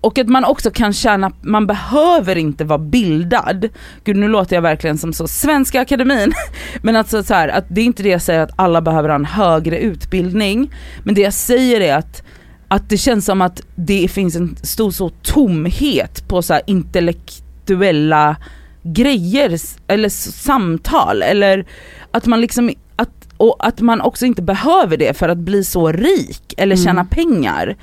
och 0.00 0.18
att 0.18 0.28
man 0.28 0.44
också 0.44 0.70
kan 0.70 0.92
känna, 0.92 1.32
man 1.40 1.66
behöver 1.66 2.38
inte 2.38 2.64
vara 2.64 2.78
bildad. 2.78 3.68
Gud 4.04 4.16
nu 4.16 4.28
låter 4.28 4.56
jag 4.56 4.62
verkligen 4.62 4.98
som 4.98 5.12
så 5.12 5.28
Svenska 5.28 5.80
Akademin. 5.80 6.32
Men 6.82 6.96
alltså 6.96 7.22
så 7.22 7.34
här, 7.34 7.48
att 7.48 7.64
det 7.68 7.80
är 7.80 7.84
inte 7.84 8.02
det 8.02 8.08
jag 8.08 8.22
säger 8.22 8.40
att 8.40 8.50
alla 8.56 8.80
behöver 8.80 9.08
ha 9.08 9.16
en 9.16 9.24
högre 9.24 9.78
utbildning. 9.78 10.70
Men 11.04 11.14
det 11.14 11.20
jag 11.20 11.32
säger 11.34 11.80
är 11.80 11.96
att, 11.96 12.22
att 12.68 12.88
det 12.88 12.96
känns 12.98 13.24
som 13.24 13.42
att 13.42 13.60
det 13.74 14.08
finns 14.08 14.36
en 14.36 14.56
stor 14.62 14.90
så 14.90 15.08
tomhet 15.08 16.28
på 16.28 16.42
så 16.42 16.60
intellektuella 16.66 18.36
grejer 18.82 19.58
eller 19.88 20.08
samtal 20.08 21.22
eller 21.22 21.66
att 22.10 22.26
man 22.26 22.40
liksom 22.40 22.70
att, 22.96 23.28
och 23.36 23.66
att 23.66 23.80
man 23.80 24.00
också 24.00 24.26
inte 24.26 24.42
behöver 24.42 24.96
det 24.96 25.18
för 25.18 25.28
att 25.28 25.38
bli 25.38 25.64
så 25.64 25.92
rik 25.92 26.54
eller 26.56 26.76
Mm. 26.76 26.84
tjäna 26.84 27.04
pengar. 27.04 27.76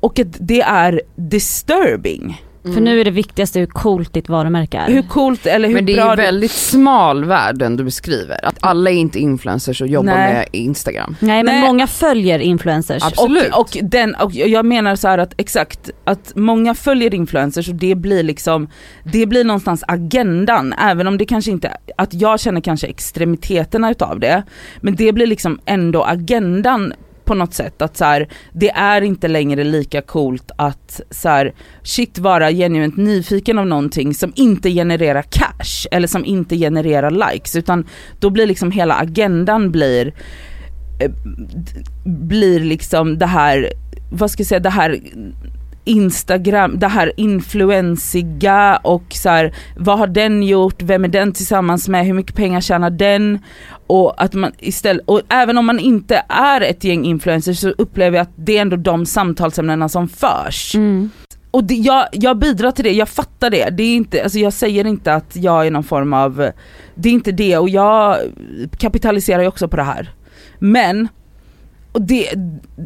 Och 0.00 0.18
att 0.18 0.36
det 0.40 0.60
är 0.60 1.02
disturbing. 1.16 2.42
För 2.62 2.80
nu 2.80 3.00
är 3.00 3.04
det 3.04 3.10
viktigaste 3.10 3.58
hur 3.58 3.66
coolt 3.66 4.12
ditt 4.12 4.28
varumärke 4.28 4.78
är. 4.78 4.86
Hur 4.86 5.02
coolt 5.02 5.46
eller 5.46 5.68
hur 5.68 5.74
Men 5.74 5.86
det 5.86 5.92
är 5.92 5.96
bra 5.96 6.10
ju 6.10 6.22
väldigt 6.22 6.50
smal 6.50 7.24
värld 7.24 7.58
den 7.58 7.76
du 7.76 7.84
beskriver. 7.84 8.44
Att 8.44 8.56
alla 8.60 8.90
är 8.90 8.94
inte 8.94 9.18
influencers 9.18 9.80
och 9.82 9.88
jobbar 9.88 10.14
Nej. 10.14 10.32
med 10.32 10.46
Instagram. 10.52 11.16
Nej 11.20 11.42
men 11.42 11.54
Nej. 11.54 11.68
många 11.68 11.86
följer 11.86 12.38
influencers. 12.38 13.02
Absolut. 13.02 13.54
Och, 13.54 13.60
och, 13.60 13.76
den, 13.82 14.14
och 14.14 14.32
jag 14.32 14.66
menar 14.66 14.96
så 14.96 15.08
här 15.08 15.18
att 15.18 15.34
exakt, 15.36 15.90
att 16.04 16.32
många 16.36 16.74
följer 16.74 17.14
influencers 17.14 17.68
och 17.68 17.74
det 17.74 17.94
blir 17.94 18.22
liksom, 18.22 18.68
det 19.12 19.26
blir 19.26 19.44
någonstans 19.44 19.84
agendan, 19.88 20.72
även 20.72 21.06
om 21.06 21.18
det 21.18 21.24
kanske 21.24 21.50
inte, 21.50 21.76
att 21.96 22.14
jag 22.14 22.40
känner 22.40 22.60
kanske 22.60 22.86
extremiteterna 22.86 23.90
utav 23.90 24.20
det, 24.20 24.42
men 24.80 24.96
det 24.96 25.12
blir 25.12 25.26
liksom 25.26 25.60
ändå 25.64 26.02
agendan 26.04 26.92
på 27.30 27.34
något 27.34 27.54
sätt 27.54 27.82
att 27.82 27.96
så 27.96 28.04
här, 28.04 28.28
det 28.52 28.70
är 28.70 29.02
inte 29.02 29.28
längre 29.28 29.64
lika 29.64 30.02
coolt 30.02 30.50
att 30.56 31.00
så 31.10 31.28
här, 31.28 31.54
shit 31.82 32.18
vara 32.18 32.50
genuint 32.50 32.96
nyfiken 32.96 33.58
av 33.58 33.66
någonting 33.66 34.14
som 34.14 34.32
inte 34.36 34.70
genererar 34.70 35.22
cash 35.22 35.86
eller 35.90 36.08
som 36.08 36.24
inte 36.24 36.56
genererar 36.56 37.10
likes 37.10 37.56
utan 37.56 37.86
då 38.20 38.30
blir 38.30 38.46
liksom 38.46 38.70
hela 38.70 38.94
agendan 38.94 39.70
blir 39.70 40.14
eh, 41.00 41.10
blir 42.04 42.60
liksom 42.60 43.18
det 43.18 43.26
här, 43.26 43.72
vad 44.10 44.30
ska 44.30 44.40
jag 44.40 44.48
säga, 44.48 44.60
det 44.60 44.70
här 44.70 45.00
Instagram, 45.84 46.78
det 46.78 46.88
här 46.88 47.12
influensiga 47.16 48.76
och 48.76 49.04
så 49.10 49.28
här, 49.28 49.54
vad 49.76 49.98
har 49.98 50.06
den 50.06 50.42
gjort, 50.42 50.82
vem 50.82 51.04
är 51.04 51.08
den 51.08 51.32
tillsammans 51.32 51.88
med, 51.88 52.06
hur 52.06 52.14
mycket 52.14 52.36
pengar 52.36 52.60
tjänar 52.60 52.90
den? 52.90 53.38
Och 53.86 54.22
att 54.22 54.34
man 54.34 54.52
istället, 54.58 55.02
och 55.06 55.20
även 55.28 55.58
om 55.58 55.66
man 55.66 55.78
inte 55.78 56.22
är 56.28 56.60
ett 56.60 56.84
gäng 56.84 57.04
influencers 57.04 57.58
så 57.58 57.68
upplever 57.68 58.16
jag 58.16 58.22
att 58.22 58.34
det 58.36 58.56
är 58.56 58.62
ändå 58.62 58.76
de 58.76 59.06
samtalsämnena 59.06 59.88
som 59.88 60.08
förs. 60.08 60.74
Mm. 60.74 61.10
Och 61.50 61.64
det, 61.64 61.74
jag, 61.74 62.06
jag 62.12 62.38
bidrar 62.38 62.70
till 62.70 62.84
det, 62.84 62.92
jag 62.92 63.08
fattar 63.08 63.50
det. 63.50 63.70
det 63.70 63.82
är 63.82 63.96
inte, 63.96 64.22
alltså 64.22 64.38
jag 64.38 64.52
säger 64.52 64.86
inte 64.86 65.14
att 65.14 65.36
jag 65.36 65.66
är 65.66 65.70
någon 65.70 65.84
form 65.84 66.12
av, 66.12 66.50
det 66.94 67.08
är 67.08 67.12
inte 67.12 67.32
det 67.32 67.58
och 67.58 67.68
jag 67.68 68.16
kapitaliserar 68.78 69.42
ju 69.42 69.48
också 69.48 69.68
på 69.68 69.76
det 69.76 69.82
här. 69.82 70.10
Men 70.58 71.08
och 71.92 72.02
det, 72.02 72.34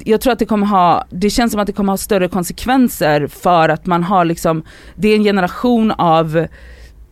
jag 0.05 0.21
tror 0.21 0.33
att 0.33 0.39
det 0.39 0.47
kommer 0.47 0.67
ha, 0.67 1.05
det 1.11 1.31
känns 1.31 1.53
som 1.53 1.61
att 1.61 1.67
det 1.67 1.73
kommer 1.73 1.93
ha 1.93 1.97
större 1.97 2.29
konsekvenser 2.29 3.27
för 3.27 3.69
att 3.69 3.87
man 3.87 4.03
har 4.03 4.25
liksom, 4.25 4.63
det 4.95 5.09
är 5.09 5.17
en 5.17 5.25
generation 5.25 5.91
av 5.91 6.47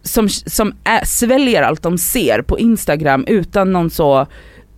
som, 0.03 0.29
som 0.29 0.75
är, 0.85 1.05
sväljer 1.05 1.63
allt 1.63 1.83
de 1.83 1.99
ser 1.99 2.43
på 2.43 2.59
Instagram 2.59 3.25
utan 3.29 3.73
någon 3.73 3.91
så 3.91 4.27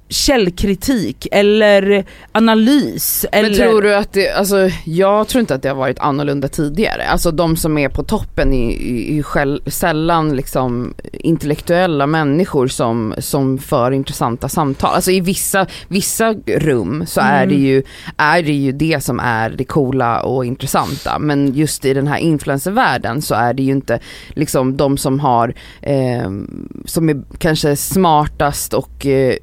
källkritik 0.09 1.27
eller 1.33 2.05
analys. 2.33 3.27
Men 3.33 3.45
eller... 3.45 3.57
tror 3.57 3.83
du 3.83 3.95
att 3.95 4.13
det, 4.13 4.31
alltså 4.31 4.71
jag 4.85 5.29
tror 5.29 5.41
inte 5.41 5.55
att 5.55 5.63
det 5.63 5.69
har 5.69 5.77
varit 5.77 5.99
annorlunda 5.99 6.49
tidigare. 6.49 7.05
Alltså 7.07 7.31
de 7.31 7.57
som 7.57 7.79
är 7.79 7.89
på 7.89 8.03
toppen 8.03 8.53
är 8.55 8.71
ju 9.13 9.23
själv, 9.23 9.61
sällan 9.67 10.37
liksom 10.37 10.95
intellektuella 11.13 12.07
människor 12.07 12.69
som, 12.69 13.15
som 13.19 13.59
för 13.59 13.91
intressanta 13.91 14.49
samtal. 14.49 14.95
Alltså 14.95 15.11
i 15.11 15.21
vissa, 15.21 15.67
vissa 15.89 16.35
rum 16.47 17.05
så 17.07 17.21
är, 17.21 17.47
det 17.47 17.55
Mm. 17.55 17.67
ju, 17.67 17.83
är 18.17 18.43
det 18.43 18.53
ju 18.53 18.73
det 18.73 19.05
som 19.05 19.21
är 19.21 19.51
det 19.51 19.65
coola 19.65 20.21
och 20.23 20.45
intressanta. 20.45 21.19
Men 21.19 21.55
just 21.55 21.85
i 21.85 21.95
den 21.95 22.07
här 22.07 22.19
influencervärlden 22.19 23.23
så 23.23 23.35
är 23.35 23.55
det 23.55 23.63
ju 23.63 23.73
inte 23.73 23.99
liksom 24.29 24.77
de 24.77 24.97
som 24.97 25.21
har, 25.21 25.55
eh, 25.83 26.31
som 26.85 27.09
är 27.09 27.23
kanske 27.39 27.77
smartast 27.77 28.75
och 28.75 29.07
eh, 29.07 29.37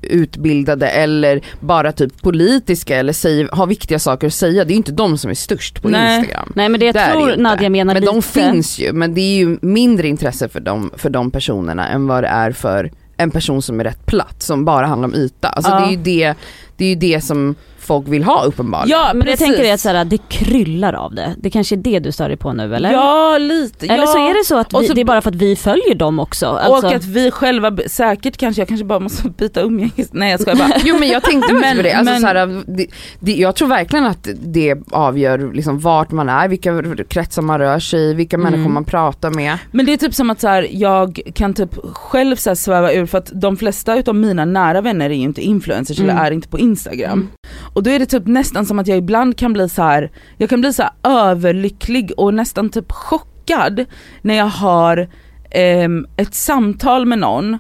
utbildade 0.52 0.90
eller 0.90 1.42
bara 1.60 1.92
typ 1.92 2.22
politiska 2.22 2.98
eller 2.98 3.14
säger, 3.14 3.50
har 3.52 3.68
viktiga 3.68 4.00
saker 4.00 4.28
att 4.28 4.34
säga. 4.34 4.64
Det 4.66 4.70
är 4.70 4.74
ju 4.74 4.78
inte 4.78 4.92
de 4.92 5.18
som 5.18 5.30
är 5.30 5.36
störst 5.36 5.82
på 5.82 5.90
Nej. 5.90 6.18
Instagram. 6.20 6.52
Nej 6.56 6.70
men 6.70 6.80
det 6.80 6.86
jag 6.86 6.96
Det 6.96 7.00
det 7.00 7.12
tror 7.12 7.30
inte. 7.30 7.42
Nadja 7.42 7.70
menar 7.70 7.94
Men 7.94 8.02
lite. 8.02 8.14
de 8.14 8.22
finns 8.22 8.80
ju, 8.80 8.94
men 8.94 9.14
det 9.14 9.22
är 9.22 9.36
ju 9.36 9.58
mindre 9.62 10.08
intresse 10.08 10.50
för 10.50 10.60
de, 10.60 10.92
för 10.98 11.10
de 11.10 11.32
personerna 11.32 11.88
än 11.88 12.08
vad 12.08 12.24
det 12.24 12.28
är 12.28 12.52
för 12.52 12.92
en 13.18 13.32
person 13.32 13.62
som 13.62 13.80
är 13.80 13.84
rätt 13.84 14.06
platt, 14.06 14.42
som 14.44 14.66
bara 14.66 14.86
handlar 14.86 15.08
om 15.08 15.16
yta. 15.16 15.50
Alltså 15.50 15.72
Ja. 15.72 15.80
det 15.80 15.86
är 15.86 15.92
ju 15.92 15.98
det, 15.98 16.34
det 16.78 16.86
är 16.86 16.90
ju 16.90 16.96
det 16.96 17.22
som 17.22 17.56
folk 17.82 18.08
vill 18.08 18.24
ha 18.24 18.44
uppenbarligen. 18.44 19.00
Ja 19.00 19.08
Men 19.14 19.18
jag 19.18 19.26
precis. 19.26 19.48
tänker 19.48 19.64
är 19.64 19.74
att 19.74 19.80
så 19.80 19.90
här, 19.90 20.06
det 20.06 20.18
kryllar 20.30 20.94
av 20.94 21.16
det. 21.16 21.36
Det 21.38 21.50
kanske 21.50 21.76
är 21.76 21.78
det 21.78 22.00
du 22.00 22.12
stör 22.12 22.28
dig 22.28 22.38
på 22.38 22.54
nu 22.54 22.76
eller? 22.76 22.92
Ja 22.92 23.38
lite, 23.38 23.86
Eller 23.86 23.98
ja. 24.04 24.08
så 24.08 24.18
är 24.30 24.34
det 24.40 24.46
så 24.46 24.58
att 24.58 24.82
vi, 24.82 24.88
så- 24.88 24.94
det 24.94 25.02
är 25.02 25.06
bara 25.06 25.22
för 25.22 25.30
att 25.30 25.36
vi 25.36 25.56
följer 25.56 25.96
dem 25.96 26.20
också. 26.20 26.46
Alltså, 26.48 26.88
Och 26.88 26.94
att 26.94 27.06
vi 27.06 27.32
själva, 27.32 27.78
säkert 27.88 28.38
kanske, 28.38 28.62
jag 28.62 28.68
kanske 28.68 28.86
bara 28.86 29.00
måste 29.00 29.30
byta 29.30 29.62
umgänges... 29.62 30.10
Nej 30.12 30.32
jag 30.32 30.40
skojar 30.40 30.58
bara. 30.58 30.72
Jo 30.86 30.96
men 31.00 31.08
jag 31.10 31.24
tänkte 31.24 31.54
Men- 31.54 31.78
på 31.78 31.84
det, 31.84 31.92
alltså, 31.94 32.14
men- 32.14 32.22
så 32.22 32.28
här, 32.28 32.64
det, 32.78 32.88
det, 33.20 33.32
jag 33.36 33.56
tror 33.56 33.68
verkligen 33.68 34.06
att 34.06 34.28
det 34.46 34.76
avgör 34.92 35.52
liksom 35.54 35.80
vart 35.80 36.12
man 36.12 36.30
är, 36.30 36.48
vilka 36.48 36.84
kretsar 37.10 37.42
man 37.42 37.60
rör 37.60 37.80
sig 37.80 38.00
i, 38.10 38.14
vilka 38.14 38.36
Mm. 38.38 38.52
människor 38.52 38.72
man 38.72 38.86
pratar 38.86 39.30
med. 39.30 39.58
Men 39.72 39.86
det 39.86 39.94
är 39.94 39.98
typ 39.98 40.14
som 40.14 40.30
att 40.30 40.42
så 40.42 40.48
här, 40.48 40.68
jag 40.72 41.20
kan 41.36 41.54
typ 41.54 41.70
själv 41.94 42.36
så 42.36 42.50
här 42.50 42.56
sväva 42.56 42.94
ur 42.94 43.06
för 43.06 43.18
att 43.18 43.32
de 43.34 43.58
flesta 43.58 43.96
utav 43.96 44.16
mina 44.16 44.46
nära 44.46 44.82
vänner 44.82 45.10
är 45.10 45.14
ju 45.14 45.22
inte 45.24 45.42
influencers 45.42 46.00
Mm. 46.00 46.10
eller 46.18 46.26
är 46.28 46.32
inte 46.32 46.48
på 46.48 46.60
instagram. 46.60 47.12
Mm. 47.12 47.28
Och 47.74 47.84
då 47.84 47.90
är 47.90 48.00
det 48.00 48.06
typ 48.06 48.28
nästan 48.28 48.66
som 48.66 48.80
att 48.80 48.88
jag 48.88 48.98
ibland 48.98 49.38
kan 49.38 49.54
bli 49.54 49.70
så 49.70 49.84
här, 49.84 50.12
jag 50.38 50.50
kan 50.50 50.62
bli 50.62 50.74
så 50.74 50.84
överlycklig 51.04 52.12
och 52.18 52.34
nästan 52.34 52.70
typ 52.70 52.92
chockad 52.92 53.86
när 54.22 54.36
jag 54.36 54.46
har 54.46 55.10
ehm, 55.52 56.08
ett 56.18 56.36
samtal 56.36 57.06
med 57.06 57.20
någon 57.20 57.58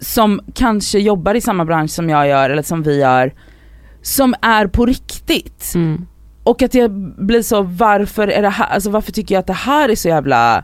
som 0.00 0.40
kanske 0.54 0.98
jobbar 0.98 1.34
i 1.34 1.40
samma 1.40 1.64
bransch 1.64 1.90
som 1.90 2.10
jag 2.10 2.28
gör 2.28 2.50
eller 2.50 2.62
som 2.62 2.82
vi 2.82 3.00
gör, 3.00 3.34
som 4.02 4.34
är 4.40 4.66
på 4.66 4.86
riktigt. 4.86 5.72
mm. 5.74 6.06
Och 6.44 6.62
att 6.62 6.74
jag 6.74 6.90
blir 7.26 7.42
så, 7.42 7.62
varför 7.62 8.28
är 8.28 8.42
det 8.42 8.48
här, 8.48 8.66
alltså 8.66 8.90
varför 8.90 9.12
tycker 9.12 9.34
jag 9.34 9.40
att 9.40 9.46
det 9.46 9.52
här 9.52 9.88
är 9.88 9.94
så 9.94 10.08
jävla 10.08 10.58
eh, 10.58 10.62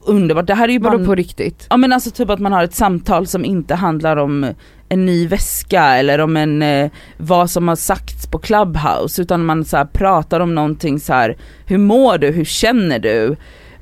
underbart? 0.00 0.46
Det 0.46 0.54
här 0.54 0.68
är 0.68 0.72
ju 0.72 0.78
bara 0.78 1.04
på 1.04 1.14
riktigt? 1.14 1.66
Ja 1.70 1.76
men 1.76 1.92
alltså 1.92 2.10
typ 2.10 2.30
att 2.30 2.38
man 2.40 2.52
har 2.52 2.64
ett 2.64 2.74
samtal 2.74 3.26
som 3.26 3.44
inte 3.44 3.74
handlar 3.74 4.16
om 4.16 4.46
en 4.88 5.06
ny 5.06 5.26
väska 5.26 5.82
eller 5.84 6.18
om 6.18 6.36
en, 6.36 6.62
eh, 6.62 6.90
vad 7.16 7.50
som 7.50 7.68
har 7.68 7.76
sagts 7.76 8.26
på 8.26 8.38
Clubhouse 8.38 9.22
utan 9.22 9.44
man 9.44 9.64
så 9.64 9.86
pratar 9.92 10.40
om 10.40 10.54
någonting 10.54 11.00
så 11.00 11.12
här. 11.12 11.36
hur 11.66 11.78
mår 11.78 12.18
du, 12.18 12.30
hur 12.30 12.44
känner 12.44 12.98
du? 12.98 13.36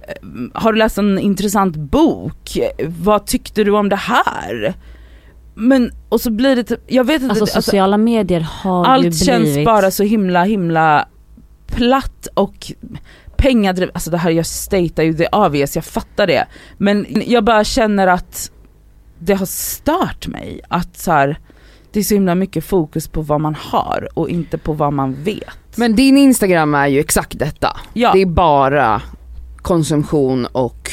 Eh, 0.08 0.14
Har 0.54 0.72
du 0.72 0.78
läst 0.78 0.98
en 0.98 1.18
intressant 1.18 1.76
bok? 1.76 2.58
Vad 2.86 3.26
tyckte 3.26 3.64
du 3.64 3.70
om 3.70 3.88
det 3.88 3.96
här? 3.96 4.74
Men, 5.54 5.90
och 6.08 6.20
så 6.20 6.30
blir 6.30 6.56
det 6.56 6.64
typ, 6.64 6.80
jag 6.86 7.04
vet 7.04 7.22
inte, 7.22 7.30
Alltså 7.30 7.44
alltså, 7.44 7.62
sociala 7.62 7.96
medier 7.98 8.40
har 8.40 8.84
ju 8.84 8.90
allt 8.90 9.00
blivit... 9.00 9.24
känns 9.24 9.64
bara 9.64 9.90
så 9.90 10.02
himla 10.02 10.44
himla 10.44 11.08
platt 11.66 12.28
och 12.34 12.72
pengadrivet, 13.36 13.94
alltså 13.94 14.10
det 14.10 14.18
här 14.18 14.30
jag 14.30 14.46
statar 14.46 15.02
ju 15.02 15.12
det 15.12 15.28
obvious, 15.32 15.74
jag 15.76 15.84
fattar 15.84 16.26
det. 16.26 16.46
Men 16.78 17.06
jag 17.26 17.44
bara 17.44 17.64
känner 17.64 18.06
att 18.06 18.50
det 19.18 19.34
har 19.34 19.46
stört 19.46 20.26
mig 20.26 20.60
att 20.68 20.96
så 20.96 21.12
här, 21.12 21.38
det 21.92 22.00
är 22.00 22.04
så 22.04 22.14
himla 22.14 22.34
mycket 22.34 22.64
fokus 22.64 23.08
på 23.08 23.22
vad 23.22 23.40
man 23.40 23.54
har 23.54 24.08
och 24.14 24.28
inte 24.28 24.58
på 24.58 24.72
vad 24.72 24.92
man 24.92 25.14
vet. 25.24 25.76
Men 25.76 25.96
din 25.96 26.16
Instagram 26.16 26.74
är 26.74 26.86
ju 26.86 27.00
exakt 27.00 27.38
detta. 27.38 27.76
Ja, 27.92 28.12
Det 28.12 28.22
är 28.22 28.26
bara 28.26 29.02
konsumtion 29.56 30.46
och 30.46 30.90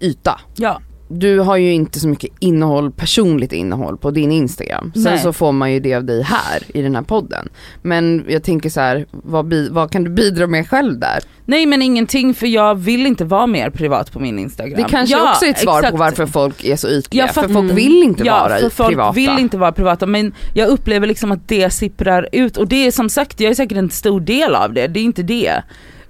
yta. 0.00 0.40
ja. 0.56 0.80
Du 1.18 1.38
har 1.38 1.56
ju 1.56 1.72
inte 1.72 2.00
så 2.00 2.08
mycket 2.08 2.30
innehåll, 2.38 2.90
personligt 2.90 3.52
innehåll 3.52 3.98
på 3.98 4.10
din 4.10 4.32
Instagram. 4.32 4.92
Sen 4.94 5.02
Nej. 5.02 5.18
så 5.18 5.32
får 5.32 5.52
man 5.52 5.72
ju 5.72 5.80
det 5.80 5.94
av 5.94 6.04
dig 6.04 6.22
här 6.22 6.62
i 6.74 6.82
den 6.82 6.94
här 6.94 7.02
podden. 7.02 7.48
Men 7.82 8.24
jag 8.28 8.42
tänker 8.42 8.70
så 8.70 8.80
här, 8.80 9.06
vad, 9.10 9.54
vad 9.70 9.90
kan 9.90 10.04
du 10.04 10.10
bidra 10.10 10.46
med 10.46 10.68
själv 10.68 10.98
där? 10.98 11.20
Nej 11.46 11.66
men 11.66 11.82
ingenting 11.82 12.34
för 12.34 12.46
jag 12.46 12.74
vill 12.74 13.06
inte 13.06 13.24
vara 13.24 13.46
mer 13.46 13.70
privat 13.70 14.12
på 14.12 14.20
min 14.20 14.38
Instagram. 14.38 14.82
Det 14.82 14.88
kanske 14.88 15.16
ja, 15.16 15.30
också 15.32 15.44
är 15.44 15.50
ett 15.50 15.58
svar 15.58 15.78
exakt. 15.78 15.92
på 15.92 15.98
varför 15.98 16.26
folk 16.26 16.64
är 16.64 16.76
så 16.76 16.88
ytliga. 16.88 17.26
För 17.26 17.34
fattar- 17.34 17.54
folk 17.54 17.72
vill 17.72 18.02
inte 18.02 18.24
ja, 18.24 18.40
vara 18.40 18.58
för 18.58 18.70
folk 18.70 18.88
privata. 18.88 19.12
vill 19.12 19.38
inte 19.38 19.56
vara 19.56 19.72
privata 19.72 20.06
men 20.06 20.32
jag 20.54 20.68
upplever 20.68 21.06
liksom 21.06 21.32
att 21.32 21.48
det 21.48 21.70
sipprar 21.70 22.28
ut 22.32 22.56
och 22.56 22.68
det 22.68 22.86
är 22.86 22.90
som 22.90 23.10
sagt, 23.10 23.40
jag 23.40 23.50
är 23.50 23.54
säkert 23.54 23.78
en 23.78 23.90
stor 23.90 24.20
del 24.20 24.54
av 24.54 24.72
det, 24.72 24.86
det 24.86 25.00
är 25.00 25.04
inte 25.04 25.22
det. 25.22 25.62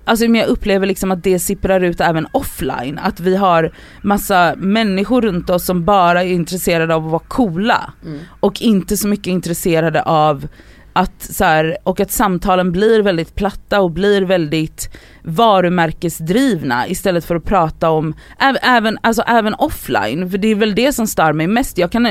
Alltså 0.05 0.29
men 0.29 0.41
jag 0.41 0.49
upplever 0.49 0.87
liksom 0.87 1.11
att 1.11 1.23
det 1.23 1.39
sipprar 1.39 1.81
ut 1.81 2.01
även 2.01 2.27
offline, 2.33 2.99
att 3.03 3.21
vi 3.21 3.37
har 3.37 3.71
massa 4.03 4.55
människor 4.57 5.23
runt 5.23 5.51
oss 5.51 5.65
som 5.67 5.85
bara 5.85 6.23
är 6.23 6.33
intresserade 6.33 6.95
av 6.95 7.05
att 7.05 7.11
vara 7.13 7.23
coola 7.29 7.93
Mm. 8.05 8.19
och 8.41 8.63
inte 8.63 8.97
så 8.97 9.09
mycket 9.09 9.27
intresserade 9.27 10.03
av 10.03 10.49
att 10.97 11.23
så 11.23 11.45
här, 11.45 11.77
och 11.83 12.01
att 12.01 12.11
samtalen 12.11 12.73
blir 12.73 13.03
väldigt 13.03 13.35
platta 13.35 13.81
och 13.81 13.91
blir 13.91 14.23
väldigt 14.23 14.91
varumärkesdrivna 15.23 16.89
istället 16.89 17.25
för 17.25 17.35
att 17.35 17.45
prata 17.45 17.91
om, 17.91 18.15
även, 18.63 18.99
alltså 19.01 19.23
även 19.23 19.55
offline, 19.55 20.31
för 20.31 20.39
det 20.39 20.49
är 20.49 20.55
väl 20.55 20.75
det 20.75 20.93
som 20.93 21.07
stör 21.07 21.33
mig 21.33 21.47
mest. 21.47 21.79
Jag 21.79 21.91
kan, 21.93 22.07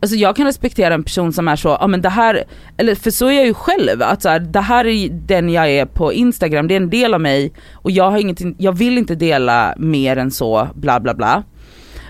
alltså 0.00 0.16
jag 0.16 0.36
kan 0.36 0.46
respektera 0.46 0.94
en 0.94 1.02
person 1.02 1.32
som 1.32 1.48
är 1.48 1.56
så, 1.56 1.68
ja 1.80 1.86
men 1.86 2.02
det 2.02 2.08
här, 2.08 2.44
eller 2.76 2.94
för 2.94 3.10
så 3.10 3.26
är 3.26 3.32
jag 3.32 3.46
ju 3.46 3.54
själv, 3.54 4.02
att 4.02 4.22
så 4.22 4.28
här, 4.28 4.40
det 4.40 4.60
här 4.60 4.86
är 4.86 5.08
den 5.10 5.48
jag 5.48 5.70
är 5.70 5.86
på 5.86 6.12
Instagram, 6.12 6.68
det 6.68 6.74
är 6.74 6.80
en 6.80 6.90
del 6.90 7.14
av 7.14 7.20
mig 7.20 7.52
och 7.72 7.90
jag 7.90 8.10
har 8.10 8.18
ingenting, 8.18 8.54
jag 8.58 8.72
vill 8.72 8.98
inte 8.98 9.14
dela 9.14 9.74
mer 9.78 10.16
än 10.16 10.30
så, 10.30 10.68
bla 10.74 11.00
bla 11.00 11.14
bla. 11.14 11.42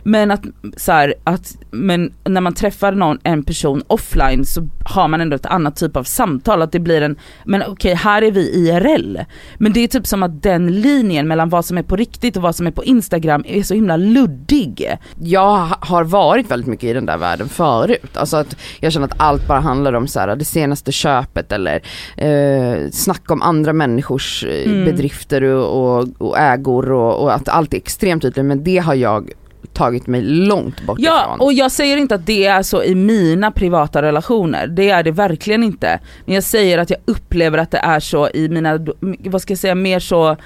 Men 0.09 0.31
att, 0.31 0.43
så 0.77 0.93
här, 0.93 1.15
att 1.25 1.57
men 1.71 2.13
när 2.25 2.41
man 2.41 2.55
träffar 2.55 2.93
någon, 2.93 3.19
en 3.23 3.43
person 3.43 3.83
offline 3.87 4.45
så 4.45 4.69
har 4.85 5.09
man 5.09 5.21
ändå 5.21 5.37
ett 5.37 5.47
annat 5.47 5.77
typ 5.77 5.97
av 5.97 6.05
samtal, 6.05 6.63
att 6.63 6.73
det 6.73 6.79
blir 6.81 7.01
en, 7.03 7.17
men 7.45 7.63
okej 7.69 7.95
här 7.95 8.23
är 8.23 8.31
vi 8.31 8.41
IRL. 8.69 9.19
Men 9.59 9.73
det 9.73 9.81
är 9.81 9.89
typ 9.89 10.07
som 10.07 10.23
att 10.23 10.43
den 10.43 10.81
linjen 10.81 11.29
mellan 11.29 11.49
vad 11.49 11.65
som 11.65 11.79
är 11.79 11.83
på 11.83 11.97
riktigt 11.97 12.37
och 12.37 12.43
vad 12.43 12.57
som 12.57 12.67
är 12.67 12.71
på 12.71 12.85
Instagram 12.85 13.45
är 13.47 13.63
så 13.63 13.75
himla 13.75 13.97
luddig. 13.97 14.91
Jag 15.21 15.57
ha- 15.59 15.79
har 15.81 16.05
varit 16.05 16.51
väldigt 16.51 16.67
mycket 16.69 16.91
i 16.91 16.93
den 16.93 17.07
där 17.07 17.19
världen 17.19 17.49
förut. 17.49 18.17
Alltså 18.17 18.37
att 18.37 18.57
jag 18.81 18.93
känner 18.93 19.07
att 19.07 19.21
allt 19.21 19.47
bara 19.47 19.61
handlar 19.61 19.93
om 19.93 20.07
så 20.07 20.21
här, 20.21 20.37
det 20.37 20.45
senaste 20.45 20.93
köpet 20.93 21.53
eller 21.53 21.83
eh, 22.17 22.91
snacka 22.91 23.33
om 23.35 23.43
andra 23.43 23.73
människors 23.73 24.45
eh, 24.45 24.59
Mm. 24.69 24.85
bedrifter 24.85 25.43
och, 25.43 25.99
och, 25.99 26.09
och 26.19 26.39
ägor 26.39 26.93
och, 26.93 27.23
och 27.23 27.35
att 27.35 27.49
allt 27.49 27.75
är 27.75 27.79
extremt 27.79 28.23
tydligt 28.23 28.45
men 28.45 28.65
det 28.65 28.79
har 28.79 28.95
jag 28.95 29.31
tagit 29.79 30.07
mig 30.07 30.23
långt 30.23 30.83
bort 30.83 30.99
Ja, 31.01 31.23
ifrån. 31.25 31.41
och 31.41 31.53
jag 31.53 31.73
säger 31.73 31.97
inte 31.97 32.15
att 32.15 32.27
det 32.27 32.47
är 32.47 32.63
så 32.63 32.83
i 32.83 32.95
mina 32.95 33.51
privata 33.51 34.03
relationer, 34.03 34.67
det 34.67 34.91
är 34.91 35.03
det 35.03 35.11
verkligen 35.11 35.63
inte. 35.63 36.01
Men 36.27 36.35
jag 36.35 36.45
säger 36.45 36.79
att 36.79 36.91
jag 36.91 36.99
upplever 37.05 37.59
att 37.59 37.71
det 37.71 37.79
är 37.79 38.01
så 38.01 38.29
i 38.29 38.49
mina, 38.49 38.79
vad 39.25 39.43
ska 39.43 39.53
jag 39.53 39.59
säga, 39.59 39.75
mer 39.75 40.01
så 40.01 40.37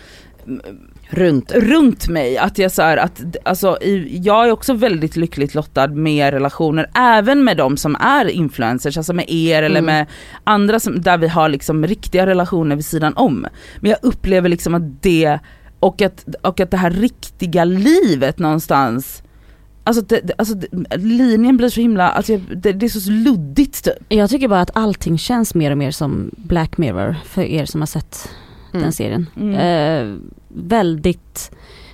Runt. 1.11 1.53
runt 1.53 2.09
mig. 2.09 2.39
Att 2.39 2.59
jag 2.59 2.73
så 2.73 2.83
här, 2.83 2.97
att, 2.97 3.23
alltså, 3.45 3.79
i, 3.83 4.19
jag 4.23 4.47
är 4.47 4.51
också 4.51 4.73
väldigt 4.75 5.17
lyckligt 5.17 5.55
lottad 5.55 5.87
med 5.89 6.33
relationer, 6.35 6.91
även 6.95 7.45
med 7.45 7.57
de 7.57 7.77
som 7.77 7.97
är 8.01 8.25
influencers, 8.31 8.97
alltså 8.97 9.13
med 9.13 9.25
er 9.29 9.63
eller 9.63 9.81
Mm. 9.81 9.95
med 9.97 10.07
andra 10.45 10.81
som, 10.81 11.01
där 11.03 11.19
vi 11.19 11.29
har 11.29 11.49
liksom 11.49 11.87
riktiga 11.87 12.27
relationer 12.27 12.77
vid 12.77 12.85
sidan 12.85 13.13
om. 13.17 13.47
Men 13.81 13.91
jag 13.91 13.99
upplever 14.03 14.49
liksom 14.49 14.75
att 14.75 15.03
det, 15.03 15.39
och 15.83 16.03
att, 16.03 16.27
och 16.43 16.61
att 16.61 16.71
det 16.71 16.77
här 16.77 16.91
riktiga 16.91 17.65
livet 17.65 18.39
någonstans 18.39 19.23
Alltså, 19.85 20.03
det, 20.03 20.31
alltså 20.39 20.55
det, 20.55 20.97
linjen 20.97 21.57
blir 21.57 21.69
så 21.69 21.81
himla, 21.81 22.09
alltså, 22.09 22.37
det, 22.57 22.73
det 22.73 22.87
är 22.87 23.01
så 23.01 23.11
luddigt 23.11 23.85
typ. 23.85 23.95
Jag 24.09 24.31
tycker 24.31 24.49
bara 24.49 24.61
att 24.61 24.77
allting 24.77 25.19
känns 25.19 25.55
mer 25.55 25.71
och 25.71 25.79
mer 25.79 25.91
som 25.91 26.31
Black 26.37 26.79
Mirror 26.79 27.17
för 27.25 27.43
er 27.43 27.65
som 27.65 27.81
har 27.81 27.87
sett 27.87 28.29
Mm. 28.73 28.83
den 28.83 28.93
serien. 28.93 29.27
Mm. 29.37 29.55
Eh, 29.55 30.17
väldigt, 30.49 31.51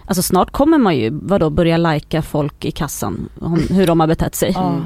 alltså 0.08 0.22
snart 0.22 0.50
kommer 0.50 0.78
man 0.78 0.96
ju 0.96 1.10
vadå 1.22 1.50
börja 1.50 1.76
lajka 1.76 2.22
folk 2.22 2.64
i 2.64 2.70
kassan 2.70 3.28
om 3.40 3.62
hur 3.70 3.86
de 3.86 4.00
har 4.00 4.06
betett 4.06 4.34
sig. 4.34 4.52
Ja. 4.54 4.80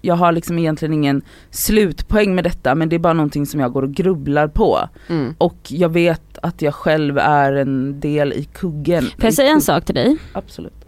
jag 0.00 0.14
har 0.14 0.32
liksom 0.32 0.58
egentligen 0.58 0.94
ingen 0.94 1.22
slutpoäng 1.50 2.34
med 2.34 2.44
detta 2.44 2.74
men 2.74 2.88
det 2.88 2.96
är 2.96 3.00
bara 3.00 3.12
någonting 3.12 3.46
som 3.46 3.60
jag 3.60 3.72
går 3.72 3.82
och 3.82 3.92
grubblar 3.94 4.48
på. 4.48 4.88
Mm. 5.08 5.34
Och 5.38 5.58
jag 5.68 5.88
vet 5.88 6.38
att 6.42 6.62
jag 6.62 6.74
själv 6.74 7.18
är 7.18 7.52
en 7.52 8.00
del 8.00 8.32
i 8.32 8.44
kuggen. 8.44 9.02
Får 9.02 9.24
jag 9.24 9.34
säga 9.34 9.50
en 9.50 9.60
sak 9.60 9.84
till 9.84 9.94
dig? 9.94 10.16
Absolut. 10.32 10.84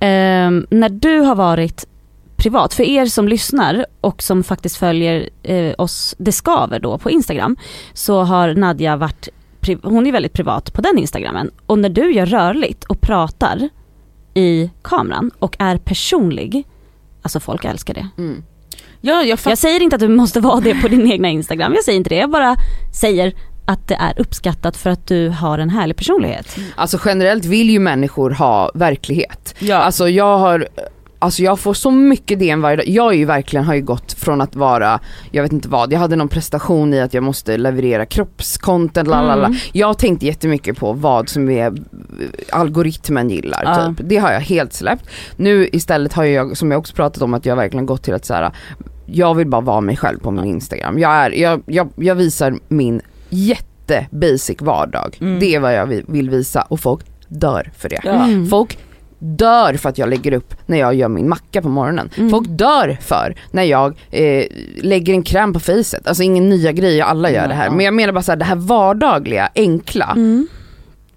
Ehm, 0.00 0.66
när 0.70 0.88
du 0.88 1.20
har 1.20 1.34
varit 1.34 1.86
privat, 2.36 2.74
för 2.74 2.82
er 2.82 3.06
som 3.06 3.28
lyssnar 3.28 3.86
och 4.00 4.22
som 4.22 4.42
faktiskt 4.42 4.76
följer 4.76 5.28
eh, 5.42 5.74
oss 5.78 6.14
Det 6.18 6.32
Skaver 6.32 6.78
då 6.78 6.98
på 6.98 7.10
Instagram, 7.10 7.56
så 7.92 8.22
har 8.22 8.54
Nadja 8.54 8.96
varit, 8.96 9.28
hon 9.82 10.06
är 10.06 10.12
väldigt 10.12 10.32
privat 10.32 10.72
på 10.72 10.80
den 10.80 10.98
Instagrammen. 10.98 11.50
Och 11.66 11.78
när 11.78 11.88
du 11.88 12.12
gör 12.12 12.26
rörligt 12.26 12.84
och 12.84 13.00
pratar 13.00 13.68
i 14.34 14.70
kameran 14.82 15.30
och 15.38 15.56
är 15.58 15.78
personlig, 15.78 16.64
alltså 17.22 17.40
folk 17.40 17.64
älskar 17.64 17.94
det. 17.94 18.08
Mm. 18.18 18.42
Ja, 19.00 19.22
jag. 19.22 19.38
Jag 19.44 19.58
säger 19.58 19.82
inte 19.82 19.96
att 19.96 20.00
du 20.00 20.08
måste 20.08 20.40
vara 20.40 20.60
det 20.60 20.74
på 20.74 20.88
din 20.88 21.12
egna 21.12 21.28
Instagram, 21.28 21.74
jag 21.74 21.84
säger 21.84 21.96
inte 21.96 22.10
det, 22.10 22.16
jag 22.16 22.30
bara 22.30 22.56
säger 23.00 23.34
att 23.66 23.88
det 23.88 23.94
är 23.94 24.20
uppskattat 24.20 24.76
för 24.76 24.90
att 24.90 25.06
du 25.06 25.28
har 25.28 25.58
en 25.58 25.70
härlig 25.70 25.96
personlighet. 25.96 26.56
Alltså 26.76 26.98
generellt 27.04 27.44
vill 27.44 27.70
ju 27.70 27.78
människor 27.78 28.30
ha 28.30 28.70
verklighet. 28.74 29.54
Ja. 29.58 29.76
Alltså 29.76 30.08
jag 30.08 30.38
har 30.38 30.68
Alltså 31.18 31.42
jag 31.42 31.58
får 31.58 31.74
så 31.74 31.90
mycket 31.90 32.38
DM 32.38 32.60
varje 32.60 32.76
dag. 32.76 32.88
Jag 32.88 33.12
är 33.12 33.16
ju 33.16 33.24
verkligen, 33.24 33.64
har 33.64 33.74
ju 33.74 33.82
gått 33.82 34.12
från 34.12 34.40
att 34.40 34.56
vara, 34.56 35.00
jag 35.30 35.42
vet 35.42 35.52
inte 35.52 35.68
vad, 35.68 35.92
jag 35.92 35.98
hade 35.98 36.16
någon 36.16 36.28
prestation 36.28 36.94
i 36.94 37.00
att 37.00 37.14
jag 37.14 37.22
måste 37.22 37.56
leverera 37.56 38.06
kroppscontent, 38.06 39.08
lalala. 39.08 39.46
Mm. 39.46 39.58
Jag 39.72 39.98
tänkte 39.98 40.26
jättemycket 40.26 40.78
på 40.78 40.92
vad 40.92 41.28
som 41.28 41.50
är 41.50 41.72
algoritmen 42.52 43.30
gillar 43.30 43.62
Ja. 43.64 43.94
typ. 43.96 44.08
Det 44.08 44.16
har 44.16 44.32
jag 44.32 44.40
helt 44.40 44.72
släppt. 44.72 45.08
Nu 45.36 45.68
istället 45.72 46.12
har 46.12 46.24
jag, 46.24 46.56
som 46.56 46.70
jag 46.70 46.78
också 46.78 46.94
pratat 46.94 47.22
om, 47.22 47.34
att 47.34 47.46
jag 47.46 47.56
verkligen 47.56 47.86
gått 47.86 48.02
till 48.02 48.14
att 48.14 48.24
så 48.24 48.34
här. 48.34 48.50
jag 49.06 49.34
vill 49.34 49.46
bara 49.46 49.60
vara 49.60 49.80
mig 49.80 49.96
själv 49.96 50.18
på 50.18 50.30
min 50.30 50.44
Instagram. 50.44 50.98
Jag, 50.98 51.10
är, 51.12 51.30
jag, 51.30 51.62
jag, 51.66 51.88
jag 51.96 52.14
visar 52.14 52.54
min 52.68 53.00
jätte 53.28 54.06
basic 54.10 54.56
vardag. 54.60 55.16
Mm. 55.20 55.38
Det 55.40 55.54
är 55.54 55.60
vad 55.60 55.74
jag 55.74 55.86
vill, 56.06 56.30
visa 56.30 56.62
och 56.62 56.80
folk 56.80 57.00
dör 57.28 57.70
för 57.76 57.88
det. 57.88 57.96
Mm. 58.08 58.46
Folk 58.46 58.78
dör 59.18 59.74
för 59.74 59.88
att 59.88 59.98
jag 59.98 60.08
lägger 60.08 60.32
upp 60.32 60.54
när 60.66 60.78
jag 60.78 60.94
gör 60.94 61.08
min 61.08 61.28
macka 61.28 61.62
på 61.62 61.68
morgonen. 61.68 62.10
Mm. 62.16 62.30
Folk 62.30 62.48
dör 62.48 62.98
för 63.00 63.34
när 63.50 63.62
jag 63.62 63.94
eh, 64.10 64.44
lägger 64.82 65.12
en 65.14 65.22
kräm 65.22 65.52
på 65.52 65.60
facet. 65.60 66.06
Alltså 66.08 66.22
ingen 66.22 66.48
nya 66.48 66.72
grejer, 66.72 67.04
alla 67.04 67.30
gör 67.30 67.48
det 67.48 67.54
här. 67.54 67.64
Ja. 67.64 67.70
Men 67.70 67.84
jag 67.84 67.94
menar 67.94 68.12
bara 68.12 68.22
så 68.22 68.32
här, 68.32 68.36
det 68.36 68.44
här 68.44 68.56
vardagliga, 68.56 69.48
enkla. 69.54 70.12
Mm. 70.16 70.46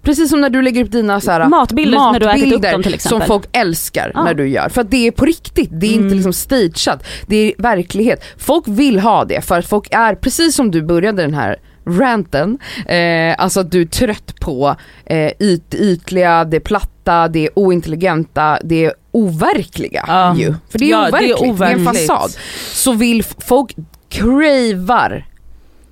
Precis 0.02 0.30
som 0.30 0.40
när 0.40 0.50
du 0.50 0.62
lägger 0.62 0.84
upp 0.84 0.92
dina 0.92 1.20
så 1.20 1.30
här, 1.30 1.48
Matbilder 1.48 1.98
när 2.12 2.20
du 2.20 2.26
ätit 2.30 2.42
upp 2.42 2.50
matbilder 2.50 2.72
dem 2.72 2.82
till 2.82 2.94
exempel. 2.94 3.18
som 3.20 3.26
folk 3.26 3.44
älskar 3.52 4.12
Ja. 4.14 4.24
när 4.24 4.34
du 4.34 4.48
gör. 4.48 4.68
För 4.68 4.80
att 4.80 4.90
det 4.90 5.06
är 5.06 5.10
på 5.10 5.24
riktigt, 5.24 5.70
det 5.72 5.86
är 5.86 5.92
Mm. 5.92 6.04
inte 6.04 6.14
liksom 6.14 6.32
stageat. 6.32 7.04
Det 7.26 7.36
är 7.36 7.52
verklighet. 7.62 8.24
Folk 8.38 8.64
vill 8.68 8.98
ha 8.98 9.24
det 9.24 9.44
för 9.44 9.58
att 9.58 9.66
folk 9.66 9.88
är, 9.90 10.14
precis 10.14 10.54
som 10.54 10.70
du 10.70 10.82
började 10.82 11.22
den 11.22 11.34
här 11.34 11.56
ranten, 11.86 12.58
eh, 12.86 13.34
alltså 13.38 13.60
att 13.60 13.70
du 13.70 13.80
är 13.80 13.86
trött 13.86 14.40
på 14.40 14.76
eh, 15.06 15.32
yt, 15.40 15.74
ytliga, 15.74 16.44
det 16.44 16.60
platta, 16.60 16.88
det 17.28 17.50
ointelligenta, 17.54 18.58
det 18.64 18.92
overkliga 19.12 20.04
Ja. 20.06 20.36
ju. 20.36 20.54
För 20.70 20.78
det 20.78 20.84
är, 20.84 20.90
Ja, 20.90 21.10
det 21.10 21.30
är 21.30 21.34
overkligt, 21.34 21.58
det 21.58 21.64
är, 21.64 21.74
en 21.74 21.80
overkligt. 21.80 22.06
fasad. 22.08 22.30
Så 22.72 22.92
vill 22.92 23.22
folk 23.24 23.76
cravar 24.08 25.24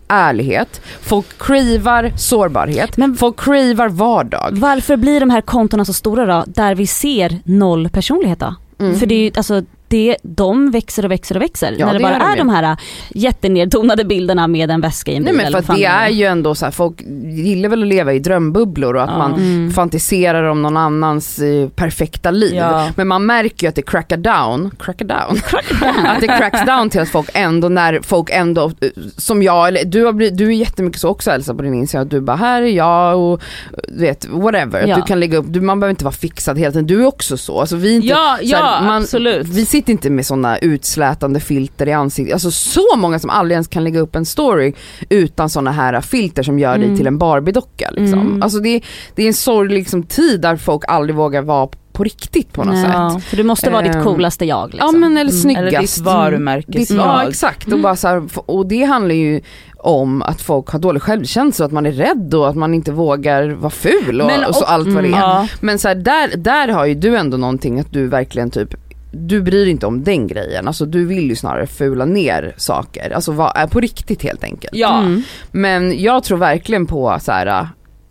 ärlighet, 0.09 0.81
folk 1.01 1.27
cravar 1.39 2.13
sårbarhet, 2.17 2.97
Men- 2.97 3.17
folk 3.17 3.41
cravar 3.41 3.89
vardag. 3.89 4.49
Varför 4.53 4.97
blir 4.97 5.21
de 5.21 5.31
här 5.31 5.41
kontona 5.41 5.85
så 5.85 5.93
stora 5.93 6.27
då, 6.27 6.45
där 6.47 6.75
vi 6.75 6.87
ser 6.87 7.39
noll 7.45 7.89
personlighet 7.89 8.39
då? 8.41 8.55
Mm. 8.79 8.99
För 8.99 9.07
det 9.07 9.15
är 9.15 9.25
ju, 9.25 9.31
alltså, 9.37 9.63
det, 9.89 10.17
de 10.23 10.71
växer 10.71 11.05
och 11.05 11.11
växer 11.11 11.37
och 11.37 11.43
växer. 11.43 11.75
Ja, 11.79 11.87
när 11.87 11.93
det 11.93 11.99
det 11.99 12.03
bara 12.03 12.19
de 12.19 12.25
är 12.33 12.37
de 12.37 12.49
här 12.49 12.77
jättenedtonade 13.15 14.05
bilderna 14.05 14.47
med 14.49 14.71
en 14.71 14.81
väska 14.81 15.11
i 15.11 15.17
en 15.17 15.25
bil. 15.25 15.35
Nej 15.37 15.43
men 15.53 15.63
för 15.65 15.73
att 15.73 15.79
det 15.79 15.85
är 15.85 16.09
ju 16.09 16.25
ändå 16.25 16.55
så 16.55 16.65
här, 16.65 16.73
folk 16.73 17.01
gillar 17.25 17.69
väl 17.69 17.83
att 17.83 17.89
leva 17.89 18.13
i 18.13 18.19
drömbubblor 18.19 18.95
och 18.97 19.03
att 19.03 19.11
Ja. 19.11 19.19
man 19.19 19.35
Mm. 19.35 19.71
fantiserar 19.71 20.45
om 20.45 20.63
någon 20.63 20.77
annans 20.77 21.39
eh, 21.39 21.69
perfekta 21.69 22.31
liv. 22.31 22.55
Ja. 22.55 22.89
Men 22.97 23.09
man 23.09 23.27
märker 23.27 23.67
ju 23.67 23.69
att 23.69 23.75
det 23.75 23.83
crackar 23.83 24.17
down, 24.17 24.71
crackar 24.79 25.05
down, 25.05 25.41
att 26.07 26.21
det 26.21 26.27
cracks 26.27 26.65
down 26.67 26.91
till 26.91 27.01
att 27.01 27.09
folk 27.09 27.31
ändå, 27.35 27.69
när 27.69 28.01
folk 28.03 28.31
ändå, 28.33 28.65
eh, 28.81 28.89
som 29.17 29.43
jag, 29.43 29.69
eller 29.69 29.85
du, 29.85 30.05
har 30.05 30.13
blivit, 30.13 30.39
du 30.39 30.47
är 30.47 30.51
jättemycket 30.51 31.01
så 31.01 31.09
också 31.09 31.31
Elsa 31.31 31.55
på 31.55 31.63
din 31.63 31.75
Instagram, 31.75 32.05
att 32.07 32.11
du 32.11 32.21
bara 32.21 32.37
här 32.37 32.63
är 32.63 32.67
jag 32.67 33.19
och 33.19 33.43
du 33.89 34.01
vet 34.01 34.27
whatever, 34.29 34.87
Ja. 34.87 34.97
du 34.97 35.03
kan 35.03 35.21
lägga 35.21 35.39
upp, 35.39 35.47
du, 35.49 35.61
man 35.61 35.81
behöver 35.81 35.91
inte 35.91 36.05
vara 36.05 36.13
fixad 36.15 36.59
hela 36.59 36.73
tiden, 36.73 36.87
du 36.87 37.03
är 37.03 37.07
också 37.07 37.37
så. 37.37 37.61
Alltså 37.61 37.77
vi 37.77 37.95
inte, 37.95 38.07
Ja, 38.09 38.37
så 38.41 38.47
här, 38.57 38.63
ja 38.63 38.81
man, 38.83 39.03
absolut. 39.03 39.47
vi 39.47 39.67
sitter 39.77 39.93
inte 39.93 40.11
med 40.11 40.27
sådana 40.27 40.59
utslätande 40.59 41.41
filter 41.41 41.89
i 41.89 41.93
ansiktet, 41.93 42.33
alltså 42.33 42.51
så 42.51 42.97
många 42.97 43.19
som 43.19 43.31
aldrig 43.31 43.55
ens 43.55 43.69
kan 43.69 43.85
lägga 43.85 44.01
upp 44.01 44.17
en 44.17 44.27
story 44.27 44.73
utan 45.09 45.49
sådana 45.51 45.73
här 45.73 46.01
filter 46.01 46.43
som 46.43 46.59
gör 46.59 46.75
dig 46.79 46.85
Mm. 46.85 46.97
till 46.97 47.07
en 47.07 47.19
Barbie-docka 47.19 47.91
liksom. 47.93 48.21
Mm. 48.21 48.43
Alltså 48.43 48.59
det, 48.61 48.81
det 49.15 49.23
är 49.23 49.27
en 49.27 49.35
sorglig 49.35 49.79
liksom, 49.79 50.03
tid 50.03 50.41
där 50.41 50.57
folk 50.57 50.83
aldrig 50.89 51.17
vågar 51.17 51.43
vara 51.43 51.69
på 51.93 52.05
riktigt 52.05 52.53
på 52.53 52.65
något 52.65 52.75
Nej, 52.75 52.85
sätt. 52.85 52.93
Ja. 52.95 53.21
För 53.25 53.37
du 53.37 53.43
måste 53.43 53.71
vara 53.71 53.83
ditt 53.83 53.95
Ehm, 53.95 54.05
coolaste 54.05 54.45
jag. 54.45 54.71
Liksom. 54.75 54.95
Ja 54.95 54.99
men 55.01 55.17
eller 55.17 55.31
Mm. 55.31 55.43
snyggast. 55.43 55.67
Eller 55.69 55.81
ditt 55.81 55.99
varumärke. 55.99 56.73
Ditt, 56.73 56.91
Mm. 56.91 57.03
ja 57.07 57.29
exakt 57.29 57.73
och, 57.73 57.79
bara 57.81 57.97
så 57.97 58.09
här, 58.09 58.23
och 58.47 58.67
det 58.67 58.85
handlar 58.85 59.15
ju 59.15 59.41
om 59.79 60.23
att 60.23 60.43
folk 60.43 60.69
har 60.69 60.79
dålig 60.79 61.03
självkänsla 61.03 61.65
och 61.65 61.67
att 61.67 61.73
man 61.73 61.87
är 61.87 61.93
rädd 61.93 62.35
och 62.35 62.49
att 62.49 62.57
man 62.57 62.75
inte 62.75 62.93
vågar 62.93 63.49
vara 63.51 63.71
ful 63.71 64.21
och, 64.21 64.27
Men 64.27 64.45
och 64.45 64.55
så 64.55 64.61
och- 64.65 64.73
allt 64.73 64.89
vad 64.89 65.05
det 65.05 65.09
är. 65.09 65.13
Mm. 65.13 65.21
Ja. 65.21 65.49
Men 65.61 65.79
så 65.79 65.89
här, 65.89 65.95
där, 65.95 66.37
där 66.37 66.69
har 66.69 66.87
ju 66.87 66.95
du 66.95 67.17
ändå 67.17 67.37
någonting 67.37 67.81
att 67.81 67.93
du 67.93 68.07
verkligen 68.09 68.51
typ 68.51 68.75
du 69.21 69.43
bryr 69.43 69.61
dig 69.61 69.71
inte 69.71 69.87
om 69.87 70.05
den 70.05 70.27
grejen, 70.27 70.67
alltså 70.69 70.87
du 70.87 71.05
vill 71.07 71.29
ju 71.29 71.37
snarare 71.37 71.67
fula 71.67 72.05
ner 72.05 72.55
saker, 72.57 73.11
alltså 73.11 73.33
vad 73.33 73.53
är 73.57 73.67
på 73.67 73.81
riktigt 73.81 74.23
helt 74.23 74.45
enkelt. 74.45 74.75
Ja. 74.77 74.99
Mm. 75.01 75.23
Men 75.51 76.03
jag 76.03 76.25
tror 76.25 76.39
verkligen 76.39 76.87
på 76.87 77.19
så 77.21 77.33
här. 77.33 77.47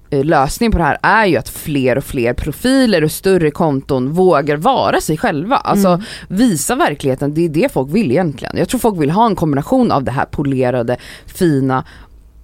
eh, 0.10 0.24
Lösningen 0.24 0.72
på 0.72 0.78
det 0.78 0.84
här 0.84 0.98
är 1.02 1.26
ju 1.26 1.38
att 1.38 1.50
fler 1.50 1.98
och 1.98 2.04
fler 2.04 2.34
profiler 2.34 3.04
och 3.04 3.12
större 3.12 3.52
konton 3.52 4.12
vågar 4.14 4.58
vara 4.58 5.02
sig 5.02 5.18
själva. 5.18 5.56
Alltså 5.56 5.88
Mm. 5.88 6.02
visa 6.28 6.76
verkligheten, 6.76 7.34
det 7.34 7.46
är 7.46 7.50
det 7.50 7.72
folk 7.74 7.92
vill 7.96 8.12
egentligen. 8.12 8.58
Jag 8.58 8.70
tror 8.70 8.80
folk 8.80 9.02
vill 9.02 9.12
ha 9.12 9.26
en 9.26 9.36
kombination 9.36 9.92
av 9.92 10.04
det 10.04 10.12
här 10.12 10.26
polerade, 10.26 10.98
fina 11.26 11.84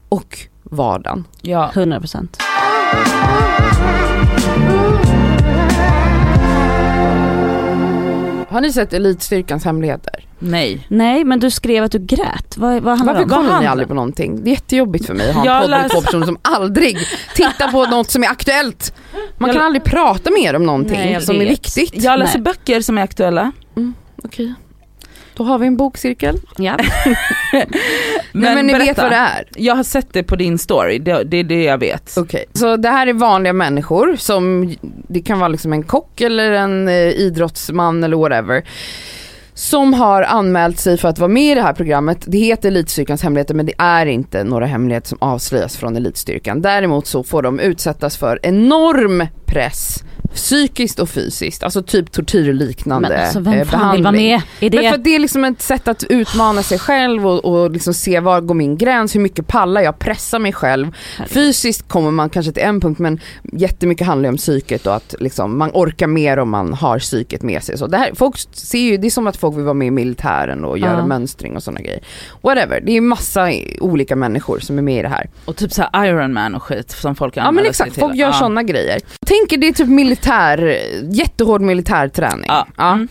och 0.09 0.37
vardagen. 0.63 1.23
ja. 1.41 1.71
100%. 1.73 2.27
Har 8.51 8.61
ni 8.61 8.73
sett 8.73 8.93
Elitstyrkans 8.93 9.65
hemligheter? 9.65 10.25
Nej. 10.39 10.85
Nej 10.87 11.23
men 11.23 11.39
du 11.39 11.51
skrev 11.51 11.83
att 11.83 11.91
du 11.91 11.99
grät. 11.99 12.57
Vad, 12.57 12.81
vad 12.83 12.97
handlar 12.97 13.13
Varför 13.13 13.29
kollar 13.29 13.59
ni 13.61 13.67
aldrig 13.67 13.87
på 13.87 13.93
någonting? 13.93 14.43
Det 14.43 14.49
är 14.49 14.51
jättejobbigt 14.51 15.05
för 15.05 15.13
mig 15.13 15.29
att 15.29 15.35
ha 15.35 15.55
en 15.55 15.61
podd 15.61 15.69
med 15.69 15.91
två 15.91 16.01
personer 16.01 16.25
som 16.25 16.37
aldrig 16.41 16.97
tittar 17.35 17.71
på 17.71 17.85
något 17.85 18.09
som 18.11 18.23
är 18.23 18.27
aktuellt. 18.27 18.93
Man 19.37 19.47
Jag- 19.47 19.55
kan 19.55 19.65
aldrig 19.65 19.83
prata 19.83 20.29
mer 20.31 20.53
om 20.55 20.63
någonting 20.65 20.97
Nej, 20.97 21.21
som 21.21 21.35
är 21.41 21.45
viktigt. 21.45 22.03
Jag 22.03 22.19
läser 22.19 22.39
Nej. 22.39 22.43
böcker 22.43 22.81
som 22.81 22.97
är 22.97 23.01
aktuella. 23.01 23.51
Okej. 24.23 24.53
Då 25.33 25.43
har 25.43 25.57
vi 25.59 25.67
en 25.67 25.77
bokcirkel. 25.77 26.39
Ja. 26.57 26.77
Men, 27.53 27.67
Nej, 28.31 28.55
men 28.55 28.67
ni 28.67 28.73
vet 28.73 28.81
berätta. 28.81 29.01
vad 29.01 29.11
det 29.11 29.15
är. 29.15 29.47
Jag 29.55 29.75
har 29.75 29.83
sett 29.83 30.13
det 30.13 30.23
på 30.23 30.35
din 30.35 30.57
story, 30.57 30.99
det, 30.99 31.23
det 31.23 31.37
är 31.37 31.43
det 31.43 31.63
jag 31.63 31.77
vet. 31.77 32.13
Okej, 32.17 32.45
så 32.53 32.77
det 32.77 32.89
här 32.89 33.07
är 33.07 33.13
vanliga 33.13 33.53
människor 33.53 34.15
som, 34.15 34.75
det 35.07 35.21
kan 35.21 35.39
vara 35.39 35.47
liksom 35.47 35.73
en 35.73 35.83
kock 35.83 36.21
eller 36.21 36.51
en 36.51 36.87
eh, 36.87 36.93
idrottsman 36.95 38.03
eller 38.03 38.17
whatever. 38.17 38.63
Som 39.53 39.93
har 39.93 40.23
anmält 40.23 40.79
sig 40.79 40.97
för 40.97 41.07
att 41.07 41.19
vara 41.19 41.27
med 41.27 41.51
i 41.51 41.55
det 41.55 41.61
här 41.61 41.73
programmet. 41.73 42.17
Det 42.27 42.37
heter 42.37 42.67
Elitstyrkans 42.67 43.23
hemligheter 43.23 43.53
men 43.53 43.65
det 43.65 43.73
är 43.77 44.05
inte 44.05 44.43
några 44.43 44.65
hemligheter 44.65 45.07
som 45.07 45.17
avslöjas 45.21 45.77
från 45.77 45.95
Elitstyrkan. 45.95 46.61
Däremot 46.61 47.07
så 47.07 47.23
får 47.23 47.41
de 47.41 47.59
utsättas 47.59 48.17
för 48.17 48.39
enorm 48.43 49.27
press 49.45 50.03
psykiskt 50.33 50.99
och 50.99 51.09
fysiskt, 51.09 51.63
alltså 51.63 51.81
typ 51.83 52.11
tortyrliknande 52.11 53.09
Men 53.09 53.19
alltså 53.21 53.39
vem 53.39 53.53
eh, 53.53 53.65
fan 53.65 53.91
vill 53.91 54.03
vara 54.03 54.11
behandling. 54.11 54.29
med 54.31 54.41
i 54.59 54.75
Men 54.75 54.91
för 54.91 54.97
det? 54.97 55.03
det 55.03 55.15
är 55.15 55.19
liksom 55.19 55.43
ett 55.43 55.61
sätt 55.61 55.87
att 55.87 56.03
utmana 56.03 56.63
sig 56.63 56.79
själv 56.79 57.27
och, 57.27 57.45
och 57.45 57.71
liksom 57.71 57.93
se 57.93 58.19
var 58.19 58.41
går 58.41 58.55
min 58.55 58.77
gräns, 58.77 59.15
hur 59.15 59.19
mycket 59.19 59.47
pallar 59.47 59.81
jag, 59.81 59.99
pressa 59.99 60.39
mig 60.39 60.53
själv. 60.53 60.91
Fysiskt 61.27 61.87
kommer 61.87 62.11
man 62.11 62.29
kanske 62.29 62.51
till 62.51 62.63
en 62.63 62.79
punkt 62.81 62.99
men 62.99 63.19
jättemycket 63.53 64.07
handlar 64.07 64.27
ju 64.29 64.31
om 64.31 64.37
psyket 64.37 64.87
och 64.87 64.95
att 64.95 65.15
liksom, 65.19 65.57
man 65.57 65.71
orkar 65.73 66.07
mer 66.07 66.39
om 66.39 66.49
man 66.49 66.73
har 66.73 66.99
psyket 66.99 67.41
med 67.41 67.63
sig. 67.63 67.77
Så 67.77 67.87
det, 67.87 67.97
här, 67.97 68.11
folk 68.15 68.35
ser 68.53 68.79
ju, 68.79 68.97
det 68.97 69.07
är 69.07 69.11
som 69.11 69.27
att 69.27 69.37
folk 69.37 69.57
vill 69.57 69.63
vara 69.63 69.73
med 69.73 69.87
i 69.87 69.91
militären 69.91 70.65
och 70.65 70.77
göra 70.77 70.97
Ja. 70.97 71.05
mönstring 71.05 71.55
och 71.55 71.63
sådana 71.63 71.81
grejer. 71.81 71.99
Whatever, 72.41 72.81
det 72.81 72.97
är 72.97 73.01
massa 73.01 73.51
olika 73.79 74.15
människor 74.15 74.59
som 74.59 74.77
är 74.77 74.81
med 74.81 74.99
i 74.99 75.01
det 75.01 75.07
här. 75.09 75.29
Och 75.45 75.55
typ 75.55 75.71
såhär 75.73 76.05
Iron 76.07 76.33
Man 76.33 76.55
och 76.55 76.63
skit 76.63 76.91
som 76.91 77.15
folk 77.15 77.37
Ja 77.37 77.41
anmäler 77.41 77.67
men 77.67 77.73
sig 77.73 77.83
exakt, 77.83 77.93
till. 77.93 78.01
folk 78.01 78.15
gör 78.15 78.27
ja. 78.27 78.33
sådana 78.33 78.63
grejer. 78.63 78.99
Tänk 79.25 79.53
er 79.53 79.57
det 79.57 79.67
är 79.67 79.73
typ 79.73 79.87
militär 79.87 80.20
militär, 80.21 80.79
jättehård 81.11 81.61
militärträning. 81.61 82.45
Ja. 82.47 82.67
Ja. 82.77 82.93
Mm. 82.93 83.07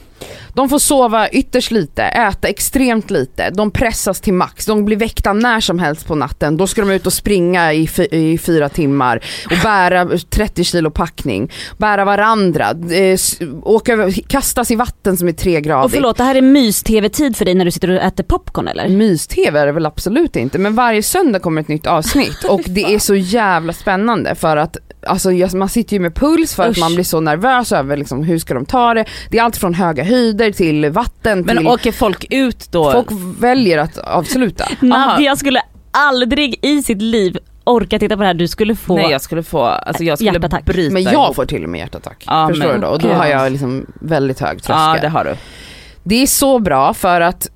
De 0.55 0.69
får 0.69 0.79
sova 0.79 1.29
ytterst 1.29 1.71
lite, 1.71 2.03
äta 2.03 2.49
extremt 2.49 3.11
lite, 3.11 3.51
de 3.51 3.71
pressas 3.71 4.21
till 4.21 4.35
max, 4.35 4.67
de 4.67 4.85
blir 4.85 4.97
väckta 4.97 5.33
när 5.33 5.61
som 5.61 5.79
helst 5.79 6.07
på 6.07 6.15
natten, 6.15 6.57
då 6.57 6.67
ska 6.67 6.81
de 6.81 6.91
ut 6.91 7.07
och 7.07 7.13
springa 7.13 7.73
i, 7.73 7.89
i 8.11 8.39
fyra 8.39 8.69
timmar 8.69 9.25
och 9.45 9.57
bära 9.63 10.09
30 10.31 10.65
kilo 10.65 10.91
packning, 10.91 11.53
bära 11.77 12.05
varandra, 12.05 12.71
eh, 12.71 13.19
åka 13.63 13.93
över, 13.93 14.13
kastas 14.29 14.71
i 14.71 14.75
vatten 14.77 15.17
som 15.17 15.29
är 15.29 15.33
tre 15.33 15.75
Och 15.75 15.91
förlåt, 15.91 16.17
det 16.17 16.25
här 16.25 16.35
är 16.35 16.43
mys-tv-tid 16.43 17.37
för 17.37 17.45
dig 17.45 17.55
när 17.55 17.65
du 17.65 17.71
sitter 17.71 17.91
och 17.91 18.03
äter 18.03 18.25
popcorn 18.25 18.69
eller? 18.69 18.89
Mys-tv 18.89 19.61
är 19.61 19.67
det 19.67 19.73
väl 19.73 19.87
absolut 19.87 20.37
inte, 20.37 20.59
men 20.59 20.75
varje 20.75 21.03
söndag 21.03 21.39
kommer 21.39 21.61
ett 21.61 21.69
nytt 21.69 21.87
avsnitt 21.87 22.45
och 22.49 22.63
det 22.67 22.95
är 22.95 22.99
så 22.99 23.15
jävla 23.15 23.73
spännande 23.73 24.35
för 24.35 24.57
att 24.57 24.77
Alltså 25.07 25.33
jag- 25.33 25.55
man 25.55 25.69
sitter 25.69 25.93
ju 25.97 26.01
med 26.01 26.15
puls 26.15 26.55
för 26.55 26.63
att 26.63 26.71
Usch. 26.71 26.79
man 26.81 26.95
blir 26.95 27.05
så 27.05 27.21
nervös 27.21 27.73
över 27.73 27.97
liksom, 27.97 28.23
hur 28.23 28.39
ska 28.39 28.55
de 28.55 28.67
ta 28.67 28.95
det. 28.95 29.05
Det 29.31 29.39
är 29.39 29.43
allt 29.43 29.57
från 29.57 29.75
höga 29.75 30.05
höjder 30.05 30.53
till 30.53 30.91
vatten 30.91 31.41
Men 31.41 31.57
till 31.57 31.67
åker 31.67 31.93
folk 31.93 32.27
ut 32.31 32.73
då? 32.73 32.93
Folk 32.93 33.09
väljer 33.41 33.79
att 33.79 33.99
avsluta. 33.99 34.65
Nadja 34.81 35.37
skulle 35.37 35.63
aldrig 35.91 36.59
i 36.63 36.83
sitt 36.83 37.03
liv 37.03 37.39
orka 37.65 37.99
titta 37.99 38.17
på 38.17 38.21
det 38.23 38.27
här, 38.27 38.35
du 38.35 38.49
skulle 38.49 38.77
få 38.77 38.97
Nej 38.97 39.11
jag 39.11 39.21
skulle 39.21 39.43
få, 39.43 39.63
alltså 39.65 40.05
jag 40.05 40.19
skulle 40.19 40.33
Hjärtattack. 40.33 40.65
bryta 40.65 40.93
Men 40.95 41.03
jag 41.03 41.13
ihop. 41.13 41.37
får 41.37 41.45
till 41.47 41.65
och 41.65 41.71
med 41.71 41.79
hjärtattack. 41.79 42.25
Ja, 42.27 42.49
Förstår 42.49 42.67
men- 42.69 42.81
du 42.81 42.87
då? 42.87 42.93
Och 42.93 42.99
då 42.99 43.09
har 43.09 43.27
jag 43.27 43.53
liksom 43.53 43.87
väldigt 44.01 44.41
hög 44.41 44.63
tröskel. 44.63 44.77
Ja 44.77 44.93
det... 44.95 45.01
det 45.01 45.09
har 45.09 45.25
du. 45.25 45.37
är 46.23 46.27
så 46.27 46.59
bra 46.59 46.95
för 46.95 47.21
att 47.21 47.49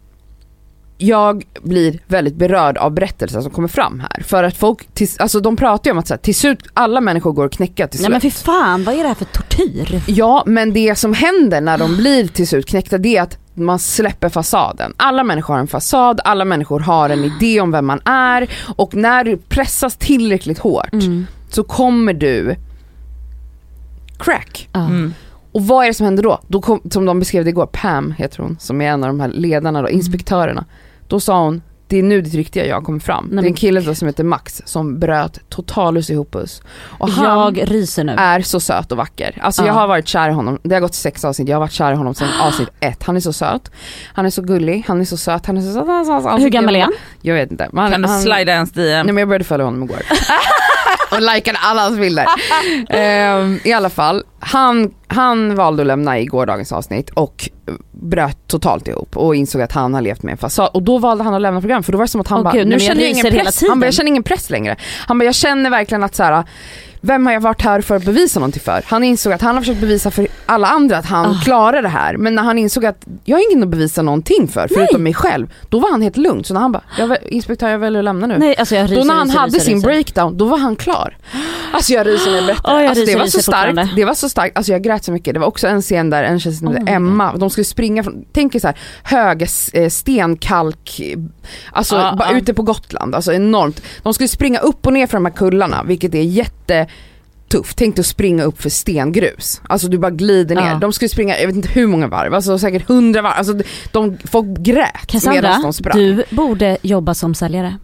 jag 0.99 1.45
blir 1.63 1.99
väldigt 2.07 2.35
berörd 2.37 2.79
av 2.79 2.91
berättelser 2.93 3.41
som 3.41 3.51
kommer 3.51 3.69
fram 3.69 4.01
här. 4.01 4.23
För 4.23 4.45
att 4.45 4.57
folk, 4.57 4.95
till, 4.95 5.09
alltså 5.19 5.41
de 5.41 5.57
pratar 5.57 5.91
ju 5.91 5.93
om 5.93 5.99
att 5.99 6.07
så 6.07 6.15
här, 6.15 6.19
till 6.19 6.35
slut, 6.35 6.59
alla 6.75 7.01
människor 7.01 7.33
går 7.33 7.45
att 7.47 7.53
knäcka 7.53 7.89
till 7.89 8.01
Nej 8.01 8.05
slut. 8.07 8.11
men 8.13 8.21
fy 8.21 8.31
fan, 8.31 8.85
vad 8.85 8.95
är 8.95 8.99
det 9.03 9.09
här 9.09 9.15
för 9.15 9.25
tortyr? 9.25 10.03
Ja, 10.07 10.43
men 10.47 10.73
det 10.73 10.95
som 10.99 11.13
händer 11.15 11.61
när 11.61 11.79
de 11.79 11.97
blir 11.97 12.29
till 12.29 12.49
slut 12.49 12.67
knäckta 12.67 12.99
det 12.99 13.17
är 13.17 13.23
att 13.23 13.39
man 13.55 13.79
släpper 13.79 14.29
fasaden. 14.29 14.93
Alla 14.97 15.25
människor 15.25 15.55
har 15.55 15.61
en 15.61 15.67
fasad, 15.67 16.21
alla 16.25 16.45
människor 16.45 16.81
har 16.81 17.11
en 17.11 17.25
idé 17.25 17.61
om 17.61 17.71
vem 17.71 17.87
man 17.87 18.01
är 18.05 18.51
och 18.77 18.95
när 18.95 19.25
du 19.25 19.37
pressas 19.37 19.97
tillräckligt 19.97 20.59
hårt 20.59 20.93
Mm. 20.93 21.27
så 21.51 21.65
kommer 21.65 22.13
du 22.13 22.57
crack. 24.19 24.69
Mm. 24.75 25.15
Och 25.53 25.67
vad 25.67 25.85
är 25.85 25.89
det 25.89 25.95
som 25.95 26.05
händer 26.05 26.23
då? 26.23 26.41
då 26.49 26.61
kom, 26.61 26.81
som 26.91 27.05
de 27.05 27.19
beskrev 27.19 27.45
det 27.45 27.51
igår, 27.51 27.67
Pam 27.67 28.13
heter 28.19 28.43
hon, 28.43 28.57
som 28.61 28.81
är 28.81 28.87
en 28.89 29.05
av 29.05 29.09
de 29.09 29.21
här 29.21 29.29
ledarna, 29.29 29.83
då, 29.83 29.89
inspektörerna. 29.89 30.65
Då 31.15 31.21
sa 31.21 31.45
hon, 31.45 31.63
det 31.89 31.99
är 31.99 32.03
nu 32.03 32.21
ditt 32.21 32.35
riktiga 32.35 32.67
jag 32.67 32.85
kommer 32.85 32.99
fram. 33.01 33.29
det 33.33 33.43
är 33.43 33.47
en 33.47 33.55
kille 33.55 33.81
då 33.81 33.95
som 33.95 34.09
heter 34.09 34.25
Max 34.25 34.63
som 34.65 34.99
bröt 34.99 35.39
totalus 35.49 36.11
ihop 36.11 36.35
oss. 36.35 36.63
Och 36.99 37.11
han 37.11 37.55
Jag 37.57 37.71
ryser 37.71 38.05
nu. 38.05 38.13
är 38.19 38.41
så 38.43 38.61
söt 38.61 38.93
och 38.93 38.99
vacker. 38.99 39.39
Alltså 39.43 39.63
Ja. 39.63 39.67
jag 39.67 39.75
har 39.75 39.87
varit 39.87 40.09
kär 40.09 40.29
i 40.29 40.33
honom, 40.33 40.59
det 40.63 40.75
har 40.75 40.81
gått 40.81 40.95
sex 40.95 41.25
avsnitt, 41.25 41.49
jag 41.49 41.57
har 41.57 41.61
varit 41.61 41.73
kär 41.73 41.93
i 41.93 41.97
honom 41.97 42.15
sedan 42.15 42.29
avsnitt 42.43 42.69
ett. 42.81 43.03
Han 43.03 43.17
är 43.17 43.21
så 43.21 43.33
söt, 43.33 43.71
han 44.15 44.27
är 44.27 44.31
så 44.31 44.43
gullig, 44.43 44.85
han 44.89 45.01
är 45.01 45.05
så 45.05 45.17
söt, 45.17 45.47
han 45.47 45.57
är 45.57 45.61
så 45.61 45.73
söt. 45.73 46.25
han. 46.31 46.41
Hur 46.43 46.49
gammal 46.49 46.77
är 46.77 46.81
han? 46.81 46.93
Jag 47.23 47.35
vet 47.35 47.51
inte. 47.51 47.69
Men 47.73 47.93
Kan 47.93 48.03
du 48.03 48.09
han, 48.09 48.21
slida 48.21 48.53
ens 48.53 48.73
DM? 48.73 48.87
Nej 49.07 49.15
men 49.15 49.17
jag 49.17 49.29
började 49.29 49.45
följa 49.45 49.65
honom 49.65 49.83
igår. 49.83 49.99
och 51.15 51.35
likade 51.35 51.59
alla 51.59 51.83
hans 51.83 51.99
bilder. 51.99 52.27
Ehm, 52.89 53.61
I 53.65 53.73
alla 53.73 53.91
fall, 53.91 54.23
han, 54.41 54.95
han 55.07 55.55
valde 55.55 55.83
att 55.83 55.87
lämna 55.87 56.19
i 56.19 56.25
gårdagens 56.27 56.73
avsnitt 56.73 57.11
och 57.11 57.49
bröt 57.93 58.39
totalt 58.49 58.89
ihop 58.89 59.17
och 59.17 59.37
insåg 59.37 59.63
att 59.63 59.73
han 59.73 59.95
har 59.95 60.01
levt 60.01 60.23
med 60.23 60.33
en 60.33 60.39
fasad 60.39 60.71
och 60.75 60.83
då 60.83 60.99
valde 60.99 61.25
han 61.25 61.35
att 61.35 61.41
lämna 61.41 61.61
programmet 61.61 61.87
för 61.87 61.93
då 61.93 61.99
var 61.99 62.05
det 62.05 62.09
som 62.09 62.21
att 62.21 62.29
han 62.29 62.43
bara, 62.43 62.55
gud, 62.55 62.67
nu 62.67 62.81
känner 62.81 63.01
jag 63.01 63.11
ingen 63.11 63.31
press, 63.31 63.61
han 63.61 63.69
bara, 63.69 63.75
tiden. 63.75 63.83
jag 63.83 63.95
känner 63.95 64.09
ingen 64.09 64.23
press 64.23 64.51
längre. 64.51 64.77
Han 65.07 65.19
bara, 65.19 65.25
jag 65.25 65.35
känner 65.35 65.71
verkligen 65.71 66.05
att 66.05 66.15
så 66.15 66.23
här, 66.23 66.45
vem 67.05 67.27
har 67.27 67.33
jag 67.33 67.41
varit 67.41 67.63
här 67.63 67.81
för 67.81 67.97
att 67.97 68.05
bevisa 68.05 68.41
någonting 68.41 68.63
för? 68.63 68.85
Han 68.87 69.05
insåg 69.05 69.33
att 69.33 69.43
han 69.43 69.55
har 69.55 69.63
försökt 69.63 69.81
bevisa 69.81 70.11
för 70.11 70.27
alla 70.47 70.69
andra 70.69 70.99
att 70.99 71.07
han 71.07 71.31
Ah. 71.31 71.41
klarar 71.45 71.83
det 71.83 71.89
här 71.89 72.17
men 72.17 72.35
när 72.35 72.43
han 72.43 72.59
insåg 72.59 72.87
att 72.87 73.07
jag 73.25 73.37
har 73.37 73.53
ingen 73.53 73.63
att 73.63 73.69
bevisa 73.69 74.03
någonting 74.03 74.49
för 74.49 74.69
förutom 74.75 75.03
mig 75.03 75.15
själv, 75.15 75.53
då 75.69 75.79
var 75.79 75.91
han 75.91 76.03
helt 76.03 76.17
lugn. 76.17 76.45
Så 76.45 76.55
när 76.55 76.61
han 76.61 76.73
bara, 76.73 76.83
jag, 76.99 77.17
inspektör 77.29 77.69
jag 77.69 77.79
väljer 77.79 77.99
att 78.01 78.05
lämna 78.05 78.27
nu. 78.27 78.39
Nej 78.39 78.57
alltså 78.59 78.75
jag 78.75 78.85
ryser, 78.85 78.97
Då 78.97 79.05
när 79.05 79.15
han 79.15 79.27
ryser, 79.27 79.39
hade 79.39 79.53
ryser, 79.57 79.65
sin 79.65 79.81
breakdown, 79.81 80.37
då 80.39 80.45
var 80.45 80.59
han 80.59 80.77
klar. 80.77 81.17
Alltså 81.73 81.93
jag 81.93 82.07
ryser 82.07 82.31
när 82.31 82.37
jag 82.37 82.47
berättar. 82.47 82.85
Alltså, 82.85 83.05
det 83.05 83.17
var 83.17 83.27
så 83.27 83.43
starkt, 83.43 83.97
det 83.97 84.05
var 84.05 84.15
så 84.15 84.29
starkt, 84.29 84.57
alltså 84.57 84.73
jag 84.73 84.83
grät 84.83 85.05
så 85.05 85.13
mycket. 85.13 85.35
Det 85.35 85.41
var 85.41 85.47
också 85.47 85.67
en 85.67 85.83
scen 85.83 86.11
där 86.11 86.23
en 86.23 86.41
tjej 86.41 86.53
som 86.53 86.69
Oh 86.69 86.73
hette 86.73 86.85
God. 86.85 86.95
Emma, 86.97 87.37
de 87.37 87.51
skulle 87.51 87.65
springa 87.65 88.03
från, 88.03 88.25
tänk 88.33 88.55
er 88.55 88.59
så 88.59 88.67
här, 88.67 88.77
höga 89.03 89.47
eh, 89.73 89.89
stenkalk, 89.89 91.01
alltså 91.73 91.95
bara 91.95 92.33
ja. 92.33 92.39
ute 92.39 92.55
på 92.55 92.63
Gotland, 92.63 93.15
alltså 93.15 93.33
enormt. 93.33 93.83
De 94.03 94.15
skulle 94.15 94.29
springa 94.29 94.59
upp 94.59 94.87
och 94.87 94.93
ner 94.93 95.07
för 95.07 95.17
de 95.17 95.25
här 95.25 95.33
kullarna, 95.33 95.83
vilket 95.85 96.15
är 96.15 96.23
jätte 96.23 96.87
tufft. 97.59 97.79
Tänk 97.79 97.97
dig 97.97 98.01
att 98.01 98.07
springa 98.07 98.45
upp 98.45 98.63
för 98.63 98.71
stengrus. 98.71 99.61
Alltså 99.69 99.89
du 99.89 99.99
bara 99.99 100.11
glider 100.11 100.57
ner. 100.57 100.71
Ja. 100.71 100.75
De 100.75 100.93
skulle 100.93 101.09
springa, 101.09 101.39
jag 101.39 101.47
vet 101.47 101.57
inte 101.57 101.69
hur 101.69 101.87
många 101.87 102.09
varv, 102.09 102.35
alltså 102.35 102.59
säkert 102.59 102.89
hundra 102.89 103.23
varv. 103.23 103.33
Alltså 103.37 103.55
de, 103.93 104.19
folk 104.25 104.47
grät 104.59 105.07
Cassandra, 105.07 105.43
medan 105.43 105.63
de 105.63 105.73
sprang. 105.73 105.99
du 105.99 106.25
borde 106.31 106.79
jobba 106.83 107.15
som 107.15 107.35
säljare. 107.35 107.79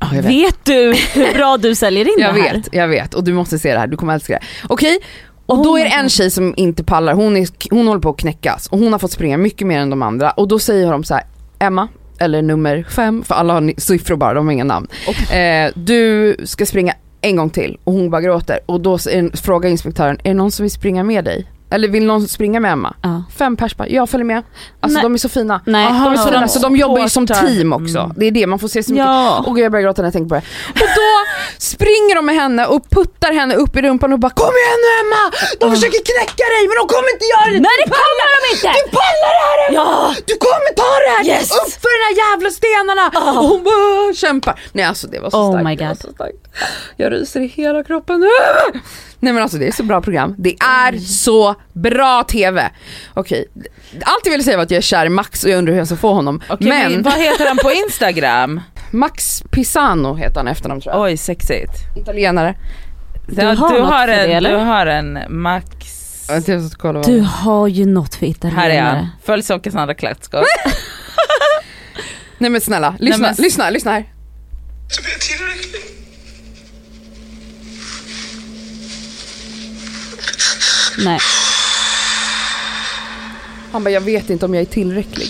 Ja, 0.00 0.06
jag 0.14 0.22
vet. 0.22 0.32
Vet 0.32 0.64
du 0.64 0.94
hur 1.12 1.34
bra 1.34 1.56
du 1.56 1.74
säljer 1.74 2.04
in 2.04 2.14
Jag 2.18 2.34
det 2.34 2.40
här? 2.40 2.54
vet, 2.54 2.68
jag 2.72 2.88
vet 2.88 3.14
och 3.14 3.24
du 3.24 3.32
måste 3.32 3.58
se 3.58 3.72
det 3.72 3.78
här, 3.78 3.86
du 3.86 3.96
kommer 3.96 4.14
älska 4.14 4.32
det. 4.32 4.40
Okej, 4.68 4.98
och 5.46 5.58
Oh 5.58 5.64
då 5.64 5.76
är 5.76 5.84
my 5.84 5.90
det 5.90 5.94
en 5.96 6.08
tjej 6.08 6.30
som 6.30 6.54
inte 6.56 6.84
pallar, 6.84 7.14
hon, 7.14 7.36
är, 7.36 7.48
hon 7.70 7.86
håller 7.88 8.00
på 8.00 8.10
att 8.10 8.18
knäckas 8.18 8.66
och 8.66 8.78
hon 8.78 8.92
har 8.92 8.98
fått 8.98 9.12
springa 9.12 9.36
mycket 9.36 9.66
mer 9.66 9.78
än 9.78 9.90
de 9.90 10.02
andra 10.02 10.30
och 10.30 10.48
då 10.48 10.58
säger 10.58 10.90
de 10.92 11.04
så 11.04 11.14
här, 11.14 11.24
Emma, 11.58 11.88
eller 12.18 12.42
nummer 12.42 12.86
fem, 12.90 13.22
för 13.22 13.34
alla 13.34 13.52
har 13.54 13.80
siffror 13.80 14.16
bara, 14.16 14.34
de 14.34 14.46
har 14.46 14.52
inga 14.52 14.64
namn. 14.64 14.86
Eh, 15.32 15.70
du 15.74 16.36
ska 16.44 16.66
springa 16.66 16.94
en 17.20 17.36
gång 17.36 17.50
till 17.50 17.78
och 17.84 17.92
hon 17.92 18.10
bara 18.10 18.20
gråter 18.20 18.60
och 18.66 18.80
då 18.80 18.98
frågar 19.34 19.70
inspektören, 19.70 20.18
är 20.24 20.30
det 20.30 20.34
någon 20.34 20.50
som 20.50 20.62
vill 20.62 20.70
springa 20.70 21.04
med 21.04 21.24
dig? 21.24 21.46
Eller 21.70 21.88
vill 21.88 22.04
någon 22.06 22.28
springa 22.28 22.60
med 22.60 22.72
Emma? 22.72 22.94
Ja. 23.02 23.22
Fem 23.38 23.56
pers 23.56 23.76
bara, 23.76 23.88
jag 23.88 24.10
följer 24.10 24.24
med. 24.24 24.42
Alltså 24.80 24.94
Nej. 24.96 25.02
de 25.02 25.14
är 25.14 25.18
så 25.18 25.28
fina. 25.28 25.60
Nej. 25.66 25.86
De 25.86 26.12
är 26.12 26.16
så 26.16 26.28
Ja, 26.28 26.32
fina, 26.32 26.48
så 26.48 26.58
de 26.58 26.76
jobbar 26.76 26.98
ju 27.02 27.08
som 27.08 27.26
team 27.26 27.72
också. 27.72 27.98
Mm. 27.98 28.12
Det 28.16 28.26
är 28.26 28.30
det, 28.30 28.46
man 28.46 28.58
får 28.58 28.68
se 28.68 28.82
så 28.82 28.92
mycket 28.92 29.06
Ja. 29.06 29.44
och 29.46 29.58
jag 29.58 29.72
börjar 29.72 29.82
gråta 29.84 30.02
när 30.02 30.06
jag 30.06 30.12
tänker 30.12 30.28
på 30.28 30.34
det. 30.34 30.42
Och 30.82 30.88
då 31.00 31.08
springer 31.58 32.14
de 32.14 32.26
med 32.26 32.34
henne 32.34 32.66
och 32.66 32.90
puttar 32.90 33.32
henne 33.32 33.54
upp 33.54 33.76
i 33.76 33.82
rumpan 33.82 34.12
och 34.12 34.18
bara 34.18 34.32
Kom 34.42 34.54
igen 34.62 34.78
nu 34.86 34.90
Emma! 35.02 35.22
De 35.60 35.66
försöker 35.76 36.00
knäcka 36.10 36.44
dig 36.54 36.62
men 36.68 36.76
de 36.80 36.84
kommer 36.94 37.10
inte 37.14 37.26
göra 37.34 37.46
det! 37.54 37.60
Nej 37.68 37.76
det 37.82 37.88
kommer 38.00 38.24
de 38.34 38.38
inte! 38.54 38.68
Du 38.84 38.90
pallar 39.00 39.30
det 39.38 39.44
här 39.48 39.58
Emma! 39.68 39.76
Ja! 39.78 40.14
Du 40.30 40.34
kommer 40.46 40.70
ta 40.82 40.90
det 41.04 41.10
här! 41.16 41.24
Yes! 41.38 41.50
Upp 41.60 41.72
för 41.82 41.90
de 41.96 42.00
här 42.08 42.14
jävla 42.24 42.50
stenarna! 42.58 43.04
Och 43.40 43.48
hon 43.50 43.60
bara 43.68 44.14
kämpar. 44.14 44.54
Nej 44.72 44.84
alltså 44.84 45.06
det 45.12 45.18
var 45.20 45.30
så 45.30 45.36
Oh 45.42 45.50
starkt. 45.52 45.64
my 45.68 45.74
God. 45.76 45.96
så 46.00 46.12
starkt. 46.12 46.42
Jag 46.96 47.12
ryser 47.12 47.40
i 47.40 47.46
hela 47.46 47.84
kroppen. 47.84 48.18
Nej 49.20 49.32
men 49.32 49.42
alltså 49.42 49.58
det 49.58 49.66
är 49.68 49.72
så 49.72 49.82
bra 49.82 50.00
program. 50.00 50.34
Det 50.38 50.54
är 50.60 50.98
så 50.98 51.54
bra 51.72 52.24
TV. 52.24 52.70
Okej, 53.14 53.46
allt 54.02 54.20
jag 54.24 54.30
ville 54.30 54.44
säga 54.44 54.56
var 54.56 54.64
att 54.64 54.70
jag 54.70 54.78
är 54.78 54.82
kär 54.82 55.06
i 55.06 55.08
Max 55.08 55.44
och 55.44 55.50
jag 55.50 55.58
undrar 55.58 55.72
hur 55.72 55.78
jag 55.78 55.86
ska 55.86 55.96
få 55.96 56.12
honom. 56.12 56.42
Okej, 56.48 56.68
men 56.68 56.92
men 56.92 57.02
vad 57.02 57.12
heter 57.12 57.46
han 57.46 57.56
på 57.56 57.72
Instagram? 57.72 58.60
Max 58.90 59.42
Pisano 59.50 60.14
heter 60.14 60.36
han 60.36 60.48
efternamn 60.48 60.80
tror 60.80 60.94
jag. 60.94 61.02
Oj 61.02 61.16
sexigt. 61.16 61.72
Italienare. 61.96 62.54
Du 63.28 63.46
har 63.46 63.54
du, 63.74 63.80
något 63.80 63.90
har 63.90 64.06
för 64.06 64.06
det, 64.06 64.24
en, 64.24 64.30
eller? 64.30 64.50
du 64.50 64.56
har 64.56 64.86
en 64.86 65.18
Max... 65.28 65.66
Du 67.06 67.20
har 67.20 67.68
ju 67.68 67.86
något 67.86 68.14
för 68.14 68.26
Här 68.26 68.32
är 68.32 68.48
italienare. 68.48 68.96
han. 68.96 69.08
Följ 69.24 69.42
så 69.42 69.58
Cassandra 69.58 69.94
Klätskott. 69.94 70.44
Nej 72.38 72.50
men 72.50 72.60
snälla, 72.60 72.94
lyssna, 72.98 73.26
men- 73.26 73.34
lyssna, 73.38 73.70
lyssna 73.70 73.90
här. 73.92 74.04
Så 74.90 75.02
blir 75.02 75.12
jag 75.12 75.20
tillräcklig. 75.20 75.80
Nej. 81.04 81.20
Han 83.72 83.84
bara, 83.84 83.90
jag 83.90 84.00
vet 84.00 84.30
inte 84.30 84.44
om 84.44 84.54
jag 84.54 84.60
är 84.60 84.66
tillräcklig. 84.66 85.28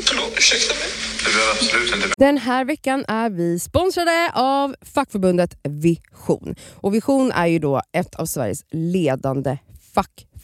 Förlåt, 0.00 0.32
ursäkta 0.36 0.74
mig. 0.74 0.88
Du 1.24 1.32
behöver 1.34 1.52
absolut 1.52 1.94
inte 1.94 2.14
Den 2.18 2.38
här 2.38 2.64
veckan 2.64 3.04
är 3.08 3.30
vi 3.30 3.58
sponsrade 3.58 4.30
av 4.34 4.76
fackförbundet 4.82 5.58
Vision. 5.62 6.54
Och 6.74 6.94
Vision 6.94 7.32
är 7.32 7.46
ju 7.46 7.58
då 7.58 7.82
ett 7.92 8.14
av 8.14 8.26
Sveriges 8.26 8.64
ledande 8.70 9.58
fackförbund. 9.94 10.35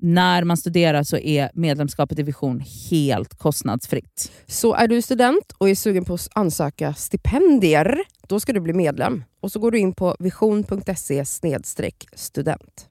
när 0.00 0.44
man 0.44 0.56
studerar 0.56 1.02
så 1.02 1.16
är 1.16 1.50
medlemskapet 1.54 2.18
i 2.18 2.22
Vision 2.22 2.62
helt 2.90 3.34
kostnadsfritt. 3.38 4.32
Så 4.46 4.74
är 4.74 4.88
du 4.88 5.02
student 5.02 5.52
och 5.58 5.68
är 5.70 5.74
sugen 5.74 6.04
på 6.04 6.14
att 6.14 6.28
ansöka 6.32 6.94
stipendier, 6.94 7.98
då 8.28 8.40
ska 8.40 8.52
du 8.52 8.60
bli 8.60 8.72
medlem. 8.72 9.24
Och 9.40 9.52
så 9.52 9.58
går 9.58 9.70
du 9.70 9.78
in 9.78 9.94
på 9.94 10.16
vision.se 10.18 11.24
student. 12.14 12.86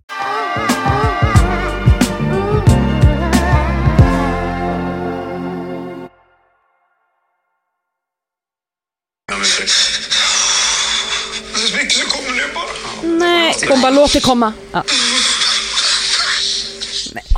Ja, 9.31 9.35
det- 9.37 9.43
är 11.63 11.67
så 11.67 11.75
mycket 11.77 11.93
som 11.93 12.09
kommer 12.09 12.31
nu 12.35 12.43
bara. 12.53 13.17
Nej. 13.19 13.53
Hon 13.69 13.81
bara, 13.81 13.91
låt 13.91 14.13
det 14.13 14.19
komma. 14.19 14.53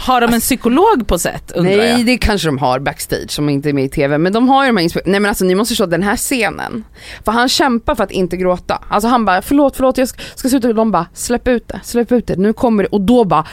Har 0.10 0.22
de 0.22 0.34
en 0.34 0.40
psykolog 0.40 1.08
på 1.08 1.20
set 1.20 1.52
undrar 1.52 1.78
Nej 1.78 1.90
jag? 1.90 2.06
det 2.06 2.18
kanske 2.18 2.48
de 2.48 2.58
har 2.58 2.80
backstage 2.80 3.32
som 3.32 3.50
inte 3.50 3.70
är 3.70 3.74
med 3.74 3.84
i 3.86 3.90
TV 3.90 4.18
men 4.18 4.34
de 4.34 4.50
har 4.50 4.64
ju 4.66 4.70
de 4.72 4.78
här 4.78 4.84
inspe- 4.88 5.02
Nej 5.06 5.20
men 5.20 5.30
alltså 5.30 5.46
ni 5.46 5.56
måste 5.56 5.72
förstå 5.72 5.86
den 5.86 6.04
här 6.04 6.18
scenen. 6.18 6.84
För 7.26 7.32
han 7.32 7.50
kämpar 7.50 7.96
för 7.96 8.04
att 8.04 8.12
inte 8.12 8.38
gråta. 8.38 8.84
Alltså 8.90 9.08
han 9.08 9.26
bara 9.26 9.42
förlåt 9.42 9.76
förlåt 9.76 9.98
jag 9.98 10.08
ska, 10.08 10.22
ska 10.36 10.50
sluta 10.50 10.74
de 10.74 10.92
bara 10.92 11.06
släpp 11.14 11.48
ut 11.48 11.68
det, 11.68 11.80
släpp 11.84 12.12
ut 12.12 12.28
det, 12.28 12.36
nu 12.36 12.54
kommer 12.54 12.84
det 12.84 12.90
och 12.90 13.02
då 13.02 13.24
bara 13.24 13.46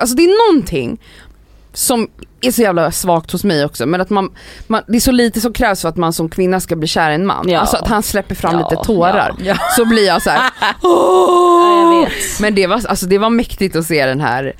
Alltså 0.00 0.16
det 0.16 0.22
är 0.22 0.52
någonting 0.52 1.00
som 1.72 2.08
är 2.40 2.50
så 2.50 2.62
jävla 2.62 2.92
svagt 2.92 3.30
hos 3.32 3.44
mig 3.44 3.64
också 3.64 3.86
men 3.86 4.00
att 4.00 4.10
man, 4.10 4.30
man, 4.66 4.82
det 4.88 4.96
är 4.96 5.00
så 5.00 5.12
lite 5.12 5.40
som 5.40 5.52
krävs 5.52 5.82
för 5.82 5.88
att 5.88 5.96
man 5.96 6.12
som 6.12 6.28
kvinna 6.28 6.60
ska 6.60 6.76
bli 6.76 6.88
kär 6.88 7.10
i 7.10 7.14
en 7.14 7.26
man. 7.26 7.48
Ja. 7.48 7.60
Alltså 7.60 7.76
att 7.76 7.88
han 7.88 8.02
släpper 8.02 8.34
fram 8.34 8.58
Ja, 8.58 8.68
lite 8.70 8.84
tårar. 8.84 9.34
ja. 9.44 9.56
Så 9.76 9.84
blir 9.84 10.06
jag 10.06 10.22
så 10.22 10.30
här. 10.30 10.40
Vet. 12.04 12.40
Men 12.40 12.54
det 12.54 12.66
var, 12.66 12.86
alltså 12.86 13.06
det 13.06 13.18
var 13.18 13.30
mäktigt 13.30 13.76
att 13.76 13.86
se 13.86 14.06
den 14.06 14.20
här 14.20 14.52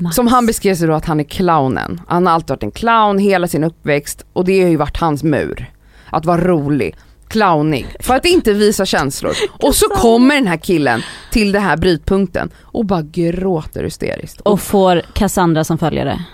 Mats. 0.00 0.16
som 0.16 0.26
han 0.26 0.46
beskrev 0.46 0.74
sig 0.74 0.88
då 0.88 0.94
att 0.94 1.04
han 1.04 1.20
är 1.20 1.24
clownen. 1.24 2.00
Han 2.08 2.26
har 2.26 2.34
alltid 2.34 2.48
varit 2.50 2.62
en 2.62 2.70
clown 2.70 3.18
hela 3.18 3.48
sin 3.48 3.64
uppväxt 3.64 4.24
och 4.32 4.44
det 4.44 4.62
har 4.62 4.68
ju 4.70 4.76
varit 4.76 4.96
hans 4.96 5.22
mur. 5.22 5.70
Att 6.10 6.24
vara 6.26 6.44
rolig, 6.44 6.96
clownig, 7.28 7.86
för 8.00 8.14
att 8.14 8.24
inte 8.26 8.52
visa 8.52 8.86
känslor. 8.86 9.32
Och 9.62 9.74
så 9.74 9.86
kommer 9.88 10.34
den 10.34 10.46
här 10.46 10.56
killen 10.56 11.02
till 11.30 11.52
den 11.52 11.62
här 11.62 11.76
brytpunkten 11.76 12.50
och 12.62 12.84
bara 12.84 13.02
gråter 13.02 13.84
hysteriskt. 13.84 14.40
Och, 14.40 14.60
får 14.60 15.02
Cassandra 15.14 15.64
som 15.64 15.78
följare. 15.78 16.24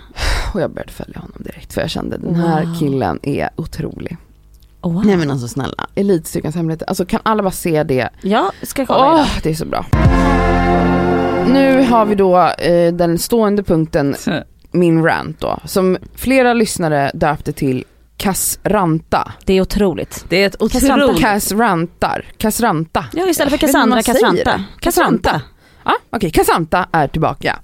och 0.53 0.61
jag 0.61 0.71
började 0.71 0.91
följa 0.91 1.19
honom 1.19 1.37
direkt 1.43 1.73
för 1.73 1.81
jag 1.81 1.89
kände 1.89 2.17
den 2.17 2.35
här 2.35 2.65
Wow. 2.65 2.79
killen 2.79 3.19
är 3.23 3.49
otrolig. 3.55 4.17
Oh, 4.81 5.05
Nej 5.05 5.17
men 5.17 5.31
alltså 5.31 5.47
snälla, 5.47 5.87
Elitstyrkans 5.95 6.55
hemligheter. 6.55 6.85
Alltså 6.89 7.05
kan 7.05 7.19
alla 7.23 7.43
bara 7.43 7.51
se 7.51 7.83
det? 7.83 8.09
Ja, 8.21 8.51
ska 8.63 8.81
jag 8.81 8.87
kolla 8.87 9.05
Åh, 9.07 9.13
idag. 9.15 9.27
det 9.43 9.49
är 9.49 9.53
så 9.53 9.65
bra. 9.65 9.85
Nu 11.47 11.83
har 11.83 12.05
vi 12.05 12.15
då 12.15 12.39
eh, 12.39 12.93
den 12.93 13.17
stående 13.17 13.63
punkten 13.63 14.15
min 14.71 15.03
rant 15.03 15.39
då, 15.39 15.59
som 15.65 15.97
flera 16.15 16.53
lyssnare 16.53 17.11
döpte 17.13 17.53
till 17.53 17.83
Kassranta. 18.17 19.31
Det 19.45 19.53
är 19.53 19.61
otroligt. 19.61 20.25
Det 20.29 20.43
är 20.43 20.47
ett 20.47 20.61
otroligt... 20.61 21.21
Kassrantar, 21.21 22.25
Kassranta. 22.37 23.05
Ja, 23.13 23.27
istället 23.27 23.51
för 23.51 23.57
Cassandra, 23.57 24.01
Cassranta. 24.01 24.51
det. 24.51 24.63
Cassranta. 24.79 25.41
Ja, 25.85 25.97
okej, 26.09 26.31
Kassanta 26.31 26.87
är 26.91 27.07
tillbaka. 27.07 27.59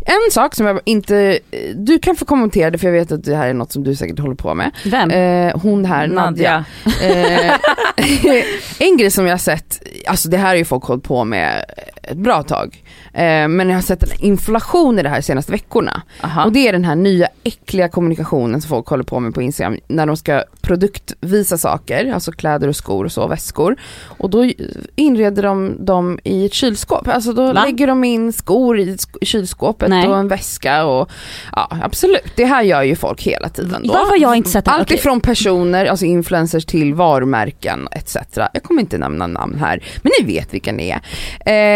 En 0.00 0.32
sak 0.32 0.54
som 0.54 0.66
jag 0.66 0.80
inte, 0.84 1.38
du 1.74 1.98
kan 1.98 2.16
få 2.16 2.24
kommentera 2.24 2.70
det 2.70 2.78
för 2.78 2.86
jag 2.86 2.92
vet 2.92 3.12
att 3.12 3.24
det 3.24 3.36
här 3.36 3.48
är 3.48 3.54
något 3.54 3.72
som 3.72 3.84
du 3.84 3.96
säkert 3.96 4.18
håller 4.18 4.34
på 4.34 4.54
med. 4.54 4.70
Vem? 4.84 5.10
Eh, 5.10 5.56
hon 5.62 5.84
här, 5.84 6.06
Nadja. 6.06 6.64
Nadja. 6.84 7.48
Eh, 7.48 8.44
en 8.78 8.96
grej 8.96 9.10
som 9.10 9.24
jag 9.24 9.32
har 9.32 9.38
sett, 9.38 9.82
alltså 10.06 10.28
det 10.28 10.36
här 10.36 10.48
har 10.48 10.54
ju 10.54 10.64
folk 10.64 10.84
hållit 10.84 11.04
på 11.04 11.24
med 11.24 11.64
ett 12.10 12.16
bra 12.18 12.42
tag, 12.42 12.82
eh, 13.12 13.48
men 13.48 13.68
jag 13.68 13.74
har 13.76 13.82
sett 13.82 14.02
en 14.02 14.24
inflation 14.24 14.98
i 14.98 15.02
det 15.02 15.08
här 15.08 15.16
de 15.16 15.22
senaste 15.22 15.52
veckorna. 15.52 16.02
Aha. 16.22 16.44
Och 16.44 16.52
det 16.52 16.68
är 16.68 16.72
den 16.72 16.84
här 16.84 16.96
nya 16.96 17.28
äckliga 17.44 17.88
kommunikationen 17.88 18.60
som 18.60 18.68
folk 18.68 18.86
håller 18.86 19.04
på 19.04 19.20
med 19.20 19.34
på 19.34 19.42
Instagram 19.42 19.78
när 19.88 20.06
de 20.06 20.16
ska 20.16 20.44
produktvisa 20.60 21.58
saker, 21.58 22.12
alltså 22.14 22.32
kläder 22.32 22.68
och 22.68 22.76
skor 22.76 23.04
och 23.04 23.12
så, 23.12 23.26
väskor. 23.26 23.76
Och 24.04 24.30
då 24.30 24.50
inreder 24.96 25.42
de 25.42 25.84
dem 25.84 26.18
i 26.24 26.46
ett 26.46 26.54
kylskåp, 26.54 27.08
alltså 27.08 27.32
då 27.32 27.52
Va? 27.52 27.64
lägger 27.64 27.86
de 27.86 28.04
in 28.04 28.32
skor 28.32 28.78
i 28.78 28.96
sk- 28.96 29.24
kylskåpet 29.24 29.88
Nej. 29.88 30.08
och 30.08 30.18
en 30.18 30.28
väska 30.28 30.84
och 30.84 31.10
ja 31.56 31.68
absolut, 31.82 32.32
det 32.36 32.44
här 32.44 32.62
gör 32.62 32.82
ju 32.82 32.96
folk 32.96 33.22
hela 33.22 33.48
tiden 33.48 33.82
då. 33.86 33.92
Varför 33.92 34.20
jag 34.22 34.36
inte 34.36 34.50
sett 34.50 34.64
det? 34.64 34.70
Allt 34.70 34.90
ifrån 34.90 35.20
personer, 35.20 35.86
alltså 35.86 36.04
influencers 36.04 36.64
till 36.64 36.94
varumärken 36.94 37.88
etc. 37.92 38.16
Jag 38.52 38.62
kommer 38.62 38.80
inte 38.80 38.98
nämna 38.98 39.26
namn 39.26 39.58
här, 39.58 39.84
men 40.02 40.12
ni 40.20 40.34
vet 40.34 40.54
vilka 40.54 40.72
ni 40.72 40.88
är. 40.88 41.00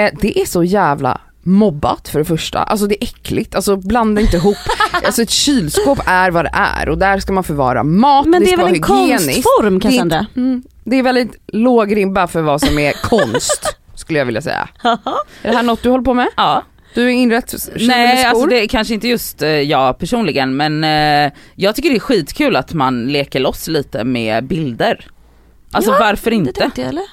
Eh, 0.06 0.10
det 0.22 0.40
är 0.40 0.46
så 0.46 0.64
jävla 0.64 1.20
mobbat 1.42 2.08
för 2.08 2.18
det 2.18 2.24
första, 2.24 2.62
alltså 2.62 2.87
det 2.87 3.04
är 3.04 3.08
äckligt, 3.08 3.54
alltså 3.54 3.76
blanda 3.76 4.20
inte 4.20 4.37
ihop, 4.37 4.56
alltså 5.04 5.22
ett 5.22 5.30
kylskåp 5.30 5.98
är 6.06 6.30
vad 6.30 6.44
det 6.44 6.50
är 6.54 6.88
och 6.88 6.98
där 6.98 7.18
ska 7.18 7.32
man 7.32 7.44
förvara 7.44 7.85
mat, 7.85 8.26
Men 8.26 8.40
det, 8.40 8.46
ska 8.46 8.54
är 8.54 8.56
väl 8.66 8.80
vara 8.80 8.96
en 8.98 9.06
hygieniskt. 9.08 9.26
konstform 9.26 9.78
Det 9.78 9.88
Cassandra? 9.88 10.26
Mm, 10.37 10.62
det 10.85 10.96
är 10.96 11.02
väldigt 11.02 11.37
låg 11.46 11.96
ribba 11.96 12.26
för 12.26 12.42
vad 12.42 12.61
som 12.61 12.78
är 12.78 12.92
konst, 12.92 13.76
skulle 13.94 14.18
jag 14.18 14.26
vilja 14.26 14.42
säga. 14.42 14.68
Är 14.82 14.98
det 15.42 15.56
här 15.56 15.62
något 15.62 15.82
du 15.82 15.90
håller 15.90 16.04
på 16.04 16.14
med? 16.14 16.28
Ja. 16.37 16.62
Du 16.94 17.04
är 17.06 17.08
inrett 17.11 17.54
Nej, 17.80 18.24
alltså 18.24 18.46
det 18.46 18.62
är 18.64 18.68
kanske 18.68 18.94
inte 18.94 19.08
just 19.08 19.42
eh, 19.42 19.48
jag 19.48 19.98
personligen 19.98 20.56
men 20.56 20.85
eh, 20.85 21.32
jag 21.54 21.74
tycker 21.74 21.90
det 21.90 21.96
är 21.96 22.00
skitkul 22.00 22.56
att 22.56 22.72
man 22.74 23.06
leker 23.06 23.40
loss 23.40 23.68
lite 23.68 24.04
med 24.04 24.44
bilder. 24.44 25.06
Alltså 25.72 25.90
Ja, 25.90 25.96
varför 26.00 26.30
Det 26.30 26.37
inte? 26.37 26.52
tänkte 26.52 26.80
jag 26.80 26.88
eller? 26.88 27.04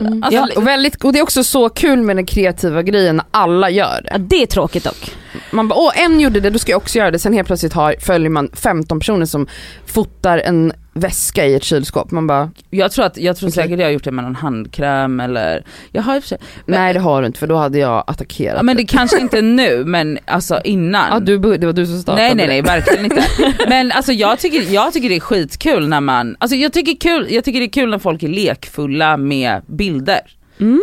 Mm. 0.00 0.22
Alltså, 0.22 0.40
ja, 0.40 0.48
och, 0.56 0.66
väldigt, 0.66 1.04
och 1.04 1.12
det 1.12 1.18
är 1.18 1.22
också 1.22 1.44
så 1.44 1.68
kul 1.68 2.02
med 2.02 2.16
den 2.16 2.26
kreativa 2.26 2.82
grejen 2.82 3.16
när 3.16 3.24
alla 3.30 3.70
gör 3.70 4.00
det. 4.02 4.08
Ja, 4.12 4.18
det 4.18 4.42
är 4.42 4.46
tråkigt 4.46 4.84
dock. 4.84 5.14
Man 5.50 5.68
bara, 5.68 5.78
åh 5.78 6.02
en 6.02 6.20
gjorde 6.20 6.40
det, 6.40 6.50
då 6.50 6.58
ska 6.58 6.72
jag 6.72 6.78
också 6.78 6.98
göra 6.98 7.10
det. 7.10 7.18
Sen 7.18 7.32
helt 7.32 7.46
plötsligt 7.46 7.72
har, 7.72 7.94
följer 8.00 8.30
man 8.30 8.50
15 8.52 8.98
personer 8.98 9.26
som 9.26 9.46
fotar 9.86 10.38
en 10.38 10.72
väska 10.96 11.46
i 11.46 11.54
ett 11.54 11.64
kylskåp. 11.64 12.10
Man 12.10 12.26
bara, 12.26 12.50
Jag 12.70 12.92
tror, 12.92 13.04
att, 13.04 13.16
jag 13.18 13.36
tror 13.36 13.48
Okej. 13.48 13.62
säkert 13.62 13.78
jag 13.78 13.86
har 13.86 13.92
gjort 13.92 14.04
det 14.04 14.10
med 14.10 14.24
någon 14.24 14.34
handkräm 14.34 15.20
eller, 15.20 15.64
jag 15.92 16.02
har 16.02 16.20
sig, 16.20 16.38
men, 16.66 16.80
nej 16.80 16.94
det 16.94 17.00
har 17.00 17.20
du 17.20 17.26
inte 17.26 17.38
för 17.38 17.46
då 17.46 17.56
hade 17.56 17.78
jag 17.78 18.04
attackerat 18.06 18.56
ja, 18.56 18.62
men 18.62 18.76
det 18.76 18.84
kanske 18.84 19.20
inte 19.20 19.42
nu 19.60 19.84
men 19.84 20.18
alltså 20.26 20.60
innan. 20.64 21.06
Ja, 21.10 21.20
du, 21.20 21.38
det 21.38 21.66
var 21.66 21.72
du 21.72 21.86
som 21.86 21.98
startade 22.02 22.22
nej 22.22 22.34
nej 22.34 22.46
nej 22.48 22.62
det. 22.62 22.68
verkligen 22.68 23.04
inte. 23.04 23.24
Men 23.68 23.92
alltså 23.92 24.12
jag 24.12 24.38
tycker, 24.38 24.72
jag 24.74 24.92
tycker 24.92 25.08
det 25.08 25.16
är 25.16 25.20
skitkul 25.20 25.88
när 25.88 26.00
man, 26.00 26.36
alltså 26.38 26.56
jag 26.56 26.72
tycker, 26.72 26.96
kul, 27.00 27.26
jag 27.30 27.44
tycker 27.44 27.60
det 27.60 27.66
är 27.66 27.70
kul 27.70 27.90
när 27.90 27.98
folk 27.98 28.22
är 28.22 28.28
lekfulla 28.28 29.16
med 29.16 29.62
bilder. 29.66 30.20
Mm. 30.60 30.82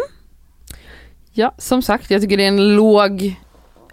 Ja 1.34 1.56
som 1.58 1.82
sagt, 1.82 2.12
jag 2.12 2.22
tycker 2.22 2.38
det 2.38 2.44
är 2.44 2.48
en 2.48 2.76
låg, 2.76 3.36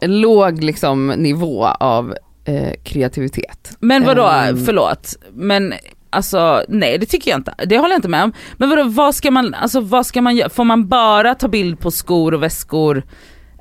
en 0.01 0.21
låg 0.21 0.65
liksom 0.65 1.07
nivå 1.07 1.65
av 1.67 2.15
eh, 2.45 2.73
kreativitet. 2.85 3.77
Men 3.81 4.05
vadå, 4.05 4.27
Ehm. 4.27 4.65
förlåt, 4.65 5.15
men 5.33 5.75
alltså 6.11 6.63
nej 6.69 6.99
det 6.99 7.07
tycker 7.07 7.31
jag 7.31 7.39
inte, 7.41 7.55
det 7.67 7.77
håller 7.79 7.91
jag 7.91 7.99
inte 7.99 8.09
med 8.09 8.25
om. 8.25 8.33
Men 8.57 8.69
vadå, 8.71 8.85
vad 8.85 9.15
ska 9.15 9.31
man, 9.31 9.55
alltså 9.55 9.81
vad 9.81 10.07
ska 10.07 10.23
man 10.23 10.37
göra, 10.37 10.49
får 10.49 10.65
man 10.65 10.89
bara 10.89 11.35
ta 11.35 11.49
bild 11.49 11.81
på 11.81 11.91
skor 11.91 12.35
och 12.35 12.43
väskor 12.43 13.03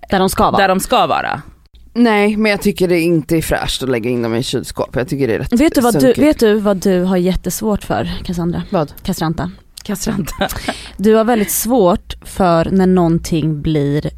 Där 0.09 0.19
de 0.19 0.29
ska 0.29 0.51
vara. 0.51 0.61
där 0.61 0.67
de 0.67 0.79
ska 0.79 1.07
vara? 1.07 1.41
Nej 1.93 2.37
men 2.37 2.51
jag 2.51 2.61
tycker 2.61 2.87
det 2.87 2.99
inte 2.99 3.37
är 3.37 3.41
fräscht 3.41 3.83
att 3.83 3.89
lägga 3.89 4.09
in 4.09 4.21
dem 4.21 4.35
i 4.35 4.43
kylskåp. 4.43 4.95
Jag 4.95 5.07
tycker 5.07 5.27
det 5.27 5.33
är 5.35 5.39
rätt 5.39 5.53
Vet 5.53 5.75
du, 5.75 5.81
vad 5.81 5.93
du, 5.93 5.99
sunkigt. 5.99 6.19
vet 6.27 6.39
du 6.39 6.59
vad 6.59 6.77
du 6.77 7.01
har 7.03 7.17
jättesvårt 7.17 7.83
för 7.83 8.09
Cassandra? 8.23 8.63
Vad? 8.69 8.93
Castranta? 9.03 9.51
Kastranta. 9.83 10.47
Du 10.97 11.15
har 11.15 11.23
väldigt 11.23 11.51
svårt 11.51 12.13
för 12.25 12.65
när 12.71 12.87
någonting 12.87 13.61
blir 13.61 14.09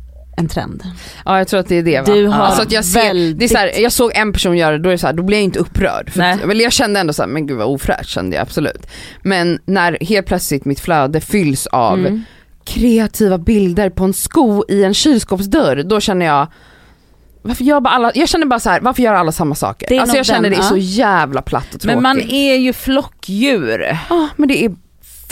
en 0.41 0.47
trend. 0.47 0.83
Ja 1.25 1.37
jag 1.37 1.47
tror 1.47 1.59
att 1.59 1.67
det 1.67 1.75
är 1.75 1.83
det 1.83 1.99
va? 1.99 2.13
Du 2.13 2.27
har 2.27 2.43
alltså 2.43 2.65
jag, 2.69 2.85
ser, 2.85 3.01
väldigt... 3.01 3.39
det 3.39 3.45
är 3.45 3.49
så 3.49 3.57
här, 3.57 3.81
jag 3.81 3.91
såg 3.91 4.11
en 4.15 4.33
person 4.33 4.57
göra 4.57 4.71
det, 4.71 4.83
då, 4.83 4.89
är 4.89 4.97
så 4.97 5.07
här, 5.07 5.13
då 5.13 5.23
blir 5.23 5.37
jag 5.37 5.43
inte 5.43 5.59
upprörd. 5.59 6.09
För 6.09 6.21
att, 6.21 6.57
jag 6.57 6.71
kände 6.71 6.99
ändå 6.99 7.13
så 7.13 7.21
här, 7.21 7.29
men 7.29 7.47
gud 7.47 7.57
vad 7.57 7.67
ofräscht 7.67 8.09
kände 8.09 8.35
jag 8.35 8.43
absolut. 8.43 8.87
Men 9.21 9.59
när 9.65 9.97
helt 10.01 10.27
plötsligt 10.27 10.65
mitt 10.65 10.79
flöde 10.79 11.21
fylls 11.21 11.67
av 11.67 11.99
Mm. 11.99 12.23
kreativa 12.63 13.37
bilder 13.37 13.89
på 13.89 14.03
en 14.03 14.13
sko 14.13 14.63
i 14.69 14.83
en 14.83 14.93
kylskåpsdörr, 14.93 15.83
då 15.83 15.99
känner 15.99 16.25
jag 16.25 16.47
varför 17.41 17.63
gör 17.63 17.79
bara 17.79 17.93
alla, 17.93 18.11
jag 18.15 18.29
känner 18.29 18.45
bara 18.45 18.59
så 18.59 18.69
här, 18.69 18.81
varför 18.81 19.03
gör 19.03 19.13
alla 19.13 19.31
samma 19.31 19.55
saker? 19.55 19.99
Alltså 19.99 20.17
jag 20.17 20.25
känner 20.25 20.41
den, 20.41 20.51
det 20.51 20.57
är 20.57 20.63
ja. 20.63 20.69
så 20.69 20.77
jävla 20.77 21.41
platt 21.41 21.63
och 21.63 21.81
tråkigt. 21.81 21.85
Men 21.85 22.03
man 22.03 22.21
är 22.29 22.55
ju 22.55 22.73
flockdjur. 22.73 23.97
Ja, 24.09 24.29
men 24.35 24.47
det 24.47 24.65
är 24.65 24.75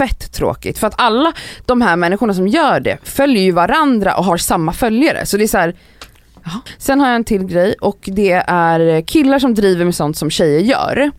fett 0.08 0.32
tråkigt 0.34 0.78
för 0.78 0.88
att 0.88 0.96
alla 1.02 1.34
de 1.66 1.82
här 1.82 1.96
människorna 1.96 2.34
som 2.34 2.48
gör 2.48 2.80
det 2.80 2.98
följer 3.04 3.44
ju 3.44 3.52
varandra 3.52 4.16
och 4.18 4.26
har 4.26 4.38
samma 4.38 4.74
följare. 4.74 5.26
Så 5.26 5.38
det 5.38 5.44
är 5.44 5.48
så 5.48 5.58
här, 5.58 5.76
jaha. 6.44 6.62
Sen 6.78 7.00
har 7.00 7.08
jag 7.08 7.16
en 7.16 7.24
till 7.24 7.44
grej 7.44 7.76
och 7.82 8.00
det 8.04 8.44
är 8.48 9.02
killar 9.02 9.40
som 9.40 9.54
driver 9.56 9.86
med 9.86 9.96
sånt 9.96 10.18
som 10.18 10.30
tjejer 10.30 10.60
gör. 10.60 11.12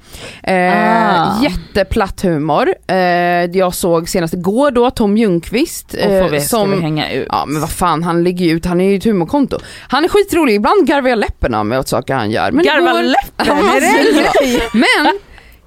Eh, 0.42 1.20
Ah. 1.20 1.42
Jätteplatt 1.42 2.20
humor. 2.22 2.74
Eh, 2.86 2.96
jag 3.44 3.74
såg 3.74 4.08
senast 4.08 4.34
igår 4.34 4.70
då 4.70 4.90
Tom 4.90 5.16
Ljungqvist 5.16 5.94
Och 5.94 6.00
får 6.00 6.28
vi, 6.28 6.36
eh, 6.36 6.42
som 6.42 6.70
vi 6.70 6.80
hänga 6.80 7.12
ut. 7.12 7.26
Ja 7.30 7.44
men 7.46 7.60
vad 7.60 7.70
fan 7.70 8.02
han 8.02 8.24
ligger 8.24 8.44
ju 8.46 8.52
ut, 8.52 8.66
han 8.66 8.80
är 8.80 8.90
ju 8.90 8.96
ett 8.96 9.04
humorkonto. 9.04 9.58
Han 9.88 10.04
är 10.04 10.08
skitrolig, 10.08 10.54
ibland 10.54 10.86
garvar 10.86 11.08
jag 11.08 11.18
läppen 11.18 11.54
av 11.54 11.66
mig 11.66 11.78
åt 11.78 11.88
saker 11.88 12.14
han 12.14 12.30
gör. 12.30 12.52
Men 12.52 12.64
Garva 12.64 12.90
igår- 12.90 13.02
läppen, 13.02 13.46
Ja, 13.46 14.70
men 14.72 15.18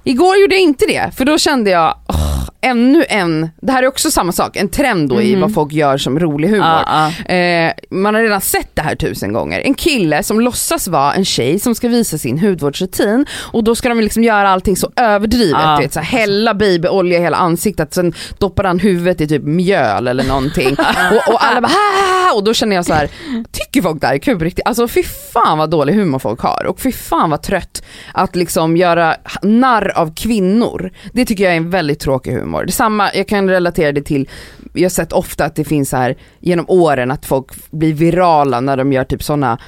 igår 0.04 0.36
gjorde 0.36 0.54
jag 0.54 0.62
inte 0.62 0.86
det, 0.86 1.10
för 1.16 1.24
då 1.24 1.38
kände 1.38 1.70
jag 1.70 1.98
åh, 2.08 2.23
ännu 2.64 3.04
en, 3.08 3.50
det 3.62 3.72
här 3.72 3.82
är 3.82 3.86
också 3.86 4.10
samma 4.10 4.32
sak, 4.32 4.56
en 4.56 4.68
trend 4.68 5.08
då 5.08 5.22
i 5.22 5.34
vad 5.34 5.54
folk 5.54 5.72
gör 5.72 5.96
som 5.98 6.18
rolig 6.18 6.48
humor. 6.48 6.66
Ja, 6.66 7.12
ja. 7.28 7.34
Eh, 7.34 7.72
man 7.90 8.14
har 8.14 8.22
redan 8.22 8.40
sett 8.40 8.68
det 8.74 8.82
här 8.82 8.94
tusen 8.96 9.32
gånger. 9.32 9.60
En 9.60 9.74
kille 9.74 10.22
som 10.22 10.40
låtsas 10.40 10.88
vara 10.88 11.14
en 11.14 11.24
tjej 11.24 11.60
som 11.60 11.74
ska 11.74 11.88
visa 11.88 12.18
sin 12.18 12.38
hudvårdsrutin 12.38 13.26
och 13.32 13.64
då 13.64 13.74
ska 13.74 13.88
de 13.88 14.00
liksom 14.00 14.24
göra 14.24 14.48
allting 14.48 14.76
så 14.76 14.90
överdrivet. 14.96 15.76
Du 15.76 15.82
vet, 15.82 15.92
så 15.92 16.00
här, 16.00 16.18
hälla 16.18 16.54
babyolja 16.54 17.18
i 17.18 17.22
hela 17.22 17.36
ansiktet, 17.36 17.94
sen 17.94 18.12
doppar 18.38 18.64
han 18.64 18.78
huvudet 18.78 19.20
i 19.20 19.28
typ 19.28 19.42
mjöl 19.42 20.08
eller 20.08 20.24
någonting. 20.24 20.76
och, 21.12 21.34
och 21.34 21.44
alla 21.44 21.60
bara 21.60 21.72
"Ah!" 21.72 22.23
Och 22.36 22.44
då 22.44 22.54
känner 22.54 22.76
jag 22.76 22.86
så 22.86 22.92
här, 22.92 23.10
tycker 23.52 23.82
folk 23.82 24.00
det 24.00 24.06
här 24.06 24.14
är 24.14 24.18
kul 24.18 24.38
på 24.38 24.44
riktigt? 24.44 24.66
Alltså 24.66 24.88
fy 24.88 25.02
fan 25.02 25.58
vad 25.58 25.70
dålig 25.70 25.94
humor 25.94 26.18
folk 26.18 26.40
har 26.40 26.64
och 26.64 26.80
fy 26.80 26.92
fan 26.92 27.30
vad 27.30 27.42
trött 27.42 27.82
att 28.12 28.36
liksom 28.36 28.76
göra 28.76 29.16
narr 29.42 29.88
av 29.88 30.14
kvinnor. 30.14 30.92
Det 31.12 31.24
tycker 31.24 31.44
jag 31.44 31.52
är 31.52 31.56
en 31.56 31.70
väldigt 31.70 32.00
tråkig 32.00 32.32
humor. 32.32 32.64
Detsamma, 32.64 33.10
jag 33.14 33.28
kan 33.28 33.50
relatera 33.50 33.92
det 33.92 34.02
till, 34.02 34.28
jag 34.72 34.84
har 34.84 34.88
sett 34.88 35.12
ofta 35.12 35.44
att 35.44 35.54
det 35.54 35.64
finns 35.64 35.90
så 35.90 35.96
här 35.96 36.16
genom 36.40 36.64
åren 36.68 37.10
att 37.10 37.26
folk 37.26 37.70
blir 37.70 37.92
virala 37.92 38.60
när 38.60 38.76
de 38.76 38.92
gör 38.92 39.04
typ 39.04 39.22
sådana 39.22 39.58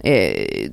eh, 0.00 0.68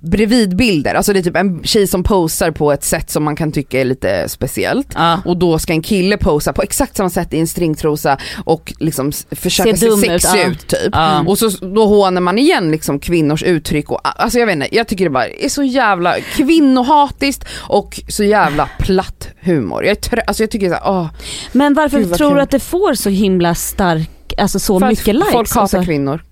bredvidbilder, 0.00 0.94
alltså 0.94 1.12
det 1.12 1.18
är 1.18 1.22
typ 1.22 1.36
en 1.36 1.62
tjej 1.64 1.86
som 1.86 2.02
posar 2.02 2.50
på 2.50 2.72
ett 2.72 2.84
sätt 2.84 3.10
som 3.10 3.24
man 3.24 3.36
kan 3.36 3.52
tycka 3.52 3.80
är 3.80 3.84
lite 3.84 4.28
speciellt 4.28 4.88
Ja. 4.94 5.20
och 5.24 5.36
då 5.36 5.58
ska 5.58 5.72
en 5.72 5.82
kille 5.82 6.16
posa 6.16 6.52
på 6.52 6.62
exakt 6.62 6.96
samma 6.96 7.10
sätt 7.10 7.34
i 7.34 7.40
en 7.40 7.46
stringtrosa 7.46 8.18
och 8.44 8.72
liksom 8.78 9.12
försöka 9.30 9.76
se 9.76 9.86
dum 9.86 10.00
sexig 10.00 10.40
ut, 10.40 10.46
ut 10.46 10.66
typ. 10.66 10.90
Ja. 10.92 11.24
Och 11.26 11.38
så 11.38 11.48
då 11.66 11.86
hånar 11.86 12.20
man 12.20 12.38
igen 12.38 12.70
liksom 12.70 13.00
kvinnors 13.00 13.42
uttryck 13.42 13.90
och 13.90 14.00
alltså 14.22 14.38
jag 14.38 14.46
vet 14.46 14.52
inte, 14.54 14.76
jag 14.76 14.88
tycker 14.88 15.04
det 15.04 15.10
bara 15.10 15.28
är 15.28 15.48
så 15.48 15.62
jävla 15.62 16.20
kvinnohatiskt 16.20 17.44
och 17.56 18.00
så 18.08 18.24
jävla 18.24 18.68
platt 18.78 19.28
humor. 19.40 19.84
Jag, 19.84 19.96
är 20.12 20.22
alltså 20.26 20.42
jag 20.42 20.50
tycker 20.50 20.68
såhär, 20.68 20.82
åh, 20.86 21.06
Men 21.52 21.74
varför 21.74 22.04
tror 22.04 22.34
du 22.34 22.40
att 22.40 22.50
det 22.50 22.60
får 22.60 22.94
så 22.94 23.10
himla 23.10 23.54
stark, 23.54 24.34
alltså 24.38 24.58
så 24.58 24.80
för 24.80 24.88
mycket 24.88 25.14
likes? 25.14 25.32
folk 25.32 25.48
hatar 25.48 25.60
alltså? 25.60 25.82
kvinnor. 25.82 26.24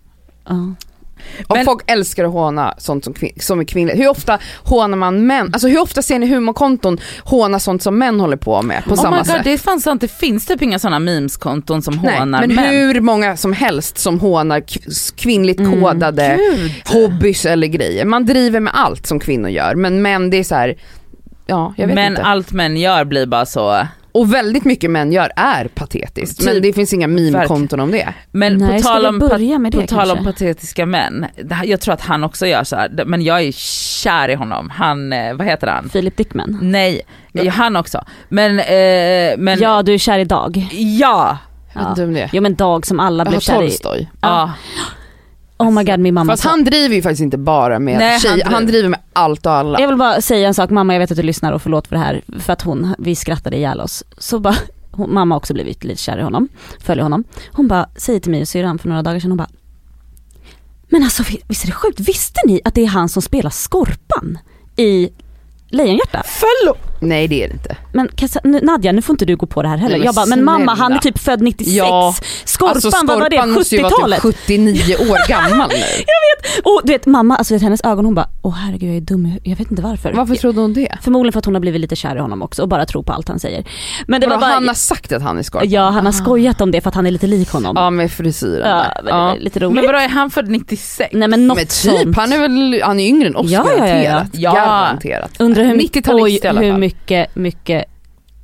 Ja. 0.49 0.75
Och 1.47 1.57
Men- 1.57 1.65
folk 1.65 1.83
älskar 1.91 2.25
att 2.25 2.33
håna 2.33 2.75
sånt 2.79 3.05
som, 3.05 3.15
kvin- 3.15 3.41
som 3.43 3.61
är 3.61 3.65
kvinnligt. 3.65 3.99
Hur 3.99 4.09
ofta 4.09 4.39
hånar 4.65 4.97
man 4.97 5.27
män? 5.27 5.51
Alltså 5.53 5.69
hur 5.69 5.81
ofta 5.81 6.03
ser 6.03 6.19
ni 6.19 6.27
humorkonton 6.27 6.99
håna 7.25 7.61
sånt 7.61 7.83
som 7.83 7.99
män 7.99 8.21
håller 8.21 8.37
på 8.37 8.63
med 8.63 8.85
på 8.85 8.91
Oh 8.91 8.97
samma 8.97 9.11
my 9.11 9.17
God, 9.17 9.27
sätt? 9.27 9.41
det 9.45 9.53
är 9.53 9.59
fan 9.59 9.81
sant, 9.81 10.01
det 10.01 10.09
finns 10.09 10.47
typ 10.47 10.63
inga 10.63 10.79
sådana 10.79 10.99
memeskonton 10.99 11.83
som 11.83 11.95
Nej, 12.03 12.19
hånar 12.19 12.41
men 12.47 12.55
män. 12.55 12.65
hur 12.75 13.01
många 13.01 13.37
som 13.37 13.53
helst 13.53 13.99
som 13.99 14.21
hånar 14.21 14.63
kvinnligt 15.17 15.61
Mm. 15.61 15.81
kodade 15.81 16.39
Gud. 16.39 16.71
hobbys 16.93 17.47
eller 17.47 17.67
grejer. 17.67 18.05
Man 18.05 18.25
driver 18.27 18.61
med 18.61 18.73
allt 18.77 19.07
som 19.07 19.21
kvinnor 19.21 19.51
gör 19.51 19.75
men 19.75 20.03
män 20.03 20.31
det 20.31 20.37
är 20.37 20.45
så 20.45 20.55
här. 20.55 20.77
ja 21.47 21.75
jag 21.77 21.87
vet 21.87 21.95
Men 21.95 22.13
inte. 22.13 22.23
allt 22.23 22.53
män 22.53 22.77
gör 22.77 23.05
blir 23.05 23.27
bara 23.27 23.47
så. 23.47 23.87
Och 24.17 24.35
väldigt 24.35 24.65
mycket 24.65 24.91
män 24.91 25.13
gör 25.13 25.33
är 25.37 25.69
patetiskt 25.69 26.45
men 26.45 26.55
Typ, 26.55 26.63
det 26.63 26.73
finns 26.73 26.93
inga 26.93 27.07
meme-konton 27.07 27.81
om 27.81 27.91
det. 27.91 28.15
Men 28.31 28.57
Nej, 28.59 28.83
på 28.83 28.89
tal 28.89 29.07
om, 29.07 29.19
börja 29.19 29.59
med 29.59 29.73
det 29.73 29.81
på 29.81 29.87
tal 29.87 30.11
om 30.11 30.25
patetiska 30.25 30.87
män, 30.87 31.27
jag 31.65 31.81
tror 31.81 31.95
att 31.95 32.01
han 32.01 32.25
också 32.25 32.47
gör 32.47 32.65
så 32.65 32.77
här. 32.77 33.05
men 33.07 33.23
jag 33.23 33.43
är 33.43 33.53
kär 33.53 34.29
i 34.29 34.35
honom. 34.35 34.71
Han, 34.71 35.13
eh, 35.13 35.35
vad 35.35 35.47
heter 35.47 35.67
han? 35.67 35.89
Filip 35.89 36.17
Dickman. 36.17 36.59
Nej, 36.63 37.01
ja. 37.33 37.51
han 37.51 37.77
också. 37.77 38.05
Men, 38.29 38.59
eh, 38.59 39.39
men 39.39 39.59
Ja, 39.59 39.83
du 39.83 39.95
är 39.95 39.99
kär 39.99 40.19
i 40.19 40.25
Dag. 40.25 40.69
ja. 41.01 41.39
Jag 41.73 41.81
vet 41.81 41.89
inte 41.89 42.05
om 42.05 42.15
det 42.15 42.21
är. 42.21 42.31
Jo 42.33 42.43
men 42.43 42.55
Dag 42.55 42.87
som 42.87 43.01
alla 43.01 43.25
blev 43.25 43.41
kär 43.41 43.55
i. 43.55 43.57
Tolstoj. 43.57 44.11
ja. 44.21 44.53
Oh 45.59 45.71
my 45.71 45.85
god 45.85 46.01
min 46.01 46.15
mamma 46.15 46.33
Fast 46.33 46.45
han 46.45 46.65
driver 46.65 46.95
ju 46.95 47.03
faktiskt 47.03 47.23
inte 47.23 47.39
bara 47.39 47.79
med 47.79 47.99
Nej, 47.99 48.11
han 48.11 48.21
tjejer, 48.21 48.35
driver- 48.35 48.51
han 48.51 48.67
driver 48.67 48.89
med 48.89 49.01
allt 49.13 49.47
och 49.47 49.53
alla. 49.53 49.81
Jag 49.81 49.89
vill 49.89 49.97
bara 49.97 50.21
säga 50.21 50.49
en 50.49 50.55
sak, 50.55 50.71
mamma 50.71 50.93
jag 50.95 51.01
vet 51.01 51.11
att 51.11 51.17
du 51.17 51.23
lyssnar 51.23 51.53
och 51.53 51.63
förlåt 51.63 51.87
för 51.89 51.97
det 51.97 52.03
här, 52.03 52.23
för 52.39 52.53
att 52.53 52.63
hon, 52.63 52.95
vi 52.99 53.17
skrattade 53.17 53.57
ihjäl 53.57 53.81
oss. 53.81 54.05
Så 54.19 54.39
bara, 54.39 54.57
hon, 54.91 55.15
mamma 55.15 55.35
har 55.35 55.37
också 55.41 55.55
blivit 55.55 55.85
lite 55.85 56.03
kär 56.03 56.19
i 56.19 56.23
honom, 56.23 56.49
följer 56.81 57.03
honom. 57.03 57.25
Hon 57.53 57.69
bara 57.69 57.89
säger 57.97 58.21
till 58.21 58.31
mig 58.31 58.41
och 58.41 58.49
syrran 58.49 58.79
för 58.79 58.89
några 58.89 59.03
dagar 59.03 59.21
sedan, 59.21 59.31
hon 59.31 59.39
bara 59.39 59.49
Men 60.89 61.03
alltså 61.03 61.23
vi- 61.29 61.43
visst 61.49 61.63
är 61.63 61.67
det 61.67 61.73
sjukt, 61.73 62.01
visste 62.01 62.41
ni 62.47 62.61
att 62.65 62.75
det 62.75 62.83
är 62.83 62.87
han 62.89 63.09
som 63.09 63.23
spelar 63.23 63.51
Skorpan 63.51 64.39
i 64.77 65.09
Lejonhjärta? 65.69 66.23
Nej 67.01 67.29
det 67.29 67.45
är 67.45 67.49
det 67.49 67.53
inte. 67.55 67.77
Men 67.93 68.09
Kassa, 68.09 68.41
nu, 68.45 68.61
Nadja 68.63 68.93
nu 68.93 69.03
får 69.03 69.15
inte 69.15 69.25
du 69.25 69.37
gå 69.37 69.47
på 69.47 69.63
det 69.63 69.69
här 69.69 69.77
heller. 69.77 69.91
Nej, 69.91 69.99
men 69.99 70.07
jag 70.07 70.15
bara, 70.15 70.27
men 70.27 70.45
mamma 70.45 70.75
han 70.75 70.93
är 70.93 70.99
typ 70.99 71.19
född 71.19 71.41
96. 71.43 71.77
Ja, 71.77 72.15
Skorpan, 72.45 72.75
alltså, 72.75 72.91
vad 73.05 73.21
var 73.21 73.31
det? 73.31 73.37
Skorpan 73.37 73.51
måste 73.51 73.77
70-talet? 73.77 74.23
typ 74.23 74.37
79 74.37 74.95
år 75.11 75.29
gammal 75.29 75.69
nu. 75.69 75.75
Och 76.65 76.81
du 76.85 76.93
vet 76.93 77.07
mamma, 77.07 77.37
alltså 77.37 77.55
vet, 77.55 77.63
hennes 77.63 77.81
ögon 77.85 78.05
hon 78.05 78.15
bara, 78.15 78.29
åh 78.43 78.55
herregud 78.55 78.89
jag 78.91 78.97
är 78.97 79.01
dum 79.01 79.33
jag 79.43 79.57
vet 79.57 79.71
inte 79.71 79.83
varför. 79.83 80.13
Varför 80.13 80.35
trodde 80.35 80.61
hon 80.61 80.73
det? 80.73 80.89
Förmodligen 81.03 81.33
för 81.33 81.39
att 81.39 81.45
hon 81.45 81.55
har 81.55 81.61
blivit 81.61 81.81
lite 81.81 81.97
kär 81.97 82.17
i 82.17 82.19
honom 82.19 82.43
också 82.43 82.63
och 82.63 82.69
bara 82.69 82.87
tror 82.87 83.03
på 83.03 83.13
allt 83.13 83.29
han 83.29 83.39
säger. 83.39 83.65
Men 84.07 84.21
det 84.21 84.27
Vadå, 84.27 84.41
var 84.41 84.47
bara, 84.47 84.55
han 84.55 84.69
har 84.69 84.75
sagt 84.75 85.13
att 85.13 85.23
han 85.23 85.39
är 85.39 85.43
skorpion? 85.43 85.71
ja 85.71 85.91
han 85.91 86.05
har 86.07 86.13
skojat 86.13 86.61
om 86.61 86.71
det 86.71 86.81
för 86.81 86.89
att 86.89 86.95
han 86.95 87.07
är 87.07 87.11
lite 87.11 87.27
lik 87.27 87.51
honom. 87.51 87.73
Ja 87.77 87.91
med 87.91 88.13
frisyren 88.13 88.69
Ja, 89.07 89.11
var 89.13 89.37
lite 89.39 89.61
roligt. 89.61 89.75
Men 89.75 89.87
vadå 89.87 89.99
är 89.99 90.09
han 90.09 90.31
född 90.31 90.49
96? 90.49 91.11
Nej 91.13 91.29
men 91.29 91.47
något 91.47 91.57
Men 91.57 91.67
typ, 91.67 91.73
sånt. 92.03 92.17
han 92.17 92.33
är 92.33 92.39
väl, 92.39 92.83
han 92.85 93.01
är 93.01 93.07
yngre 93.09 93.29
än 93.29 93.37
oss 93.37 93.51
Ja, 93.51 93.67
ja, 93.79 93.87
ja, 93.87 93.87
ja. 93.87 93.93
garanterat. 93.95 94.29
Ja. 94.33 94.55
Garanterat. 94.55 95.31
Undrar 95.39 95.65
hur, 95.65 95.75
mycket, 95.77 96.07
90-talist 96.07 96.23
oj, 96.23 96.41
i 96.45 96.47
alla 96.47 96.61
fall. 96.61 96.81
Mycket, 96.87 97.35
mycket 97.37 97.85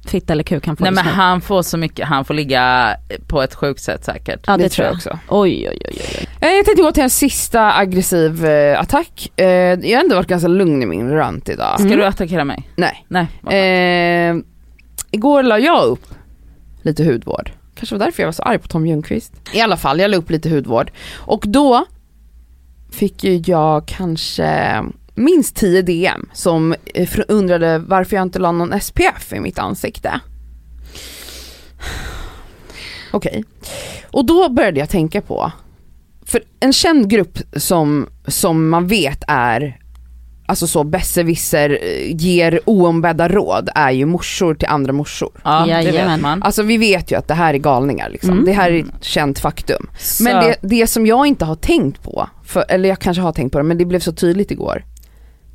fitta 0.07 0.32
eller 0.32 0.43
kuk 0.43 0.66
han 0.66 0.76
får 0.76 0.84
Nej 0.84 0.93
men 0.93 1.05
han 1.05 1.40
får 1.40 1.62
så 1.62 1.76
mycket, 1.76 2.09
han 2.09 2.24
får 2.24 2.34
ligga 2.34 2.97
på 3.26 3.43
ett 3.43 3.55
sjukt 3.55 3.80
sätt 3.82 4.05
säkert. 4.05 4.40
Ja 4.47 4.57
det, 4.57 4.62
det 4.62 4.68
tror 4.68 4.86
jag 4.86 4.95
också. 4.95 5.18
Oj 5.28 5.68
oj 5.70 5.78
oj. 5.88 5.97
oj. 6.20 6.28
Eh, 6.40 6.49
Jag 6.57 6.64
tänkte 6.64 6.82
gå 6.82 6.93
till 6.93 7.03
en 7.03 7.11
sista 7.11 7.76
aggressiv 7.76 8.45
eh, 8.47 8.80
attack. 8.80 9.32
Eh, 9.36 9.47
jag 9.47 9.99
har 9.99 10.03
ändå 10.05 10.16
varit 10.16 10.26
ganska 10.28 10.49
lugn 10.49 10.82
i 10.82 10.86
min 10.86 11.11
rant 11.11 11.49
idag. 11.49 11.74
Ska 11.74 11.86
Mm. 11.86 11.99
du 11.99 12.05
attackera 12.07 12.45
mig? 12.45 12.68
Nej. 12.76 13.07
Nej. 13.09 13.26
Eh, 14.30 14.36
igår 15.11 15.43
la 15.43 15.59
jag 15.59 15.84
upp 15.84 16.07
lite 16.82 17.05
hudvård. 17.05 17.51
Kanske 17.74 17.95
var 17.95 18.05
därför 18.07 18.22
jag 18.22 18.26
var 18.26 18.32
så 18.32 18.43
arg 18.43 18.59
på 18.59 18.68
Tom 18.68 18.86
Ljungqvist. 18.86 19.32
I 19.55 19.61
alla 19.61 19.76
fall, 19.76 20.01
jag 20.01 20.11
la 20.11 20.16
upp 20.16 20.30
lite 20.30 20.51
hudvård. 20.51 20.90
Och 21.18 21.45
då 21.47 21.84
fick 22.93 23.24
ju 23.24 23.43
jag 23.47 23.86
kanske 23.86 24.82
minst 25.14 25.56
10 25.56 25.82
DM 25.82 26.28
som 26.32 26.74
eh, 26.94 27.08
undrade 27.28 27.78
varför 27.78 28.16
jag 28.16 28.22
inte 28.22 28.38
la 28.38 28.52
någon 28.52 28.80
SPF 28.80 29.32
i 29.32 29.40
mitt 29.40 29.58
ansikte. 29.58 30.20
Okej. 33.12 33.44
Och 34.10 34.26
då 34.26 34.48
började 34.48 34.80
jag 34.80 34.88
tänka 34.88 35.20
på, 35.20 35.52
för 36.26 36.42
en 36.60 36.72
känd 36.72 37.10
grupp 37.10 37.38
som, 37.56 38.08
som 38.26 38.68
man 38.68 38.86
vet 38.86 39.24
är 39.28 39.78
alltså 40.46 40.66
så 40.66 40.84
besserwisser 40.84 41.78
eh, 41.82 42.16
ger 42.16 42.60
oombedda 42.64 43.28
råd 43.28 43.68
är 43.74 43.90
ju 43.90 44.06
morsor 44.06 44.54
till 44.54 44.68
andra 44.68 44.92
morsor. 44.92 45.30
Ja 45.44 45.66
det 45.84 45.90
vet 45.92 46.04
man. 46.22 46.42
Alltså 46.42 46.62
vi 46.62 46.76
vet 46.76 47.10
ju 47.12 47.18
att 47.18 47.28
det 47.28 47.34
här 47.34 47.54
är 47.54 47.58
galningar 47.58 48.08
liksom. 48.10 48.30
Mm. 48.30 48.44
Det 48.44 48.52
här 48.52 48.70
är 48.70 48.80
ett 48.80 49.04
känt 49.04 49.38
faktum. 49.38 49.86
Så- 49.98 50.24
Men 50.24 50.44
det, 50.44 50.56
det 50.60 50.86
som 50.86 51.06
jag 51.06 51.26
inte 51.26 51.44
har 51.44 51.54
tänkt 51.56 52.02
på, 52.02 52.28
för, 52.44 52.64
eller 52.68 52.88
jag 52.88 52.98
kanske 52.98 53.20
har 53.22 53.32
tänkt 53.32 53.52
på 53.52 53.58
det 53.58 53.64
men 53.64 53.78
det 53.78 53.84
blev 53.84 54.00
så 54.00 54.12
tydligt 54.12 54.50
igår, 54.50 54.84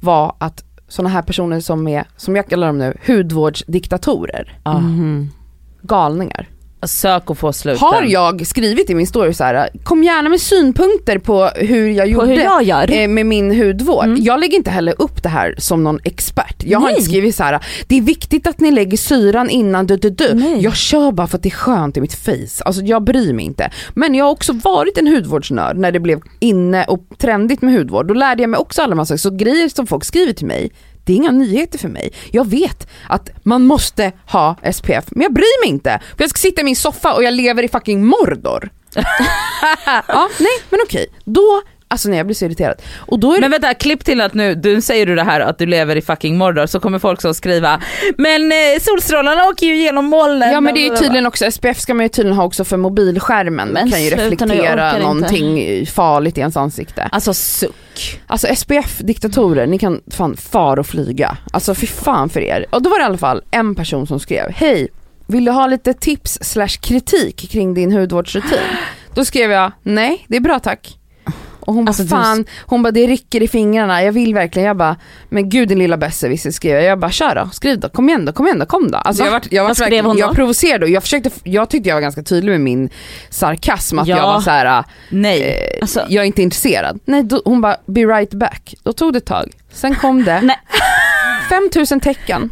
var 0.08 0.36
att 0.38 0.64
sådana 0.88 1.10
här 1.10 1.22
personer 1.22 1.60
som 1.60 1.88
är, 1.88 2.06
som 2.18 2.36
jag 2.36 2.48
kallar 2.48 2.68
dem 2.68 2.78
nu, 2.78 2.98
hudvårdsdiktatorer. 3.08 4.60
Mhm. 4.66 5.30
galningar. 5.82 6.48
Sök 6.86 7.30
och 7.30 7.38
få 7.38 7.54
sluten. 7.54 7.80
Har 7.80 8.04
jag 8.04 8.48
skrivit 8.48 8.90
i 8.90 8.96
min 8.96 9.08
story 9.08 9.34
så 9.34 9.44
här: 9.44 9.70
kom 9.84 10.04
gärna 10.04 10.30
med 10.30 10.42
synpunkter 10.42 11.18
på 11.18 11.46
hur 11.56 11.90
jag 11.90 12.06
På 12.06 12.12
gjorde 12.12 12.28
hur 12.28 12.44
jag 12.44 12.64
gör. 12.64 12.92
eh, 12.94 13.08
med 13.08 13.26
min 13.26 13.56
hudvård. 13.62 14.06
Mm. 14.06 14.24
Jag 14.24 14.40
lägger 14.40 14.58
inte 14.58 14.70
heller 14.72 14.94
upp 15.02 15.24
det 15.24 15.30
här 15.30 15.56
som 15.58 15.84
någon 15.84 16.00
expert. 16.04 16.64
Jag 16.64 16.80
har 16.80 16.86
Nej. 16.88 16.94
inte 16.96 17.06
skrivit 17.10 17.36
så 17.36 17.44
här: 17.44 17.60
det 17.88 17.98
är 17.98 18.02
viktigt 18.02 18.48
att 18.48 18.60
ni 18.60 18.72
lägger 18.72 18.98
syran 18.98 19.50
innan 19.50 19.88
du, 19.88 19.98
du, 19.98 20.10
du. 20.10 20.34
Nej. 20.34 20.64
Jag 20.64 20.76
kör 20.76 21.12
bara 21.12 21.28
för 21.28 21.38
att 21.38 21.44
det 21.44 21.50
är 21.50 21.52
skönt 21.52 21.98
i 21.98 22.02
mitt 22.02 22.14
face. 22.16 22.64
Alltså 22.66 22.82
jag 22.82 23.04
bryr 23.04 23.34
mig 23.34 23.46
inte. 23.46 23.70
Men 23.94 24.16
jag 24.16 24.26
har 24.26 24.32
också 24.32 24.54
varit 24.54 24.98
en 24.98 25.08
hudvårdsnörd 25.08 25.78
när 25.78 25.92
det 25.92 26.00
blev 26.00 26.22
inne 26.40 26.84
och 26.86 27.04
trendigt 27.18 27.62
med 27.62 27.74
hudvård. 27.74 28.08
Då 28.08 28.14
lärde 28.14 28.44
jag 28.44 28.50
mig 28.50 28.58
också 28.58 28.82
alla 28.82 28.96
massa 28.96 29.18
så 29.18 29.30
grejer 29.30 29.70
som 29.70 29.88
folk 29.88 30.06
skriver 30.06 30.34
till 30.34 30.48
mig 30.48 30.72
det 31.08 31.14
är 31.14 31.18
inga 31.18 31.32
nyheter 31.32 31.80
för 31.80 31.90
mig. 31.90 32.14
Jag 32.32 32.48
vet 32.50 32.88
att 33.10 33.30
man 33.44 33.66
måste 33.66 34.12
ha 34.26 34.56
SPF, 34.74 35.06
men 35.12 35.22
jag 35.22 35.34
bryr 35.34 35.64
mig 35.64 35.70
inte. 35.70 36.00
För 36.18 36.24
jag 36.24 36.30
ska 36.30 36.38
sitta 36.38 36.62
i 36.62 36.64
min 36.64 36.76
soffa 36.76 37.14
och 37.14 37.24
jag 37.24 37.34
lever 37.34 37.64
i 37.64 37.68
fucking 37.68 38.06
Mordor. 38.06 38.70
ja, 40.08 40.30
nej 40.40 40.58
men 40.70 40.80
okej, 40.86 41.08
då, 41.26 41.62
alltså 41.88 42.10
nej 42.10 42.18
jag 42.18 42.26
blir 42.26 42.36
så 42.36 42.46
irriterad. 42.46 42.82
Och 42.98 43.20
då 43.20 43.36
är 43.36 43.42
Men 43.42 43.52
vänta, 43.52 43.74
klipp 43.74 44.06
till 44.06 44.22
att 44.22 44.34
nu, 44.34 44.56
du 44.56 44.82
säger 44.82 45.06
du 45.06 45.16
det 45.16 45.24
här 45.24 45.40
att 45.40 45.58
du 45.58 45.66
lever 45.66 45.96
i 45.96 46.02
fucking 46.02 46.38
Mordor 46.38 46.66
så 46.66 46.80
kommer 46.80 47.00
folk 47.00 47.22
så 47.22 47.34
skriva 47.34 47.82
Men 48.18 48.52
eh, 48.52 48.58
solstrålarna 48.82 49.46
åker 49.46 49.66
ju 49.66 49.76
genom 49.76 50.06
molnen. 50.06 50.52
Ja 50.52 50.62
men 50.62 50.74
det 50.74 50.80
är 50.88 50.90
ju 50.90 50.96
tydligen 50.96 51.26
också, 51.26 51.52
SPF 51.52 51.80
ska 51.80 51.94
man 51.94 52.06
ju 52.06 52.10
tydligen 52.10 52.38
ha 52.38 52.44
också 52.44 52.64
för 52.64 52.78
mobilskärmen. 52.78 53.68
Men 53.70 53.92
kan 53.92 54.04
ju 54.04 54.10
nu, 54.10 54.16
reflektera 54.16 54.74
orkar 54.74 54.88
inte. 54.88 55.00
någonting 55.00 55.86
farligt 55.86 56.38
i 56.38 56.40
ens 56.40 56.58
ansikte. 56.58 57.10
Alltså 57.12 57.34
suck. 57.34 58.22
Alltså 58.28 58.48
SPF-diktatorer, 58.56 59.68
ni 59.68 59.80
kan 59.80 60.02
fan 60.12 60.38
fara 60.38 60.80
och 60.80 60.88
flyga. 60.88 61.38
Alltså 61.52 61.76
fy 61.76 61.88
fan 61.88 62.30
för 62.30 62.40
er. 62.40 62.66
Och 62.70 62.82
då 62.82 62.90
var 62.90 62.98
det 62.98 63.04
i 63.04 63.06
alla 63.06 63.18
fall 63.18 63.42
en 63.52 63.76
person 63.76 64.08
som 64.08 64.20
skrev, 64.20 64.52
hej, 64.52 64.88
vill 65.28 65.46
du 65.46 65.52
ha 65.52 65.68
lite 65.68 65.94
tips 65.94 66.38
slash 66.42 66.68
kritik 66.82 67.50
kring 67.52 67.74
din 67.74 67.92
hudvårdsrutin? 67.92 68.60
Då 69.14 69.26
skrev 69.26 69.52
jag, 69.52 69.72
nej 69.84 70.26
det 70.28 70.38
är 70.38 70.42
bra 70.42 70.60
tack. 70.60 70.98
Och 71.68 71.74
hon 71.74 71.88
Alltså, 71.88 72.04
bara, 72.04 72.20
du- 72.20 72.24
fan, 72.26 72.46
hon 72.66 72.84
bara 72.84 72.92
det 72.92 73.08
rycker 73.08 73.44
i 73.44 73.48
fingrarna, 73.48 74.04
jag 74.04 74.12
vill 74.12 74.34
verkligen, 74.34 74.68
jag 74.68 74.78
bara, 74.78 74.96
men 75.30 75.50
gud 75.50 75.68
din 75.70 75.80
lilla 75.80 75.98
besserwisser 75.98 76.52
skrev 76.52 76.76
jag, 76.76 76.84
jag 76.84 77.00
bara 77.00 77.12
kör 77.12 77.36
då, 77.36 77.50
skriv 77.54 77.80
då, 77.80 77.90
kom 77.90 78.10
igen 78.10 78.26
då, 78.26 78.32
kom 78.34 78.46
igen 78.46 78.60
då, 78.60 78.66
kom 78.66 78.92
då. 78.92 78.98
Alltså 78.98 79.24
jag 79.24 79.32
var, 79.32 79.42
jag 79.50 79.64
var 79.64 79.70
Vad 79.70 79.78
skrev 79.78 79.86
verkligen- 79.86 80.06
hon 80.06 80.16
då? 80.16 80.22
Jag 80.22 80.36
provocerade 80.36 80.86
och 80.86 80.92
jag 80.92 81.04
försökte, 81.04 81.30
jag 81.44 81.70
tyckte 81.70 81.90
jag 81.90 81.96
var 81.96 82.02
ganska 82.02 82.24
tydlig 82.24 82.52
med 82.52 82.62
min 82.62 82.90
sarkasm, 83.30 84.00
att 84.00 84.08
Ja. 84.08 84.18
jag 84.18 84.24
var 84.24 84.42
så 84.42 84.50
här. 84.52 84.84
Nej. 85.10 85.42
Eh, 85.42 85.82
Alltså- 85.82 86.06
jag 86.10 86.22
är 86.22 86.28
inte 86.28 86.42
intresserad. 86.42 87.00
Nej, 87.06 87.24
då, 87.24 87.42
hon 87.46 87.62
bara 87.62 87.78
be 87.86 88.02
right 88.02 88.34
back. 88.34 88.76
Då 88.84 88.94
tog 88.94 89.14
det 89.14 89.18
ett 89.18 89.26
tag. 89.26 89.52
Sen 89.74 89.96
kom 89.96 90.24
det 90.24 90.42
Nej. 90.44 90.58
5000 91.50 92.00
tecken. 92.00 92.50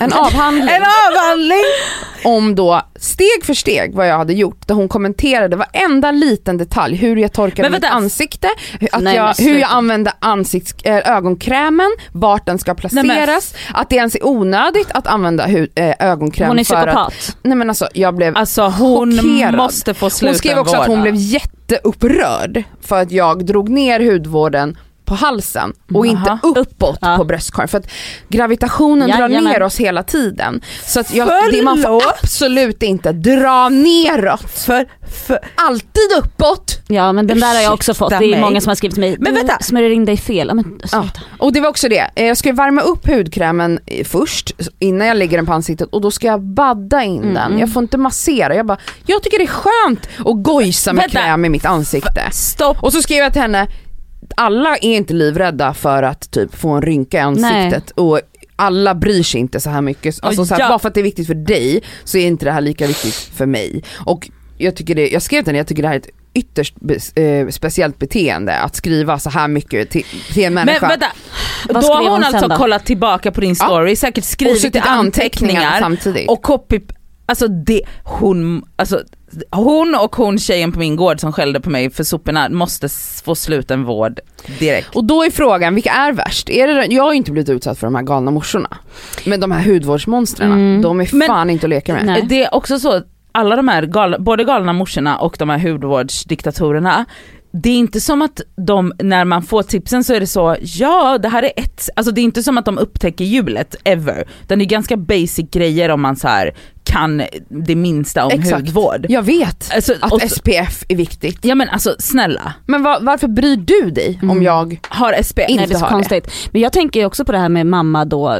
En 0.00 0.12
avhandling 0.12 0.68
En 0.74 0.82
avhandling! 1.10 1.64
om 2.24 2.54
då 2.54 2.82
steg 2.96 3.44
för 3.44 3.54
steg 3.54 3.94
vad 3.94 4.08
jag 4.08 4.18
hade 4.18 4.32
gjort. 4.32 4.66
Där 4.68 4.74
hon 4.74 4.88
kommenterade 4.88 5.56
varenda 5.56 6.10
liten 6.10 6.58
detalj. 6.58 6.96
Hur 6.96 7.16
jag 7.16 7.32
torkade 7.32 7.70
mitt 7.70 7.84
ansikte, 7.84 8.48
att 8.92 9.02
Nej, 9.02 9.16
jag, 9.16 9.26
hur 9.26 9.34
sluta. 9.34 9.58
jag 9.58 9.70
använde 9.70 10.12
ansikts, 10.20 10.74
äh, 10.84 11.10
ögonkrämen, 11.16 11.90
vart 12.12 12.46
den 12.46 12.58
ska 12.58 12.74
placeras. 12.74 13.54
att 13.74 13.90
det 13.90 13.96
ens 13.96 14.14
är 14.14 14.26
onödigt 14.26 14.88
att 14.90 15.06
använda 15.06 15.46
hu, 15.46 15.68
äh, 15.74 15.94
ögonkräm 15.98 16.48
Hon 16.48 16.58
är 16.58 16.64
för 16.64 16.74
att... 16.74 16.86
psykopat. 16.86 17.36
Nej 17.42 17.56
men 17.56 17.68
alltså 17.68 17.88
jag 17.94 18.14
blev 18.14 18.36
Alltså 18.36 18.62
hon 18.62 19.12
Chockerad. 19.18 19.54
måste 19.54 19.94
få 19.94 20.10
hon 20.20 20.34
skrev 20.34 20.58
också 20.58 20.76
att 20.76 20.86
hon 20.86 21.02
blev 21.02 21.14
jätteupprörd 21.14 22.62
för 22.80 23.02
att 23.02 23.10
jag 23.12 23.46
drog 23.46 23.68
ner 23.68 24.00
hudvården 24.12 24.78
på 25.08 25.14
halsen 25.14 25.72
och 25.94 26.06
inte 26.06 26.30
Aha. 26.30 26.38
uppåt 26.56 26.98
Ja. 27.00 27.16
på 27.16 27.24
bröstkorgen 27.24 27.68
för 27.68 27.78
att 27.78 27.90
gravitationen 28.28 29.08
drar 29.10 29.18
Jajamän. 29.28 29.44
ner 29.52 29.62
oss 29.62 29.76
hela 29.80 30.02
tiden. 30.02 30.60
Så 30.86 31.00
att 31.00 31.14
jag, 31.14 31.28
det, 31.52 31.62
man 31.62 31.82
får 31.82 32.02
absolut 32.22 32.82
inte 32.82 33.12
dra 33.12 33.68
neråt. 33.68 34.50
För, 34.50 34.86
för, 35.26 35.38
Alltid 35.54 36.02
uppåt. 36.18 36.78
Ja 36.88 37.12
men 37.12 37.26
den 37.26 37.40
där 37.40 37.54
har 37.54 37.62
jag 37.62 37.72
också 37.74 37.94
fått, 37.94 38.10
det 38.10 38.16
är 38.16 38.20
mig. 38.30 38.40
många 38.40 38.60
som 38.60 38.70
har 38.70 38.74
skrivit 38.74 38.94
till 38.94 39.00
mig, 39.00 39.16
Men 39.18 39.34
vänta. 39.34 39.58
smörjer 39.60 39.90
in 39.90 40.04
dig 40.04 40.16
fel. 40.16 40.50
Men, 40.54 40.80
Ja. 40.92 41.08
Och 41.38 41.52
det 41.52 41.60
var 41.60 41.68
också 41.68 41.88
det, 41.88 42.10
Eh, 42.14 42.26
jag 42.26 42.36
ska 42.36 42.52
värma 42.52 42.80
upp 42.82 43.06
hudkrämen 43.08 43.78
eh, 43.86 44.04
först 44.04 44.52
innan 44.78 45.06
jag 45.06 45.16
lägger 45.16 45.36
den 45.38 45.46
på 45.46 45.52
ansiktet 45.52 45.88
och 45.92 46.00
då 46.00 46.10
ska 46.10 46.26
jag 46.26 46.42
badda 46.42 47.02
in 47.02 47.22
Mm. 47.22 47.34
den. 47.34 47.58
Jag 47.58 47.72
får 47.72 47.82
inte 47.82 47.98
massera. 47.98 48.54
Jag 48.54 48.66
bara, 48.66 48.78
jag 49.06 49.22
tycker 49.22 49.38
det 49.38 49.44
är 49.44 49.46
skönt 49.46 50.08
att 50.18 50.42
gojsa 50.42 50.92
med 50.92 51.02
Vänta. 51.02 51.18
kräm 51.18 51.44
i 51.44 51.48
mitt 51.48 51.64
ansikte. 51.64 52.22
stopp. 52.32 52.82
Och 52.82 52.92
så 52.92 53.02
skrev 53.02 53.18
jag 53.18 53.32
till 53.32 53.42
henne, 53.42 53.66
alla 54.38 54.76
är 54.76 54.96
inte 54.96 55.14
livrädda 55.14 55.74
för 55.74 56.02
att 56.02 56.30
typ 56.30 56.54
få 56.54 56.68
en 56.70 56.82
rynka 56.82 57.16
i 57.16 57.20
ansiktet 57.20 57.90
och 57.90 58.20
alla 58.56 58.94
bryr 58.94 59.22
sig 59.22 59.40
inte 59.40 59.60
så 59.60 59.70
här 59.70 59.80
mycket. 59.80 60.18
Alltså, 60.22 60.44
så 60.46 60.54
här, 60.54 60.60
ja. 60.60 60.68
Bara 60.68 60.78
för 60.78 60.88
att 60.88 60.94
det 60.94 61.00
är 61.00 61.04
viktigt 61.04 61.26
för 61.26 61.34
dig 61.34 61.82
så 62.04 62.18
är 62.18 62.26
inte 62.26 62.44
det 62.44 62.52
här 62.52 62.60
lika 62.60 62.86
viktigt 62.86 63.14
för 63.14 63.46
mig. 63.46 63.82
Och 64.06 64.30
jag, 64.58 64.76
tycker 64.76 64.94
det, 64.94 65.08
jag 65.08 65.22
skrev 65.22 65.42
till 65.42 65.46
henne, 65.48 65.58
jag 65.58 65.66
tycker 65.66 65.82
det 65.82 65.88
här 65.88 65.94
är 65.94 65.98
ett 66.00 66.08
ytterst 66.34 66.74
be, 66.80 67.22
eh, 67.22 67.48
speciellt 67.48 67.98
beteende 67.98 68.58
att 68.58 68.76
skriva 68.76 69.18
så 69.18 69.30
här 69.30 69.48
mycket 69.48 69.90
till, 69.90 70.04
till 70.34 70.44
en 70.44 70.54
Men 70.54 70.66
människa. 70.66 70.88
vänta, 70.88 71.06
Vad 71.68 71.82
då 71.82 71.88
har 71.88 72.02
hon 72.02 72.12
hon 72.12 72.24
alltså 72.24 72.48
då? 72.48 72.56
kollat 72.56 72.86
tillbaka 72.86 73.32
på 73.32 73.40
din 73.40 73.54
Ja. 73.58 73.66
story, 73.66 73.96
säkert 73.96 74.24
och 74.24 74.28
skrivit 74.28 74.62
suttit 74.62 74.86
anteckningar 74.86 75.78
samtidigt. 75.80 76.28
och 76.30 76.42
copy, 76.42 76.80
alltså 77.26 77.48
det, 77.48 77.82
hon, 78.04 78.64
alltså 78.76 79.02
hon 79.50 79.94
och 79.94 80.16
hon 80.16 80.38
tjejen 80.38 80.72
på 80.72 80.78
min 80.78 80.96
gård 80.96 81.20
som 81.20 81.32
skällde 81.32 81.60
på 81.60 81.70
mig 81.70 81.90
för 81.90 82.04
soporna 82.04 82.48
måste 82.48 82.88
få 83.24 83.34
slutenvård 83.34 84.20
direkt. 84.58 84.94
Och 84.96 85.04
då 85.04 85.22
är 85.24 85.30
frågan, 85.30 85.74
vilka 85.74 85.90
är 85.92 86.12
värst? 86.12 86.50
Är 86.50 86.66
det, 86.68 86.86
jag 86.86 87.02
har 87.02 87.10
ju 87.12 87.16
inte 87.16 87.32
blivit 87.32 87.48
utsatt 87.50 87.78
för 87.78 87.86
de 87.86 87.94
här 87.94 88.02
galna 88.02 88.30
morsorna. 88.30 88.76
Men 89.26 89.40
de 89.40 89.52
här 89.52 89.72
hudvårdsmonstren, 89.72 90.52
Mm. 90.52 90.82
de 90.82 91.00
är 91.00 91.08
Men- 91.12 91.26
fan 91.28 91.50
inte 91.50 91.66
att 91.66 91.70
leka 91.70 91.94
med. 91.94 92.06
Nej. 92.06 92.26
Det 92.28 92.44
är 92.44 92.54
också 92.54 92.78
så, 92.78 92.92
att 92.92 93.06
alla 93.32 93.56
de 93.56 93.68
här, 93.68 93.82
galna, 93.82 94.18
både 94.18 94.44
galna 94.44 94.72
morsorna 94.72 95.18
och 95.18 95.36
de 95.38 95.48
här 95.50 95.58
hudvårdsdiktatorerna, 95.58 97.04
det 97.52 97.70
är 97.70 97.76
inte 97.76 98.00
som 98.00 98.22
att 98.22 98.40
de, 98.66 98.92
när 99.02 99.24
man 99.24 99.42
får 99.42 99.62
tipsen 99.62 100.04
så 100.04 100.14
är 100.14 100.20
det 100.20 100.26
så, 100.26 100.56
ja 100.60 101.18
det 101.18 101.28
här 101.28 101.42
är 101.42 101.52
ett, 101.56 101.88
alltså 101.96 102.12
det 102.12 102.20
är 102.20 102.22
inte 102.22 102.42
som 102.42 102.58
att 102.58 102.64
de 102.64 102.78
upptäcker 102.78 103.24
hjulet 103.24 103.76
ever. 103.84 104.24
Utan 104.42 104.58
det 104.58 104.64
är 104.64 104.66
ganska 104.66 104.96
basic 104.96 105.50
grejer 105.50 105.88
om 105.88 106.00
man 106.02 106.16
så 106.16 106.28
här 106.28 106.54
kan 106.88 107.22
det 107.48 107.74
minsta 107.76 108.24
om 108.24 108.30
Exakt. 108.32 108.54
hudvård. 108.60 109.06
Jag 109.08 109.22
vet 109.22 109.70
Alltså, 109.74 109.94
att 110.00 110.12
och, 110.12 110.22
SPF 110.22 110.84
är 110.88 110.96
viktigt. 110.96 111.38
ja 111.44 111.54
men 111.54 111.68
alltså 111.68 111.94
snälla, 111.98 112.52
Men 112.66 112.82
va- 112.82 112.98
varför 113.00 113.28
bryr 113.28 113.56
du 113.56 113.90
dig 113.90 114.18
om 114.22 114.30
Mm. 114.30 114.42
jag 114.42 114.78
har 114.88 115.12
SPF. 115.22 115.48
Inte 115.48 115.60
Nej 115.60 115.66
det 115.68 115.74
är 115.74 115.78
så 115.78 115.84
har 115.84 115.88
det. 115.90 115.94
konstigt. 115.94 116.30
Men 116.52 116.60
jag 116.62 116.72
tänker 116.72 117.00
ju 117.00 117.06
också 117.06 117.24
på 117.24 117.32
det 117.32 117.38
här 117.38 117.48
med 117.48 117.66
mamma 117.66 118.04
då, 118.04 118.38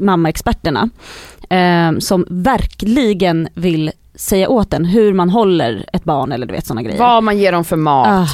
mammaexperterna. 0.00 0.88
Eh, 1.50 1.98
som 1.98 2.26
verkligen 2.30 3.48
vill 3.54 3.90
säga 4.14 4.48
åt 4.48 4.72
en 4.74 4.84
hur 4.84 5.14
man 5.14 5.30
håller 5.30 5.84
ett 5.92 6.04
barn 6.04 6.32
eller 6.32 6.46
du 6.46 6.54
vet 6.54 6.66
sådana 6.66 6.82
grejer. 6.82 6.98
vad 6.98 7.22
man 7.22 7.38
ger 7.38 7.52
dem 7.52 7.64
för 7.64 7.76
mat? 7.76 8.06
Ah. 8.08 8.28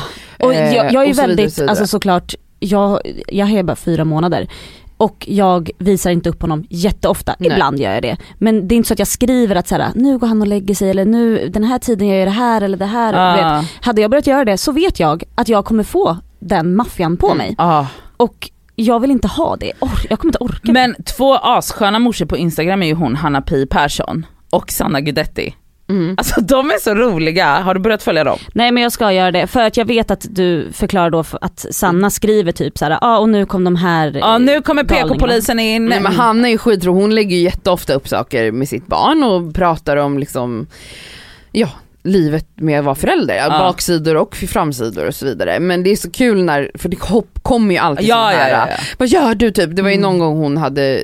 Och 0.46 0.54
eh, 0.54 0.74
jag, 0.76 0.92
jag 0.92 1.04
är 1.04 1.10
och 1.10 1.16
så 1.16 1.22
vidare, 1.22 1.26
väldigt, 1.26 1.52
så 1.54 1.60
vidare. 1.60 1.70
alltså 1.70 1.86
såklart, 1.86 2.34
jag, 2.60 3.00
jag 3.28 3.50
är 3.50 3.62
bara 3.62 3.76
fyra 3.76 4.04
månader. 4.04 4.48
Och 5.02 5.24
jag 5.28 5.70
visar 5.78 6.10
inte 6.10 6.28
upp 6.30 6.42
honom 6.42 6.64
jätteofta, 6.70 7.34
Nej. 7.38 7.50
ibland 7.52 7.80
gör 7.80 7.92
jag 7.94 8.02
det. 8.02 8.16
Men 8.38 8.68
det 8.68 8.74
är 8.74 8.76
inte 8.76 8.86
så 8.88 8.92
att 8.94 8.98
jag 8.98 9.08
skriver 9.08 9.56
att 9.56 9.68
så 9.68 9.74
här, 9.74 9.90
nu 9.94 10.18
går 10.18 10.26
han 10.26 10.40
och 10.40 10.46
lägger 10.46 10.74
sig 10.74 10.90
eller 10.90 11.04
nu, 11.04 11.48
den 11.48 11.64
här 11.64 11.78
tiden 11.78 12.08
gör 12.08 12.16
jag 12.16 12.26
det 12.26 12.30
här 12.32 12.60
eller 12.62 12.76
det 12.78 12.86
här. 12.86 13.12
Du 13.12 13.36
vet. 13.42 13.46
Ah, 13.46 13.64
Hade 13.86 14.00
jag 14.02 14.10
börjat 14.10 14.26
göra 14.26 14.44
det 14.44 14.56
så 14.58 14.72
vet 14.72 15.00
jag 15.00 15.22
att 15.34 15.48
jag 15.48 15.64
kommer 15.64 15.82
få 15.84 16.16
den 16.38 16.74
maffian 16.76 17.16
på 17.16 17.26
Mm. 17.26 17.38
mig. 17.38 17.54
ah. 17.58 17.86
Och 18.16 18.50
jag 18.76 19.00
vill 19.00 19.10
inte 19.10 19.28
ha 19.28 19.56
det, 19.56 19.72
Or- 19.80 20.06
jag 20.10 20.18
kommer 20.18 20.28
inte 20.30 20.38
orka 20.38 20.58
det. 20.62 20.72
Men 20.72 20.94
två 21.16 21.34
assköna 21.34 21.98
morsor 21.98 22.26
på 22.26 22.36
Instagram 22.36 22.82
är 22.82 22.86
ju 22.86 22.94
hon 22.94 23.16
Hanna 23.16 23.42
Pi 23.42 23.66
Persson 23.66 24.26
och 24.50 24.70
Sanna 24.70 25.00
Guidetti. 25.00 25.54
Mm. 25.92 26.14
Alltså 26.18 26.40
de 26.40 26.70
är 26.70 26.80
så 26.80 26.94
roliga, 26.94 27.46
har 27.46 27.74
du 27.74 27.80
börjat 27.80 28.02
följa 28.02 28.24
dem? 28.24 28.38
Nej 28.54 28.72
men 28.72 28.82
jag 28.82 28.92
ska 28.92 29.12
göra 29.12 29.30
det, 29.30 29.46
för 29.46 29.60
att 29.60 29.76
jag 29.76 29.84
vet 29.84 30.10
att 30.10 30.26
du 30.30 30.72
förklarar 30.72 31.10
då 31.10 31.24
att 31.40 31.66
Sanna 31.70 32.10
skriver 32.10 32.52
typ 32.52 32.78
såhär, 32.78 32.90
ja 32.92 32.98
ah, 33.00 33.18
och 33.18 33.28
nu 33.28 33.46
kom 33.46 33.64
de 33.64 33.76
här 33.76 34.16
Ja 34.20 34.38
nu 34.38 34.62
kommer 34.62 34.82
galningarna." 34.82 35.14
PK-polisen 35.14 35.60
in. 35.60 35.86
Nej 35.86 36.00
men 36.00 36.12
Hanna 36.12 36.48
är 36.48 36.52
ju 36.52 36.58
skitrolig, 36.58 37.00
hon 37.00 37.14
lägger 37.14 37.36
ju 37.36 37.42
jätteofta 37.42 37.94
upp 37.94 38.08
saker 38.08 38.52
med 38.52 38.68
sitt 38.68 38.86
barn 38.86 39.22
och 39.24 39.54
pratar 39.54 39.96
om 39.96 40.18
liksom, 40.18 40.66
ja 41.52 41.68
livet 42.04 42.46
med 42.56 42.78
att 42.78 42.84
vara 42.84 42.94
förälder, 42.94 43.34
Ja. 43.34 43.48
baksidor 43.48 44.16
och 44.16 44.34
framsidor 44.36 45.06
och 45.06 45.14
så 45.14 45.24
vidare. 45.26 45.60
Men 45.60 45.82
det 45.82 45.90
är 45.90 45.96
så 45.96 46.10
kul 46.10 46.44
när, 46.44 46.70
för 46.74 46.88
det 46.88 46.96
kommer 47.42 47.74
ju 47.74 47.78
alltid 47.80 48.06
Ja, 48.06 48.14
sån 48.30 48.38
ja, 48.38 48.44
här, 48.44 48.50
ja, 48.50 48.66
ja. 48.70 48.76
vad 48.98 49.08
gör 49.08 49.34
du 49.34 49.50
typ? 49.50 49.76
Det 49.76 49.82
var 49.82 49.88
ju 49.90 49.94
Mm. 49.96 50.02
någon 50.10 50.18
gång 50.18 50.36
hon 50.36 50.56
hade, 50.56 51.00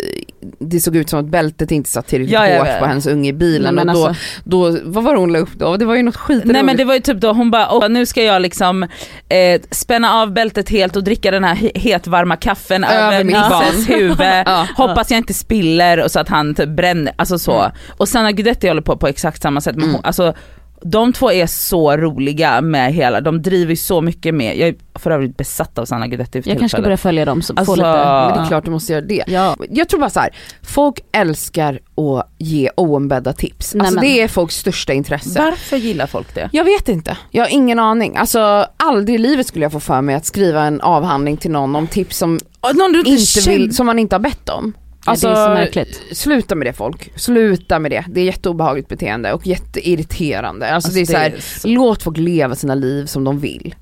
det 0.59 0.81
såg 0.81 0.97
ut 0.97 1.11
som 1.11 1.19
att 1.21 1.27
bältet 1.27 1.71
inte 1.71 1.91
satt 1.91 2.07
tillräckligt 2.07 2.59
hårt 2.59 2.79
på 2.79 2.87
hennes 2.87 3.07
unge 3.07 3.29
i 3.29 3.33
bilen 3.33 3.75
men 3.75 3.89
och 3.89 3.95
då, 3.95 4.07
alltså, 4.07 4.23
då, 4.45 4.79
vad 4.85 5.05
var 5.05 5.13
det 5.15 5.21
hon 5.21 5.33
la 5.33 5.39
upp 5.39 5.53
då? 5.55 5.77
Det 5.77 5.85
var 5.85 5.95
ju 5.95 6.03
något 6.03 6.17
skitroligt. 6.17 6.53
Nej 6.53 6.63
men 6.63 6.77
det 6.77 6.85
var 6.85 6.95
ju 6.95 7.01
typ 7.01 7.21
då 7.21 7.33
hon 7.33 7.51
bara, 7.51 7.69
"Åh, 7.73 7.89
nu 7.89 8.07
ska 8.07 8.23
jag 8.23 8.43
liksom 8.43 8.83
eh, 9.29 9.61
spänna 9.71 10.13
av 10.15 10.33
bältet 10.33 10.69
helt 10.69 10.97
och 10.97 11.05
dricka 11.05 11.31
den 11.31 11.45
här 11.45 11.55
he- 11.55 11.79
hetvarma 11.79 12.37
kaffen 12.37 12.85
Över 12.85 13.13
över 13.15 13.25
mitt 13.25 13.37
Nisses 13.37 13.89
huvud. 13.91 14.17
Hoppas 14.77 15.11
jag 15.11 15.19
inte 15.19 15.35
spiller 15.35 16.05
och 16.05 16.11
så 16.11 16.21
att 16.21 16.29
han 16.29 16.55
typ 16.55 16.69
bränner, 16.69 17.13
alltså 17.17 17.39
så. 17.39 17.61
Mm. 17.61 17.73
Och 17.97 18.09
Sanna 18.09 18.33
Guidetti 18.33 18.69
håller 18.69 18.83
på 18.83 18.97
på 18.97 19.07
exakt 19.09 19.43
samma 19.43 19.61
sätt. 19.61 19.75
Men 19.77 19.83
Mm. 19.85 19.95
hon, 19.95 20.05
alltså, 20.05 20.35
de 20.83 21.13
två 21.13 21.33
är 21.33 21.47
så 21.47 21.97
roliga 21.97 22.61
med 22.61 22.93
hela, 22.95 23.21
de 23.21 23.43
driver 23.43 23.71
ju 23.71 23.77
så 23.77 24.01
mycket 24.01 24.35
med, 24.35 24.59
jag 24.59 24.69
är 24.69 24.75
för 24.95 25.11
övrigt 25.11 25.37
besatt 25.37 25.79
av 25.79 25.85
Sanna 25.85 26.07
Guidetti 26.07 26.43
för 26.43 26.51
jag 26.51 26.59
kanske 26.59 26.77
ska 26.77 26.83
börja 26.83 26.97
följa 26.97 27.25
dem 27.25 27.43
så 27.43 27.53
Alltså, 27.53 27.65
få 27.65 27.77
lite, 27.77 27.89
Men 27.89 28.33
det 28.33 28.41
är 28.41 28.47
klart 28.47 28.65
du 28.65 28.71
måste 28.71 28.93
göra 28.93 29.05
det. 29.05 29.25
ja. 29.27 29.57
Jag 29.71 29.89
tror 29.89 30.01
bara 30.01 30.11
så 30.11 30.21
här, 30.21 30.31
folk 30.63 31.01
älskar 31.13 31.81
att 31.97 32.31
ge 32.39 32.71
oombedda 32.77 33.33
tips. 33.33 33.75
Nej, 33.75 33.81
Alltså 33.81 33.95
men- 33.95 34.05
det 34.05 34.21
är 34.23 34.29
folks 34.29 34.57
största 34.57 34.93
intresse. 34.93 35.39
Varför 35.43 35.77
gillar 35.77 36.07
folk 36.07 36.35
det? 36.35 36.49
Jag 36.53 36.65
vet 36.65 36.89
inte, 36.89 37.17
jag 37.31 37.45
har 37.45 37.49
ingen 37.51 37.79
aning. 37.79 38.17
Alltså 38.17 38.67
aldrig 38.77 39.15
i 39.15 39.19
livet 39.19 39.47
skulle 39.47 39.65
jag 39.65 39.73
få 39.73 39.81
för 39.81 40.01
mig 40.01 40.15
att 40.15 40.27
skriva 40.27 40.63
en 40.63 40.81
avhandling 40.81 41.37
till 41.37 41.51
någon 41.51 41.77
om 41.77 41.87
tips 41.87 42.17
som, 42.19 42.39
Någon 42.75 42.93
du 42.93 42.99
inte, 42.99 43.11
inte 43.11 43.51
vill, 43.51 43.75
som 43.77 43.87
man 43.87 43.99
inte 43.99 44.15
har 44.15 44.21
bett 44.21 44.49
om. 44.49 44.73
Alltså, 45.11 45.27
det 45.29 45.33
är 45.35 45.47
så 45.47 45.55
märkligt. 45.55 46.03
sluta 46.13 46.55
med 46.55 46.67
det 46.67 46.73
folk, 46.73 47.13
sluta 47.17 47.79
med 47.79 47.91
det. 47.91 48.05
Det 48.09 48.21
är 48.21 48.25
jätteobehagligt 48.25 48.89
beteende 48.89 49.33
och 49.33 49.47
jätteirriterande. 49.47 50.71
Alltså, 50.75 50.93
det 50.93 51.01
är 51.01 51.07
så 51.07 51.17
här, 51.17 51.35
så- 51.39 51.69
låt 51.69 52.03
folk 52.03 52.17
leva 52.17 52.55
sina 52.55 52.75
liv 52.75 53.07
som 53.07 53.25
de 53.25 53.39
vill. 53.41 53.75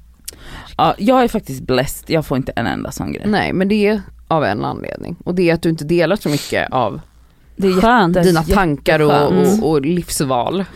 ja, 0.77 0.95
jag 0.99 1.25
är 1.25 1.29
faktiskt 1.29 1.61
blessed, 1.63 2.11
jag 2.11 2.27
får 2.27 2.37
inte 2.37 2.53
en 2.57 2.67
enda 2.67 2.91
sån 2.91 3.13
grej. 3.13 3.25
Nej 3.27 3.53
men 3.53 3.69
det 3.69 3.87
är 3.87 4.03
av 4.29 4.45
en 4.45 4.65
anledning. 4.65 5.17
Och 5.25 5.35
det 5.35 5.51
är 5.51 5.55
att 5.55 5.63
du 5.63 5.69
inte 5.69 5.85
delar 5.85 6.17
så 6.17 6.29
mycket 6.29 6.71
av 6.73 7.01
Det 7.57 7.69
är 7.69 7.81
Skönt. 7.81 8.23
dina 8.23 8.43
tankar 8.43 9.01
och, 9.01 9.33
och, 9.33 9.71
och 9.71 9.81
livsval. 9.81 10.65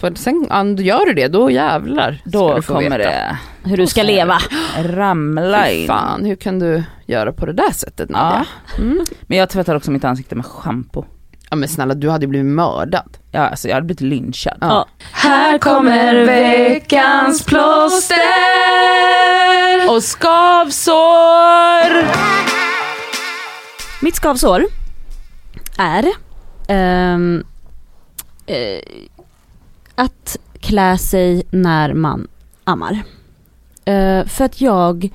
För 0.00 0.14
sen 0.14 0.76
gör 0.78 1.06
du 1.06 1.12
det, 1.14 1.28
då 1.28 1.50
jävlar 1.50 2.18
Då 2.24 2.62
kommer 2.62 2.98
veta. 2.98 3.10
det 3.10 3.36
Hur 3.64 3.76
du 3.76 3.86
ska 3.86 4.02
leva. 4.02 4.38
ramla 4.78 5.64
Fy 5.64 5.72
in. 5.74 5.86
fan, 5.86 6.24
hur 6.24 6.36
kan 6.36 6.58
du 6.58 6.82
göra 7.06 7.32
på 7.32 7.46
det 7.46 7.52
där 7.52 7.70
sättet 7.72 8.10
Nadja? 8.10 8.46
Mm. 8.78 9.06
Men 9.22 9.38
jag 9.38 9.48
tvättar 9.50 9.74
också 9.76 9.90
mitt 9.90 10.04
ansikte 10.04 10.34
med 10.34 10.46
schampo. 10.46 11.04
Ja 11.50 11.56
men 11.56 11.68
snälla 11.68 11.94
du 11.94 12.10
hade 12.10 12.26
blivit 12.26 12.46
mördad. 12.46 13.18
Ja, 13.32 13.40
alltså 13.48 13.68
jag 13.68 13.74
hade 13.74 13.86
blivit 13.86 14.00
lynchad. 14.00 14.56
Ja. 14.60 14.86
Här 15.12 15.58
kommer 15.58 16.14
veckans 16.24 17.44
plåster. 17.44 18.16
Och 19.88 20.02
skavsår! 20.04 22.06
Mitt 24.02 24.16
skavsår 24.16 24.64
är 25.78 26.04
eh, 26.68 27.18
att 30.00 30.36
klä 30.60 30.98
sig 30.98 31.42
när 31.50 31.94
man 31.94 32.28
ammar. 32.64 32.92
Uh, 33.88 34.26
för 34.26 34.44
att 34.44 34.60
jag 34.60 35.10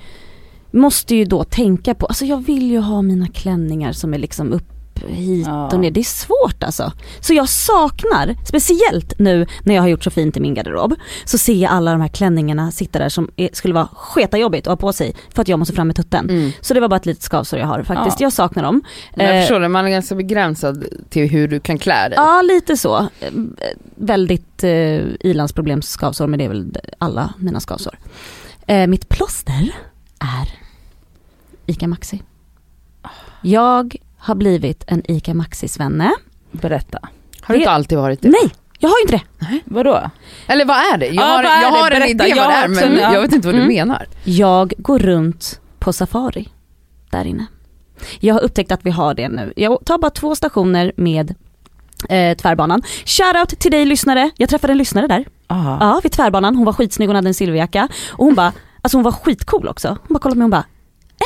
måste 0.72 1.16
ju 1.16 1.26
då 1.26 1.44
tänka 1.44 1.96
på, 1.96 2.06
alltså 2.06 2.26
jag 2.26 2.46
vill 2.46 2.72
ju 2.72 2.80
ha 2.80 3.02
mina 3.02 3.28
klänningar 3.28 3.92
som 3.92 4.14
är 4.14 4.18
liksom 4.18 4.54
upp 4.54 4.74
hit 5.08 5.48
Ja. 5.48 5.68
och 5.68 5.80
ner. 5.80 5.91
Det 5.91 6.00
är 6.00 6.04
svårt 6.04 6.64
alltså. 6.64 6.91
Så 7.20 7.34
jag 7.34 7.50
saknar, 7.50 8.36
speciellt 8.46 9.14
nu 9.20 9.48
när 9.64 9.76
jag 9.76 9.82
har 9.82 9.89
gjort 9.89 10.04
så 10.04 10.10
fint 10.10 10.38
i 10.38 10.39
min 10.39 10.54
garderob, 10.54 10.93
så 11.26 11.38
ser 11.38 11.54
jag 11.54 11.72
alla 11.72 11.91
de 11.91 12.02
här 12.02 12.08
klänningarna 12.08 12.72
sitta 12.72 13.00
där 13.00 13.10
som 13.10 13.32
är, 13.36 13.50
skulle 13.54 13.74
vara 13.74 13.88
sketajobbigt 13.93 14.68
att 14.68 14.72
ha 14.72 14.76
på 14.78 14.93
sig 14.93 15.16
för 15.36 15.41
att 15.41 15.48
jag 15.48 15.60
måste 15.60 15.74
fram 15.74 15.88
med 15.88 15.96
tutten. 15.96 16.30
Mm. 16.30 16.52
Så 16.62 16.74
det 16.74 16.80
var 16.80 16.88
bara 16.88 16.96
ett 16.96 17.06
litet 17.06 17.24
skavsår 17.24 17.60
jag 17.60 17.68
har 17.68 17.84
faktiskt. 17.84 18.20
Ja. 18.20 18.26
Jag 18.26 18.34
saknar 18.34 18.64
dem. 18.64 18.82
Jag 19.16 19.36
Eh, 19.36 19.41
förstår 19.41 19.60
det, 19.60 19.70
man 19.70 19.86
är 19.86 19.89
ganska 19.89 20.16
begränsad 20.16 20.86
till 21.10 21.30
hur 21.30 21.48
du 21.48 21.60
kan 21.60 21.78
klä 21.78 22.10
dig. 22.10 22.14
Ja 22.18 22.41
lite 22.41 22.78
så. 22.78 22.98
Eh, 23.00 23.32
Väldigt 23.98 24.64
eh, 24.64 24.70
ilandsproblems 25.20 25.89
skavsår 25.89 26.28
men 26.28 26.39
det 26.39 26.46
är 26.46 26.50
väl 26.50 26.78
alla 26.98 27.34
mina 27.38 27.60
skavsår. 27.60 27.98
Eh, 28.68 28.88
mitt 28.88 29.10
plåster 29.10 29.72
är 30.20 30.50
ICA 31.66 31.88
Maxi. 31.88 32.22
Jag 33.41 33.96
har 34.26 34.36
blivit 34.36 34.84
en 34.88 35.11
ICA 35.11 35.34
Maxi-svenne. 35.34 36.11
Berätta. 36.51 36.99
Har 37.41 37.53
du 37.55 37.59
inte 37.59 37.71
alltid 37.71 37.97
varit 37.97 38.21
det? 38.21 38.30
Nej, 38.30 38.51
jag 38.80 38.89
har 38.89 38.95
ju 38.97 39.01
inte 39.01 39.13
det. 39.45 39.59
Vadå? 39.65 40.09
Eller 40.47 40.65
vad 40.65 40.78
är 40.78 40.97
det? 40.97 41.05
Jag 41.05 41.15
Ja, 41.15 41.21
har, 41.26 41.43
jag 41.43 41.73
det? 41.73 41.80
har 41.80 41.91
en 41.91 41.99
Berätta. 41.99 42.09
idé 42.09 42.28
Jag 42.28 42.36
vad 42.36 42.49
det 42.49 42.53
är 42.55 42.67
men 42.67 42.84
en- 42.84 42.99
ja. 42.99 43.13
jag 43.13 43.21
vet 43.21 43.34
inte 43.34 43.47
vad 43.47 43.55
du 43.55 43.61
Mm. 43.61 43.73
menar. 43.76 44.07
Jag 44.23 44.73
går 44.78 44.99
runt 44.99 45.59
på 45.80 45.93
safari 45.93 46.49
där 47.09 47.26
inne. 47.26 47.45
Jag 48.19 48.34
har 48.36 48.41
upptäckt 48.41 48.71
att 48.71 48.80
vi 48.86 48.89
har 48.91 49.13
det 49.13 49.30
nu. 49.30 49.53
Jag 49.55 49.86
tar 49.86 49.97
bara 49.97 50.11
två 50.11 50.36
stationer 50.36 50.91
med 50.97 51.36
eh, 52.09 52.38
tvärbanan. 52.38 52.84
Shoutout 53.05 53.59
till 53.59 53.71
dig 53.71 53.86
lyssnare. 53.86 54.30
Jag 54.38 54.49
träffade 54.49 54.73
en 54.73 54.78
lyssnare 54.78 55.07
där. 55.07 55.26
Aha. 55.47 55.78
Ja, 55.82 55.99
vid 56.03 56.11
tvärbanan. 56.11 56.55
Hon 56.55 56.65
var 56.65 56.73
skitsnygg, 56.73 57.09
hon 57.09 57.15
hade 57.15 57.28
en 57.30 57.34
silverjacka. 57.34 57.88
Och 58.11 58.26
hon 58.26 58.36
bara, 58.36 58.53
alltså 58.82 58.97
hon 58.97 59.03
var 59.03 59.11
skitcool 59.11 59.67
också. 59.67 59.88
Hon 59.88 60.13
bara 60.13 60.19
kollade 60.19 60.36
på 60.36 60.39
mig 60.39 60.45
och 60.45 60.49
bara, 60.49 60.63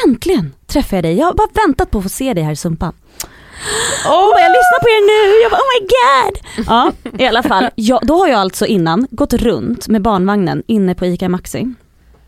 äntligen 0.08 0.54
träffade 0.68 0.96
jag 0.98 1.04
dig. 1.04 1.18
Jag 1.18 1.26
har 1.26 1.34
bara 1.34 1.48
väntat 1.68 1.92
på 1.92 1.98
att 1.98 2.04
få 2.04 2.10
se 2.10 2.34
dig 2.34 2.44
här 2.44 2.52
i 2.52 2.56
Sumpan. 2.56 2.94
Bara, 4.06 4.42
jag 4.42 4.50
lyssnar 4.50 4.80
på 4.80 4.88
er 4.90 5.02
nu. 5.08 5.42
Jag 5.44 5.52
bara, 5.52 5.62
oh 5.62 5.70
my 5.74 5.88
god. 5.88 6.66
Ja, 6.68 6.92
i 7.24 7.28
alla 7.28 7.44
fall. 7.44 7.70
Jag, 7.76 8.00
då 8.04 8.18
har 8.18 8.28
jag 8.28 8.40
alltså 8.40 8.66
innan 8.66 9.08
gått 9.12 9.34
runt 9.34 9.88
med 9.88 10.02
barnvagnen 10.02 10.64
inne 10.68 10.96
på 10.96 11.06
ICA 11.06 11.30
Maxi. 11.30 11.74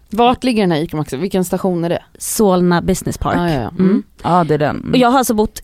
Vart 0.09 0.43
ligger 0.43 0.63
den 0.63 0.71
här 0.71 0.79
ICA 0.79 0.97
Maxi? 0.97 1.17
Vilken 1.17 1.45
station 1.45 1.83
är 1.83 1.89
det? 1.89 2.03
Solna 2.17 2.81
Business 2.81 3.17
Park. 3.17 3.37
Ah, 3.37 3.49
ja, 3.49 3.61
ja. 3.61 3.69
Mm. 3.69 4.03
Ja 4.23 4.43
det 4.43 4.53
är 4.53 4.57
den. 4.57 4.89
Och 4.91 4.97
jag 4.97 5.09
har 5.09 5.17
alltså 5.17 5.33
bott 5.33 5.61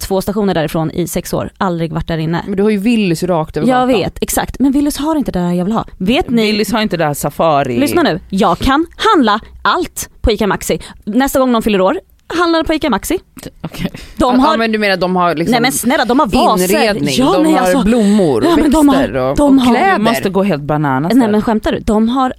två 0.00 0.20
stationer 0.20 0.54
därifrån 0.54 0.90
i 0.90 1.06
sex 1.06 1.32
år, 1.32 1.50
aldrig 1.58 1.92
varit 1.92 2.08
där 2.08 2.18
inne. 2.18 2.44
Men 2.46 2.56
du 2.56 2.62
har 2.62 2.70
ju 2.70 2.78
Willys 2.78 3.22
rakt 3.22 3.56
över 3.56 3.68
Jag 3.68 3.88
gatan. 3.88 4.00
vet, 4.02 4.18
exakt. 4.20 4.56
Men 4.58 4.72
Willys 4.72 4.96
har 4.98 5.16
inte 5.16 5.32
det 5.32 5.38
där 5.38 5.52
jag 5.52 5.64
vill 5.64 5.72
ha. 5.74 5.84
Vet 5.98 6.30
ni, 6.30 6.42
Willys 6.52 6.72
har 6.72 6.80
inte 6.82 6.96
det 6.96 7.04
här 7.04 7.14
safari. 7.14 7.78
lyssna 7.78 8.02
nu. 8.02 8.20
Jag 8.28 8.58
kan 8.58 8.86
handla 8.96 9.40
allt 9.62 10.10
på 10.20 10.30
ICA 10.32 10.46
Maxi. 10.46 10.80
Nästa 11.04 11.38
gång 11.38 11.52
någon 11.52 11.62
fyller 11.62 11.80
år, 11.80 12.00
handlar 12.26 12.62
på 12.64 12.74
ICA 12.74 12.90
Maxi. 12.90 13.18
Okej. 13.62 13.90
De 14.16 14.38
har, 14.40 14.52
Ja 14.52 14.56
men 14.58 14.72
du 14.72 14.78
menar 14.78 14.96
de 14.96 15.16
har 15.16 15.34
liksom 15.34 15.50
nej 15.52 15.60
men 15.60 15.72
snälla 15.72 16.04
de 16.04 16.20
har 16.20 16.26
vaser. 16.26 16.64
inredning, 16.74 17.14
Ja, 17.14 17.32
de 17.32 17.42
nej, 17.42 17.52
har 17.52 17.58
alltså, 17.60 17.82
blommor 17.84 18.44
Ja, 18.44 18.56
men 18.56 18.70
de 18.70 18.88
har- 18.88 18.96
växter 18.96 19.16
och, 19.16 19.36
de 19.36 19.58
och 19.58 19.64
har- 19.64 19.74
kläder. 19.74 19.96
Du 19.98 20.02
måste 20.04 20.30
gå 20.30 20.42
helt 20.42 20.62
bananas 20.62 21.12
nej 21.14 21.20
där. 21.26 21.32
men 21.32 21.42
skämtar 21.42 21.72
du? 21.72 21.78
De 21.78 22.08
har 22.08 22.32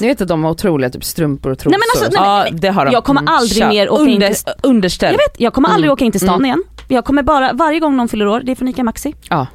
Ni 0.00 0.06
vet 0.06 0.20
att 0.20 0.28
de 0.28 0.44
har 0.44 0.50
otroliga 0.50 0.90
typ 0.90 1.04
strumpor 1.04 1.52
och 1.52 1.58
trosor. 1.58 1.70
Nej, 1.70 1.80
men 1.94 2.02
alltså, 2.04 2.20
nej, 2.22 2.50
Ja 2.52 2.58
det 2.60 2.68
har 2.68 2.84
de. 2.84 2.92
Jag 2.92 3.04
kommer 3.04 3.22
aldrig 3.26 3.58
Kör. 3.62 3.68
mer 3.68 3.90
åka 3.90 4.02
in 4.02 4.08
Under, 4.14 4.28
till- 4.28 4.52
Underställ. 4.62 5.12
Jag 5.12 5.18
vet, 5.30 5.40
jag 5.40 5.52
kommer 5.52 5.68
aldrig 5.68 5.84
Mm. 5.84 5.92
åka 5.92 6.04
in 6.04 6.12
till 6.12 6.20
stan 6.20 6.34
Mm. 6.34 6.44
igen. 6.44 6.62
Jag 6.88 7.04
kommer 7.04 7.22
bara, 7.22 7.52
varje 7.52 7.80
gång 7.80 7.96
någon 7.96 8.08
fyller 8.08 8.26
år, 8.28 8.40
det 8.44 8.52
är 8.52 8.56
från 8.56 8.68
ICA 8.68 8.84
Maxi. 8.84 9.14
Ja. 9.30 9.46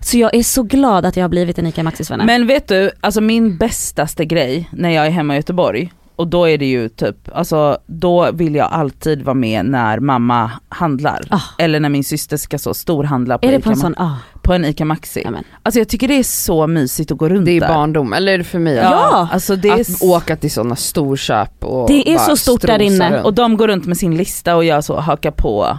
Så 0.00 0.18
jag 0.18 0.34
är 0.34 0.42
så 0.42 0.62
glad 0.62 1.06
att 1.06 1.16
jag 1.16 1.24
har 1.24 1.28
blivit 1.28 1.58
en 1.58 1.66
ICA 1.66 1.82
Maxi-svenne. 1.82 2.24
Men 2.24 2.46
vet 2.46 2.68
du, 2.68 2.90
alltså 3.00 3.20
min 3.20 3.56
bästaste 3.56 4.24
grej 4.24 4.68
när 4.72 4.90
jag 4.90 5.06
är 5.06 5.10
hemma 5.10 5.34
i 5.34 5.36
Göteborg 5.36 5.92
och 6.16 6.28
då 6.28 6.48
är 6.48 6.58
det 6.58 6.66
ju 6.66 6.88
typ, 6.88 7.16
alltså 7.34 7.78
då 7.86 8.30
vill 8.32 8.54
jag 8.54 8.72
alltid 8.72 9.22
vara 9.22 9.34
med 9.34 9.64
när 9.66 10.00
mamma 10.00 10.50
handlar. 10.68 11.20
Ah. 11.30 11.40
Eller 11.58 11.80
när 11.80 11.88
min 11.88 12.04
syster 12.04 12.36
ska 12.36 12.58
så 12.58 12.74
storhandla 12.74 13.38
på, 13.38 13.46
är 13.46 13.50
det 13.52 13.58
Ica, 13.58 13.64
på 13.64 13.70
en 13.70 13.76
sån, 13.76 13.94
ah, 13.98 14.14
på 14.42 14.52
en 14.54 14.64
ICA 14.64 14.84
Maxi. 14.84 15.24
Amen. 15.24 15.44
Alltså 15.62 15.78
jag 15.80 15.88
tycker 15.88 16.08
det 16.08 16.14
är 16.18 16.22
så 16.22 16.66
mysigt 16.66 17.10
att 17.12 17.18
gå 17.18 17.28
runt 17.28 17.44
Det 17.46 17.52
är 17.52 17.60
där. 17.60 17.68
barndom, 17.68 18.12
eller 18.12 18.32
är 18.32 18.38
det 18.38 18.44
för 18.44 18.58
mig? 18.58 18.74
Ja, 18.74 18.82
Ja. 19.12 19.28
alltså 19.32 19.56
det 19.56 19.68
är 19.68 19.80
Att 19.80 20.02
åka 20.02 20.36
till 20.36 20.50
sådana 20.50 20.76
storköp 20.76 21.64
och 21.64 21.88
Det 21.88 22.08
är 22.14 22.18
så 22.18 22.36
stort 22.36 22.62
där 22.62 22.78
inne. 22.82 23.14
runt 23.16 23.24
och 23.26 23.34
de 23.34 23.56
går 23.56 23.68
runt 23.68 23.86
med 23.86 23.96
sin 23.96 24.16
lista 24.16 24.56
och 24.56 24.64
jag 24.64 24.84
så 24.84 25.00
hakar 25.00 25.30
på. 25.30 25.78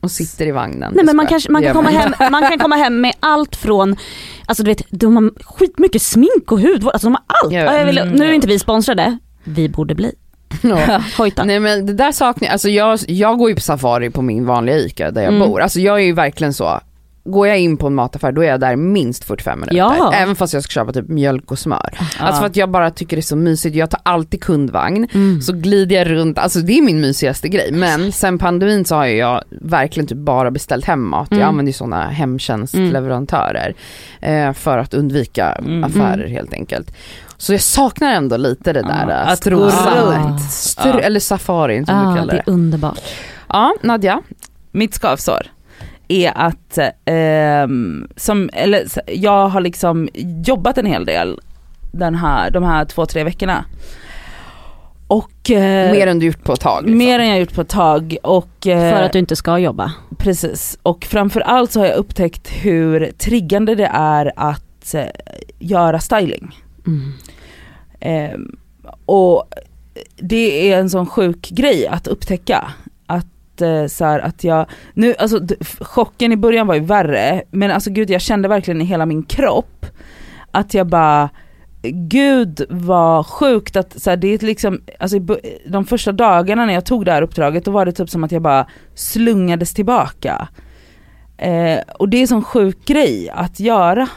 Och 0.00 0.10
sitter 0.10 0.46
i 0.46 0.50
vagnen. 0.50 0.92
Nej 0.96 1.04
men 1.04 1.16
man, 1.16 1.26
kanske, 1.26 1.52
man, 1.52 1.62
kan 1.62 1.74
komma 1.74 1.90
hem, 1.90 2.12
man 2.32 2.42
kan 2.42 2.58
komma 2.58 2.76
hem 2.76 3.00
med 3.00 3.12
allt 3.20 3.56
från, 3.56 3.96
alltså 4.46 4.62
du 4.62 4.70
vet, 4.70 4.82
de 4.90 5.16
har 5.16 5.30
skitmycket 5.44 6.02
smink 6.02 6.52
och 6.52 6.60
hudvård, 6.60 6.92
alltså 6.92 7.06
de 7.06 7.12
har 7.14 7.22
allt. 7.44 7.52
Ja, 7.52 7.78
Ja, 7.78 7.84
vill, 7.84 7.98
mm, 7.98 8.14
nu 8.14 8.28
är 8.28 8.32
inte 8.32 8.46
vi 8.46 8.58
sponsrade, 8.58 9.18
vi 9.44 9.68
borde 9.68 9.94
bli. 9.94 10.12
Ja. 10.62 11.02
Hojta. 11.18 11.44
Nej 11.44 11.60
men 11.60 11.86
det 11.86 11.92
där 11.92 12.12
saknar 12.12 12.46
jag, 12.48 12.52
alltså 12.52 12.68
jag, 12.68 12.98
jag 13.08 13.38
går 13.38 13.48
ju 13.48 13.54
på 13.54 13.60
safari 13.60 14.10
på 14.10 14.22
min 14.22 14.46
vanliga 14.46 14.76
ICA 14.76 15.10
där 15.10 15.22
jag 15.22 15.34
Mm. 15.34 15.48
bor. 15.48 15.60
Alltså 15.60 15.80
jag 15.80 15.96
är 16.00 16.04
ju 16.04 16.12
verkligen 16.12 16.54
så, 16.54 16.80
går 17.24 17.48
jag 17.48 17.58
in 17.58 17.76
på 17.76 17.86
en 17.86 17.94
mataffär 17.94 18.32
då 18.32 18.42
är 18.42 18.46
jag 18.48 18.60
där 18.60 18.76
minst 18.76 19.24
45 19.24 19.60
minuter. 19.60 19.76
Ja. 19.78 20.12
Även 20.14 20.36
fast 20.36 20.54
jag 20.54 20.62
ska 20.62 20.70
köpa 20.70 20.92
typ 20.92 21.08
mjölk 21.08 21.50
och 21.50 21.58
smör. 21.58 21.90
Ja. 21.98 22.04
Alltså 22.26 22.40
för 22.40 22.46
att 22.46 22.56
jag 22.56 22.70
bara 22.70 22.90
tycker 22.90 23.16
det 23.16 23.20
är 23.20 23.22
så 23.22 23.36
mysigt, 23.36 23.76
jag 23.76 23.90
tar 23.90 24.00
alltid 24.02 24.42
kundvagn. 24.42 25.08
Mm. 25.14 25.40
Så 25.42 25.52
glider 25.52 25.96
jag 25.96 26.10
runt, 26.10 26.38
alltså 26.38 26.58
det 26.58 26.78
är 26.78 26.82
min 26.82 27.00
mysigaste 27.00 27.48
grej. 27.48 27.72
Men 27.72 28.12
sen 28.12 28.38
pandemin 28.38 28.84
så 28.84 28.94
har 28.96 29.04
jag 29.06 29.42
verkligen 29.50 30.06
typ 30.06 30.18
bara 30.18 30.50
beställt 30.50 30.84
hem 30.84 31.08
mat. 31.08 31.28
Jag 31.30 31.36
Mm. 31.36 31.48
använder 31.48 31.70
ju 31.70 31.74
sådana 31.74 32.08
hemtjänstleverantörer. 32.08 33.74
Eh, 34.20 34.52
för 34.52 34.78
att 34.78 34.94
undvika 34.94 35.52
Mm. 35.52 35.84
affärer 35.84 36.28
helt 36.28 36.52
enkelt. 36.52 36.92
Så 37.36 37.52
jag 37.52 37.60
saknar 37.60 38.12
ändå 38.12 38.36
lite 38.36 38.72
det 38.72 38.82
där 38.82 39.06
ja, 39.08 39.14
att 39.14 39.44
gå 39.44 39.50
runt. 39.50 40.40
Str- 40.40 40.80
Ja. 40.94 41.00
Eller 41.00 41.20
safarin 41.20 41.86
som 41.86 41.94
ah, 41.96 42.02
du 42.04 42.10
det 42.12 42.18
kallar 42.20 42.34
är 42.34 42.42
det. 42.46 42.52
underbart. 42.52 43.00
Ja, 43.48 43.74
Nadja. 43.82 44.22
Mitt 44.72 44.94
skavsår 44.94 45.46
är 46.10 46.32
att, 46.34 46.78
ehm, 47.04 48.08
som, 48.16 48.50
eller, 48.52 48.84
jag 49.06 49.48
har 49.48 49.60
liksom 49.60 50.08
jobbat 50.44 50.78
en 50.78 50.86
hel 50.86 51.04
del 51.04 51.40
den 51.92 52.14
här, 52.14 52.50
de 52.50 52.64
här 52.64 52.84
två, 52.84 53.06
tre 53.06 53.24
veckorna. 53.24 53.64
Och 55.06 55.50
eh, 55.50 55.92
Mer 55.92 56.06
än 56.06 56.18
du 56.18 56.26
gjort 56.26 56.44
på 56.44 56.52
ett 56.52 56.60
tag. 56.60 56.82
Liksom. 56.82 56.98
mer 56.98 57.18
än 57.18 57.28
jag 57.28 57.40
gjort 57.40 57.54
på 57.54 57.60
ett 57.60 57.68
tag 57.68 58.16
och 58.22 58.66
eh, 58.66 58.94
För 58.96 59.02
att 59.02 59.12
du 59.12 59.18
inte 59.18 59.36
ska 59.36 59.58
jobba. 59.58 59.92
Precis, 60.18 60.78
och 60.82 61.04
framförallt 61.04 61.72
så 61.72 61.80
har 61.80 61.86
jag 61.86 61.96
upptäckt 61.96 62.48
hur 62.48 63.12
triggande 63.18 63.74
det 63.74 63.90
är 63.92 64.32
att 64.36 64.94
eh, 64.94 65.04
göra 65.58 65.98
styling. 65.98 66.56
Mm. 66.86 67.12
Ehm, 68.00 68.56
och 69.06 69.44
det 70.16 70.72
är 70.72 70.78
en 70.78 70.90
sån 70.90 71.06
sjuk 71.06 71.48
grej 71.50 71.86
att 71.86 72.06
upptäcka. 72.06 72.72
Att, 73.62 73.92
så 73.92 74.04
här, 74.04 74.18
att 74.18 74.44
jag, 74.44 74.66
nu, 74.94 75.14
alltså 75.18 75.40
chocken 75.80 76.32
i 76.32 76.36
början 76.36 76.66
var 76.66 76.74
ju 76.74 76.80
värre, 76.80 77.42
men 77.50 77.70
alltså 77.70 77.90
gud 77.90 78.10
jag 78.10 78.20
kände 78.20 78.48
verkligen 78.48 78.80
i 78.80 78.84
hela 78.84 79.06
min 79.06 79.22
kropp 79.22 79.86
att 80.50 80.74
jag 80.74 80.86
bara 80.86 81.28
Gud 81.82 82.66
vad 82.70 83.26
sjukt 83.26 83.76
att 83.76 84.02
så 84.02 84.10
här, 84.10 84.16
det 84.16 84.28
är 84.28 84.38
liksom, 84.38 84.80
alltså 84.98 85.18
de 85.68 85.84
första 85.84 86.12
dagarna 86.12 86.66
när 86.66 86.74
jag 86.74 86.84
tog 86.84 87.04
det 87.04 87.12
här 87.12 87.22
uppdraget 87.22 87.64
då 87.64 87.70
var 87.70 87.86
det 87.86 87.92
typ 87.92 88.10
som 88.10 88.24
att 88.24 88.32
jag 88.32 88.42
bara 88.42 88.66
slungades 88.94 89.74
tillbaka. 89.74 90.48
Eh, 91.36 91.80
och 91.98 92.08
det 92.08 92.16
är 92.16 92.20
en 92.20 92.28
sån 92.28 92.44
sjuk 92.44 92.84
grej 92.86 93.30
att 93.34 93.60
göra. 93.60 94.08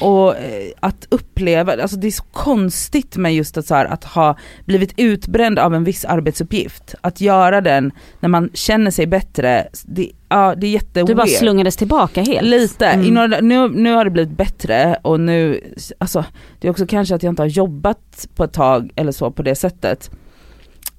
Och 0.00 0.36
eh, 0.36 0.70
att 0.80 1.06
uppleva, 1.10 1.82
alltså 1.82 1.96
det 1.96 2.06
är 2.06 2.10
så 2.10 2.24
konstigt 2.32 3.16
med 3.16 3.34
just 3.34 3.56
att, 3.56 3.66
så 3.66 3.74
här, 3.74 3.86
att 3.86 4.04
ha 4.04 4.36
blivit 4.64 4.94
utbränd 4.96 5.58
av 5.58 5.74
en 5.74 5.84
viss 5.84 6.04
arbetsuppgift. 6.04 6.94
Att 7.00 7.20
göra 7.20 7.60
den 7.60 7.92
när 8.20 8.28
man 8.28 8.50
känner 8.54 8.90
sig 8.90 9.06
bättre, 9.06 9.68
det, 9.84 10.10
ja, 10.28 10.54
det 10.56 10.66
är 10.66 10.70
jätteweird. 10.70 11.06
Du 11.06 11.14
bara 11.14 11.26
slungades 11.26 11.76
tillbaka 11.76 12.22
helt. 12.22 12.46
Lite, 12.48 12.86
Mm. 12.86 13.14
Några, 13.14 13.40
nu, 13.40 13.68
nu 13.68 13.92
har 13.92 14.04
det 14.04 14.10
blivit 14.10 14.36
bättre 14.36 14.96
och 15.02 15.20
nu, 15.20 15.60
alltså 15.98 16.24
det 16.60 16.68
är 16.68 16.70
också 16.70 16.86
kanske 16.86 17.14
att 17.14 17.22
jag 17.22 17.32
inte 17.32 17.42
har 17.42 17.48
jobbat 17.48 18.28
på 18.34 18.44
ett 18.44 18.52
tag 18.52 18.90
eller 18.96 19.12
så 19.12 19.30
på 19.30 19.42
det 19.42 19.54
sättet. 19.54 20.10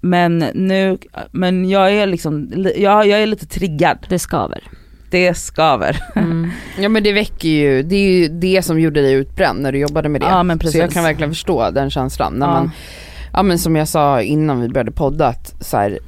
Men 0.01 0.37
nu, 0.53 0.97
men 1.31 1.69
jag 1.69 1.93
är 1.93 2.05
liksom, 2.05 2.51
jag, 2.77 3.07
jag 3.07 3.21
är 3.21 3.25
lite 3.25 3.45
triggad. 3.45 3.97
Det 4.09 4.19
skaver. 4.19 4.63
Det 5.09 5.33
skaver. 5.33 6.03
Mm. 6.15 6.51
Ja 6.79 6.89
men 6.89 7.03
det 7.03 7.13
väcker 7.13 7.49
ju, 7.49 7.83
det 7.83 7.95
är 7.95 8.11
ju 8.11 8.27
det 8.27 8.61
som 8.61 8.79
gjorde 8.79 9.01
dig 9.01 9.13
utbränd 9.13 9.61
när 9.61 9.71
du 9.71 9.79
jobbade 9.79 10.09
med 10.09 10.21
det. 10.21 10.27
Ja, 10.27 10.43
men 10.43 10.59
så 10.59 10.65
jag 10.67 10.73
precis. 10.73 10.93
kan 10.93 11.03
verkligen 11.03 11.31
förstå 11.31 11.71
den 11.71 11.89
känslan. 11.89 12.33
När 12.33 12.45
Ja. 12.47 12.51
man, 12.53 12.71
ja 13.33 13.43
men 13.43 13.59
som 13.59 13.75
jag 13.75 13.87
sa 13.87 14.21
innan 14.21 14.61
vi 14.61 14.69
började 14.69 14.91
podda 14.91 15.27
att 15.27 15.55
så 15.65 15.77
här, 15.77 15.99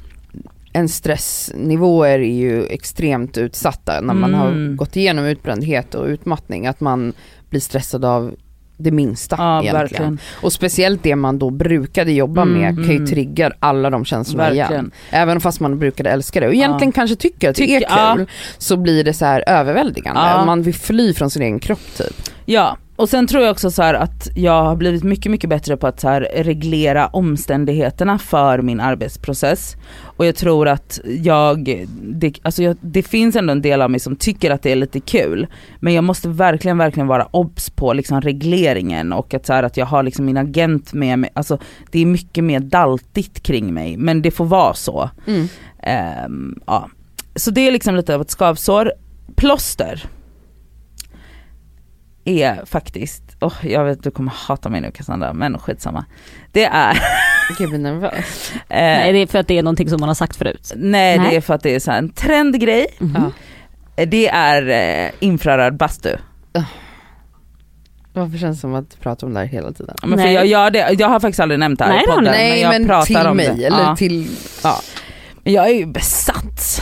en 0.74 0.90
stressnivåer 0.90 2.20
är 2.20 2.34
ju 2.38 2.66
extremt 2.66 3.38
utsatta 3.38 4.02
när 4.02 4.14
man 4.14 4.34
har 4.34 4.48
Mm. 4.48 4.76
gått 4.78 4.96
igenom 4.96 5.26
utbrändhet 5.26 5.96
och 5.96 6.06
utmattning. 6.08 6.68
Att 6.68 6.80
man 6.80 7.14
blir 7.50 7.60
stressad 7.62 8.06
av 8.06 8.36
det 8.80 8.92
minsta 8.92 9.36
Ja 9.40 9.62
egentligen. 9.62 9.82
verkligen. 9.82 10.20
Och 10.42 10.54
speciellt 10.54 11.04
det 11.04 11.16
man 11.16 11.40
då 11.40 11.50
brukade 11.50 12.12
jobba 12.12 12.42
Mm, 12.42 12.62
med 12.62 12.76
kan 12.76 12.86
ju 12.86 12.96
mm. 12.96 13.08
trigga 13.08 13.52
alla 13.60 13.90
de 13.90 14.06
känslorna 14.06 14.52
igen. 14.52 14.58
Verkligen. 14.68 14.92
Även 15.10 15.42
fast 15.42 15.60
man 15.60 15.80
brukade 15.80 16.10
älska 16.10 16.40
det 16.40 16.48
och 16.48 16.54
egentligen 16.54 16.92
kanske 16.92 17.16
tycker 17.16 17.50
att 17.50 17.56
det 17.56 17.76
är 17.76 17.80
kul 17.80 17.88
ja. 17.90 18.26
så 18.58 18.78
blir 18.78 19.04
det 19.04 19.14
så 19.14 19.26
här 19.26 19.44
överväldigande 19.48 20.22
Ja. 20.22 20.46
man 20.46 20.62
vill 20.62 20.76
fly 20.76 21.14
från 21.14 21.30
sin 21.30 21.42
egen 21.42 21.60
kropp 21.60 21.98
typ. 21.98 22.16
Ja, 22.46 22.78
och 23.00 23.10
sen 23.10 23.28
tror 23.28 23.44
jag 23.44 23.52
också 23.52 23.72
så 23.72 23.84
att 23.84 24.30
jag 24.36 24.64
har 24.64 24.76
blivit 24.76 25.04
mycket, 25.04 25.32
mycket 25.32 25.50
bättre 25.50 25.78
på 25.78 25.88
att 25.88 26.00
så 26.00 26.10
reglera 26.36 27.08
omständigheterna 27.08 28.20
för 28.20 28.62
min 28.62 28.80
arbetsprocess. 28.80 29.76
Och 30.04 30.26
jag 30.26 30.36
tror 30.36 30.68
att 30.68 31.00
jag 31.06 31.88
det, 32.02 32.40
alltså 32.42 32.64
jag, 32.64 32.78
det 32.82 33.04
finns 33.04 33.36
ändå 33.36 33.52
en 33.52 33.62
del 33.62 33.82
av 33.82 33.92
mig 33.92 34.00
som 34.00 34.16
tycker 34.16 34.52
att 34.52 34.64
det 34.64 34.72
är 34.72 34.76
lite 34.76 35.00
kul. 35.00 35.48
Men 35.80 35.94
jag 35.94 36.04
måste 36.04 36.30
verkligen, 36.30 36.78
verkligen 36.78 37.08
vara 37.08 37.28
obs 37.32 37.70
på 37.70 37.94
liksom 37.94 38.22
regleringen 38.22 39.14
och 39.14 39.34
att, 39.34 39.46
så 39.46 39.54
här, 39.54 39.64
att 39.64 39.78
jag 39.78 39.86
har 39.86 40.04
liksom 40.04 40.26
min 40.26 40.38
agent 40.38 40.94
med 40.94 41.20
mig. 41.20 41.30
Alltså 41.34 41.60
det 41.92 42.00
är 42.00 42.06
mycket 42.06 42.44
mer 42.44 42.60
daltigt 42.60 43.44
kring 43.44 43.74
mig, 43.74 43.98
men 43.98 44.22
det 44.22 44.32
får 44.32 44.46
vara 44.46 44.74
så. 44.74 45.10
Ehm, 45.84 46.60
ja. 46.66 46.90
Så 47.36 47.52
det 47.52 47.68
är 47.68 47.72
liksom 47.72 47.96
lite 47.96 48.16
av 48.16 48.22
ett 48.22 48.32
skavsår. 48.32 48.92
Plåster 49.36 50.10
är 52.26 52.66
faktiskt, 52.66 53.24
oh, 53.42 53.54
jag 53.64 53.86
vet 53.86 54.04
du 54.04 54.12
kommer 54.12 54.32
hata 54.36 54.70
mig 54.70 54.82
nu 54.82 54.92
Cassandra 54.92 55.34
men 55.34 55.60
skitsamma. 55.60 56.06
Det 56.52 56.66
är, 56.66 56.94
Gud 57.50 57.60
jag 57.60 57.70
blir 57.70 57.80
nervös. 57.80 58.52
eh, 58.54 58.60
Nej 58.70 59.14
det 59.14 59.20
är 59.20 59.28
för 59.28 59.40
att 59.40 59.48
det 59.48 59.58
är 59.58 59.64
någonting 59.64 59.90
som 59.90 60.00
man 60.00 60.10
har 60.10 60.16
sagt 60.16 60.36
förut. 60.36 60.74
nej, 60.76 61.18
Nej. 61.20 61.30
det 61.30 61.36
är 61.36 61.42
för 61.42 61.54
att 61.54 61.64
det 61.64 61.76
är 61.76 61.80
så 61.80 61.92
här 61.92 61.98
en 61.98 62.10
trendgrej. 62.10 62.88
Mhm. 63.00 63.32
Ja. 63.96 64.06
Det 64.06 64.28
är 64.30 64.70
eh, 65.06 65.12
infraröd 65.20 65.78
bastu. 65.78 66.16
Varför 68.14 68.38
känns 68.38 68.58
det 68.58 68.62
som 68.62 68.76
att 68.76 68.92
du 68.92 68.98
pratar 68.98 69.28
om 69.28 69.34
det 69.34 69.40
här 69.40 69.48
hela 69.48 69.72
tiden? 69.72 69.96
Men 70.02 70.10
för 70.10 70.18
Nej. 70.26 70.34
jag, 70.34 70.46
jag, 70.46 70.74
det, 70.74 70.96
jag 71.00 71.08
har 71.10 71.20
faktiskt 71.20 71.40
aldrig 71.40 71.60
nämnt 71.60 71.80
det 71.80 71.86
här 71.86 71.92
Nej, 71.94 72.04
i 72.04 72.08
podden. 72.08 72.24
Nej 72.24 72.52
men 72.52 72.60
jag 72.62 72.70
men 72.70 72.88
pratar 72.88 73.06
till 73.06 73.18
om 73.18 73.38
mig 73.38 73.54
det. 73.58 73.66
eller 73.66 73.80
Ja. 73.84 73.96
till, 73.96 74.30
ja. 74.64 74.82
Men 75.44 75.54
jag 75.54 75.66
är 75.70 75.74
ju 75.74 75.86
besatt. 75.86 76.82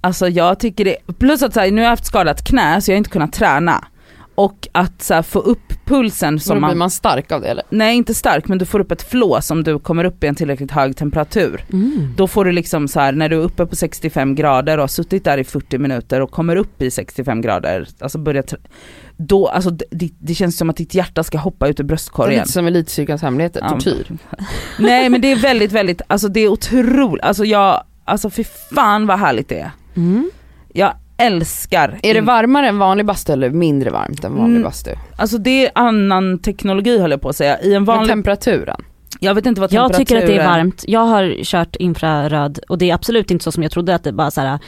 Alltså 0.00 0.28
jag 0.28 0.60
tycker 0.60 0.84
det, 0.84 0.96
plus 1.18 1.42
att 1.42 1.54
så 1.54 1.60
här, 1.60 1.70
nu 1.70 1.76
har 1.76 1.82
jag 1.82 1.90
haft 1.90 2.06
skadat 2.06 2.44
knä 2.44 2.80
så 2.80 2.90
jag 2.90 2.94
har 2.94 2.98
inte 2.98 3.10
kunnat 3.10 3.32
träna. 3.32 3.84
Och 4.44 4.68
att 4.72 5.02
så 5.02 5.14
här, 5.14 5.22
få 5.22 5.38
upp 5.38 5.72
pulsen 5.84 6.40
som 6.40 6.60
då 6.60 6.66
blir 6.66 6.76
man 6.76 6.90
stark 6.90 7.32
av 7.32 7.40
det 7.40 7.48
eller? 7.48 7.64
nej 7.70 7.96
inte 7.96 8.14
stark 8.14 8.48
men 8.48 8.58
du 8.58 8.66
får 8.66 8.80
upp 8.80 8.92
ett 8.92 9.02
flås 9.02 9.50
om 9.50 9.64
du 9.64 9.78
kommer 9.78 10.04
upp 10.04 10.24
i 10.24 10.26
en 10.26 10.34
tillräckligt 10.34 10.70
hög 10.70 10.96
temperatur. 10.96 11.64
Mm. 11.72 12.14
Då 12.16 12.26
får 12.26 12.44
du 12.44 12.52
liksom 12.52 12.88
så 12.88 13.00
här 13.00 13.12
när 13.12 13.28
du 13.28 13.36
är 13.36 13.40
uppe 13.40 13.66
på 13.66 13.76
65 13.76 14.34
grader 14.34 14.78
och 14.78 14.82
har 14.82 14.88
suttit 14.88 15.24
där 15.24 15.38
i 15.38 15.44
40 15.44 15.78
minuter 15.78 16.20
och 16.20 16.30
kommer 16.30 16.56
upp 16.56 16.82
i 16.82 16.90
65 16.90 17.40
grader, 17.40 17.88
alltså 18.00 18.18
börjar 18.18 18.44
då, 19.16 19.46
alltså 19.48 19.70
det, 19.70 20.10
det 20.18 20.34
känns 20.34 20.56
som 20.56 20.70
att 20.70 20.76
ditt 20.76 20.94
hjärta 20.94 21.22
ska 21.24 21.38
hoppa 21.38 21.68
ut 21.68 21.80
ur 21.80 21.84
Det 21.84 21.86
är 21.86 21.88
bröstkorgen. 21.88 22.38
lite 22.40 22.52
som 22.52 22.66
elitstyrkans 22.66 23.22
hemligheter, 23.22 23.60
Ja. 23.64 23.68
tortyr. 23.68 24.06
Nej 24.78 25.08
men 25.08 25.20
det 25.20 25.32
är 25.32 25.36
väldigt, 25.36 25.72
väldigt, 25.72 26.02
alltså 26.06 26.28
det 26.28 26.40
är 26.40 26.48
otroligt, 26.48 27.24
alltså 27.24 27.44
jag, 27.44 27.82
alltså 28.04 28.30
fy 28.30 28.44
fan 28.74 29.06
vad 29.06 29.18
härligt 29.18 29.48
det 29.48 29.60
är. 29.60 29.70
Mm. 29.96 30.30
Jag 30.72 30.92
älskar. 31.20 31.98
Är 32.02 32.14
det 32.14 32.20
varmare 32.20 32.68
än 32.68 32.78
vanlig 32.78 33.06
bastu 33.06 33.32
eller 33.32 33.50
mindre 33.50 33.90
varmt 33.90 34.24
än 34.24 34.34
vanlig 34.34 34.50
Mm. 34.56 34.62
bastu? 34.62 34.90
Alltså 35.16 35.38
det 35.38 35.66
är 35.66 35.70
annan 35.74 36.38
teknologi 36.38 36.98
höll 36.98 37.10
jag 37.10 37.20
på 37.20 37.28
att 37.28 37.36
säga. 37.36 37.60
I 37.60 37.66
en 37.66 37.72
Men 37.72 37.84
vanlig, 37.84 38.08
temperaturen? 38.10 38.80
jag 39.20 39.34
vet 39.34 39.46
inte 39.46 39.60
vad 39.60 39.72
Jag 39.72 39.92
temperaturen 39.92 40.06
tycker 40.06 40.16
att 40.16 40.26
det 40.26 40.42
är 40.42 40.48
varmt. 40.58 40.84
Jag 40.88 41.00
har 41.00 41.44
kört 41.44 41.76
infraröd 41.76 42.58
och 42.68 42.78
det 42.78 42.90
är 42.90 42.94
absolut 42.94 43.30
inte 43.30 43.44
så 43.44 43.52
som 43.52 43.62
jag 43.62 43.72
trodde 43.72 43.94
att 43.94 44.04
det 44.04 44.12
bara 44.12 44.30
såhär, 44.30 44.58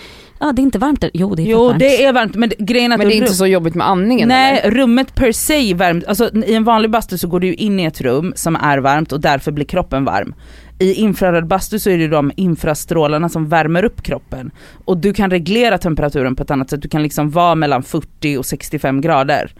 ja 0.41 0.53
det 0.53 0.61
är 0.61 0.65
inte 0.65 0.79
varmt 0.79 1.01
där. 1.01 1.11
Jo 1.15 1.35
det 1.35 1.43
är 1.43 1.47
Jo 1.47 1.67
varmt. 1.67 1.79
det 1.79 2.05
är 2.05 2.13
varmt 2.13 2.35
men 2.35 2.49
det- 2.49 2.59
grejen 2.59 2.93
är 2.93 2.95
att 2.95 2.99
Men 2.99 3.09
det 3.09 3.15
är 3.15 3.17
rum- 3.17 3.23
inte 3.23 3.35
så 3.35 3.47
jobbigt 3.47 3.75
med 3.75 3.89
andningen 3.89 4.29
Nej, 4.29 4.61
eller? 4.63 4.77
rummet 4.77 5.15
per 5.15 5.33
se 5.33 5.71
är 5.71 5.75
varmt. 5.75 6.05
Alltså 6.07 6.31
i 6.47 6.55
en 6.55 6.65
vanlig 6.65 6.91
bastu 6.91 7.19
så 7.19 7.29
går 7.29 7.41
du 7.41 7.47
ju 7.47 7.55
in 7.55 7.81
i 7.81 7.85
ett 7.85 8.01
rum 8.01 8.33
som 8.37 8.57
är 8.57 8.79
varmt 8.79 9.13
och 9.13 9.21
därför 9.21 9.53
blir 9.53 9.65
kroppen 9.67 10.05
varm. 10.05 10.35
I 10.83 10.93
infraröd 10.95 11.47
bastu 11.47 11.79
så 11.79 11.91
är 11.91 11.99
det 11.99 12.09
de 12.09 12.33
infrastrålarna 12.37 13.29
som 13.29 13.49
värmer 13.49 13.85
upp 13.85 14.03
kroppen. 14.03 14.51
Och 14.85 14.99
du 14.99 15.13
kan 15.13 15.31
reglera 15.31 15.79
temperaturen 15.79 16.37
på 16.37 16.43
ett 16.43 16.51
annat 16.51 16.71
sätt. 16.71 16.83
Du 16.83 16.89
kan 16.89 17.03
liksom 17.03 17.31
vara 17.31 17.55
mellan 17.55 17.83
40 17.83 18.37
och 18.39 18.47
65 18.47 19.01
grader. 19.01 19.53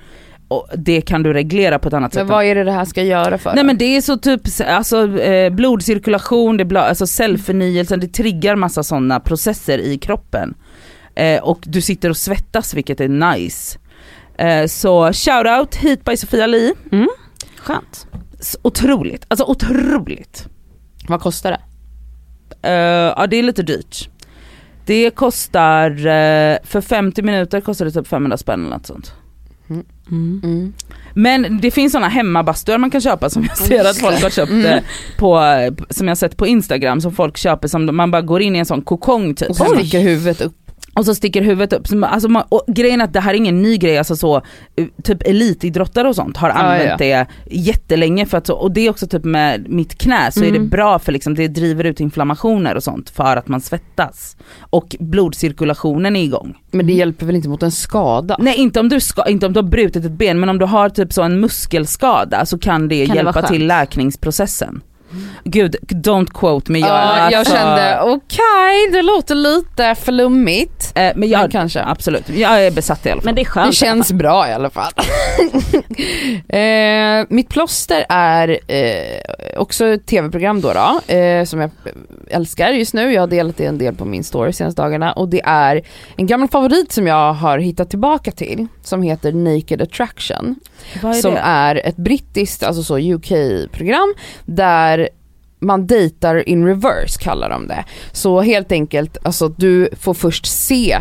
Och 0.49 0.69
det 0.77 1.01
kan 1.01 1.23
du 1.23 1.33
reglera 1.33 1.79
på 1.79 1.89
ett 1.89 1.95
annat 1.95 2.15
Men 2.15 2.25
sätt. 2.27 2.31
vad 2.31 2.45
är 2.45 2.55
det 2.55 2.65
det 2.65 2.73
här 2.73 2.85
ska 2.85 3.03
göra 3.03 3.39
för? 3.39 3.55
Nej 3.55 3.65
men 3.65 3.79
det 3.79 3.85
är 3.97 4.01
så 4.01 4.17
typ, 4.17 4.41
alltså 4.67 5.19
eh, 5.21 5.51
blodcirkulation, 5.53 6.57
det 6.57 6.65
bla, 6.65 6.81
alltså 6.83 7.07
cellförnyelsen, 7.07 8.01
det 8.01 8.09
triggar 8.09 8.57
massa 8.57 8.83
sådana 8.83 9.21
processer 9.21 9.79
i 9.79 9.99
kroppen. 9.99 10.55
Eh, 11.15 11.43
och 11.43 11.59
du 11.67 11.81
sitter 11.81 12.11
och 12.11 12.17
svettas 12.17 12.75
vilket 12.75 13.01
är 13.01 13.09
nice. 13.09 13.79
Eh, 14.39 14.67
så 14.67 15.13
shoutout 15.13 15.75
hit 15.77 16.05
by 16.05 16.17
Sofia 16.17 16.47
Li. 16.47 16.73
Skönt. 17.59 18.07
S- 18.41 18.57
Otroligt, 18.63 19.25
alltså 19.29 19.45
otroligt. 19.45 20.49
Vad 21.09 21.21
kostar 21.21 21.51
det? 21.51 21.61
Eh, 22.69 23.13
ja 23.17 23.27
det 23.27 23.37
är 23.39 23.43
lite 23.43 23.63
dyrt. 23.63 24.09
Det 24.87 25.11
kostar, 25.11 25.91
eh, 25.91 26.57
för 26.65 26.81
50 26.81 27.23
minuter 27.23 27.61
kostar 27.61 27.85
det 27.85 27.91
typ 27.91 28.09
500 28.09 28.37
spänn 28.37 28.61
eller 28.61 28.77
något 28.77 28.87
sånt. 28.87 29.13
Mm. 30.11 30.73
Men 31.15 31.61
det 31.61 31.71
finns 31.71 31.93
sådana 31.93 32.09
hemmabastuar 32.09 32.79
man 32.79 32.91
kan 32.91 33.01
köpa 33.01 33.31
som 33.31 33.45
jag 33.45 33.57
ser 33.59 33.85
att 33.85 33.97
folk 33.99 34.23
har 34.23 34.31
köpt 34.31 34.51
Mm. 34.53 34.65
eh, 34.67 34.83
på, 35.19 35.41
som 35.91 36.09
jag 36.09 36.19
sett 36.19 36.37
på 36.37 36.47
instagram 36.47 37.01
som 37.01 37.13
folk 37.13 37.37
köper 37.37 37.69
som 37.69 37.97
man 37.97 38.11
bara 38.11 38.23
går 38.23 38.43
in 38.43 38.57
i 38.57 38.59
en 38.59 38.67
sån 38.67 38.83
kokong 38.83 39.35
typ. 39.35 39.51
Och 39.51 39.57
så 39.57 39.65
sticker 39.65 40.01
huvudet 40.01 40.41
upp. 40.41 40.62
Och 40.95 41.05
så 41.05 41.15
sticker 41.15 41.43
huvudet 41.43 41.73
upp. 41.73 41.87
Alltså 42.03 42.29
man, 42.29 42.45
grejen 42.67 43.01
är 43.01 43.05
att 43.05 43.13
det 43.13 43.21
här 43.21 43.31
är 43.31 43.37
ingen 43.37 43.63
ny 43.63 43.77
grej, 43.77 43.99
alltså 43.99 44.17
så, 44.17 44.37
eh, 44.77 44.87
typ 45.03 45.23
elitidrottare 45.23 46.09
och 46.09 46.15
sånt 46.17 46.37
har 46.37 46.51
använt 46.51 46.91
ja. 46.91 46.97
det 46.97 47.27
jättelänge 47.51 48.27
för 48.27 48.39
att 48.39 48.47
så, 48.47 48.55
och 48.55 48.73
det 48.73 48.87
är 48.87 48.91
också 48.91 49.07
typ 49.07 49.25
med 49.25 49.69
mitt 49.69 49.99
knä 49.99 50.33
så 50.33 50.41
är 50.41 50.51
det 50.51 50.57
Mm. 50.57 50.69
bra 50.69 50.99
för 50.99 51.13
liksom, 51.13 51.35
det 51.35 51.49
driver 51.49 51.85
ut 51.85 52.01
inflammationer 52.01 52.75
och 52.75 52.83
sånt 52.83 53.11
för 53.11 53.37
att 53.37 53.49
man 53.49 53.61
svettas. 53.61 54.37
Och 54.61 54.97
blodcirkulationen 55.01 56.17
är 56.17 56.23
igång. 56.23 56.55
Men 56.71 56.87
det 56.87 56.93
hjälper 56.93 57.27
väl 57.27 57.37
inte 57.37 57.49
mot 57.49 57.63
en 57.63 57.73
skada? 57.73 58.37
Nej 58.39 58.57
inte 58.57 58.81
om, 58.81 58.89
du 58.89 59.01
ska, 59.01 59.29
inte 59.29 59.47
om 59.47 59.53
du 59.53 59.59
har 59.61 59.69
brutit 59.69 60.05
ett 60.05 60.13
ben 60.13 60.41
men 60.41 60.49
om 60.49 60.59
du 60.59 60.65
har 60.65 60.89
typ 60.89 61.13
så 61.13 61.23
en 61.23 61.41
muskelskada 61.41 62.47
så 62.47 62.59
kan 62.59 62.89
det 62.89 63.07
Kan 63.07 63.15
det 63.15 63.17
hjälpa 63.17 63.33
vara 63.33 63.47
till 63.47 63.67
läkningsprocessen. 63.67 64.81
Gud, 65.45 65.77
don't 65.89 66.31
quote 66.35 66.73
me. 66.73 66.79
Jag, 66.79 66.89
Ja, 66.89 67.31
jag 67.31 67.39
alltså- 67.39 67.55
kände 67.55 68.01
okej, 68.03 68.91
det 68.93 69.03
låter 69.03 69.35
lite 69.35 69.95
flummigt. 69.95 70.93
Eh, 70.95 71.13
men 71.17 71.29
jag, 71.29 71.41
Men 71.41 71.51
kanske. 71.51 71.83
Absolut, 71.83 72.29
jag 72.29 72.67
är 72.67 72.71
besatt 72.71 73.07
i 73.07 73.11
alla 73.11 73.21
fall. 73.21 73.25
Men 73.25 73.35
det 73.35 73.41
är 73.41 73.45
skönt. 73.45 73.71
Det 73.71 73.77
känns 73.77 74.13
bra 74.13 74.49
i 74.49 74.53
alla 74.53 74.71
fall. 74.71 74.93
eh, 76.49 77.27
mitt 77.29 77.49
plåster 77.49 78.05
är 78.09 78.59
eh, 78.67 79.59
också 79.59 79.87
ett 79.87 80.07
tv-program 80.07 80.61
då, 80.61 80.73
då 80.73 81.15
eh, 81.15 81.45
som 81.45 81.61
jag 81.61 81.71
älskar 82.31 82.71
just 82.71 82.95
nu. 82.95 83.13
Jag 83.13 83.23
har 83.23 83.27
delat 83.27 83.57
det 83.57 83.67
en 83.67 83.79
del 83.79 83.95
på 83.95 84.05
min 84.05 84.25
story 84.25 84.53
senaste 84.53 84.83
dagarna 84.83 85.13
och 85.13 85.29
det 85.29 85.41
är 85.45 85.83
en 86.17 86.27
gammal 86.27 86.49
favorit 86.49 86.93
som 86.93 87.07
jag 87.07 87.33
har 87.33 87.59
hittat 87.59 87.91
tillbaka 87.91 88.33
till 88.33 88.67
som 88.83 89.03
heter 89.03 89.33
Naked 89.33 89.83
Attraction. 89.83 90.57
Vad 91.03 91.17
är 91.17 91.21
som 91.21 91.35
det? 91.35 91.41
är 91.41 91.87
ett 91.87 91.97
brittiskt, 91.97 92.63
alltså 92.63 92.83
så 92.83 92.99
UK-program 92.99 94.15
där 94.45 95.02
man 95.63 95.87
dejtar 95.87 96.49
in 96.49 96.67
reverse 96.67 97.21
kallar 97.21 97.51
de 97.51 97.67
det. 97.67 97.85
Så 98.13 98.41
helt 98.41 98.73
enkelt, 98.73 99.17
alltså 99.23 99.49
du 99.49 99.89
får 100.01 100.15
först 100.15 100.47
se 100.47 100.99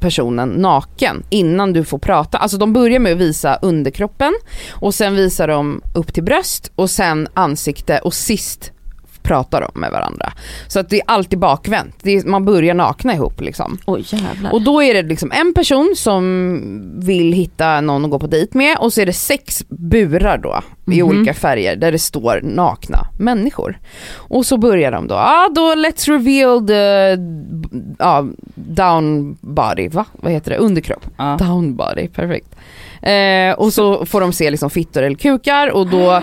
personen 0.00 0.48
naken 0.48 1.22
innan 1.30 1.72
du 1.72 1.84
får 1.84 1.98
prata. 1.98 2.38
Alltså 2.38 2.56
de 2.56 2.72
börjar 2.72 2.98
med 2.98 3.12
att 3.12 3.18
visa 3.18 3.58
underkroppen 3.62 4.32
och 4.70 4.94
sen 4.94 5.16
visar 5.16 5.48
de 5.48 5.82
upp 5.94 6.14
till 6.14 6.22
bröst 6.24 6.72
och 6.74 6.90
sen 6.90 7.28
ansikte 7.34 7.98
och 7.98 8.14
sist 8.14 8.72
pratar 9.22 9.60
de 9.60 9.80
med 9.80 9.90
varandra. 9.90 10.32
Så 10.68 10.80
att 10.80 10.88
det 10.88 10.96
är 10.96 11.02
alltid 11.06 11.38
bakvänt. 11.38 12.06
Är, 12.06 12.28
man 12.28 12.44
börjar 12.44 12.74
nakna 12.74 13.14
ihop 13.14 13.40
liksom. 13.40 13.78
Oj 13.86 14.04
jävlar. 14.12 14.52
Och 14.52 14.62
då 14.62 14.82
är 14.82 14.94
det 14.94 15.02
liksom 15.02 15.32
en 15.32 15.54
person 15.54 15.94
som 15.96 16.32
vill 16.96 17.32
hitta 17.32 17.80
någon 17.80 18.04
att 18.04 18.10
gå 18.10 18.18
på 18.18 18.26
dejt 18.26 18.58
med 18.58 18.76
och 18.78 18.92
så 18.92 19.00
är 19.00 19.06
det 19.06 19.12
sex 19.12 19.64
burar 19.68 20.38
då 20.38 20.60
i 20.92 21.02
Mhm. 21.02 21.08
olika 21.08 21.34
färger 21.34 21.76
där 21.76 21.92
det 21.92 21.98
står 21.98 22.40
nakna 22.42 23.06
människor. 23.18 23.78
Och 24.14 24.46
så 24.46 24.56
börjar 24.56 24.92
de 24.92 25.06
då, 25.06 25.14
ja 25.14 25.46
ah, 25.46 25.48
då 25.54 25.60
let's 25.74 26.08
reveal 26.10 26.66
the 26.66 27.16
ja, 27.98 28.26
down 28.54 29.36
body, 29.40 29.88
va? 29.88 30.04
Vad 30.12 30.32
heter 30.32 30.50
det? 30.50 30.56
Underkropp. 30.56 31.06
Ja. 31.16 31.36
Down 31.40 31.76
body, 31.76 32.08
perfekt. 32.08 32.56
Eh, 33.02 33.52
och 33.54 33.72
så 33.72 34.06
får 34.06 34.20
de 34.20 34.32
se 34.32 34.50
liksom 34.50 34.70
fittor 34.70 35.02
eller 35.02 35.16
kukar 35.16 35.68
och 35.70 35.86
då 35.90 36.22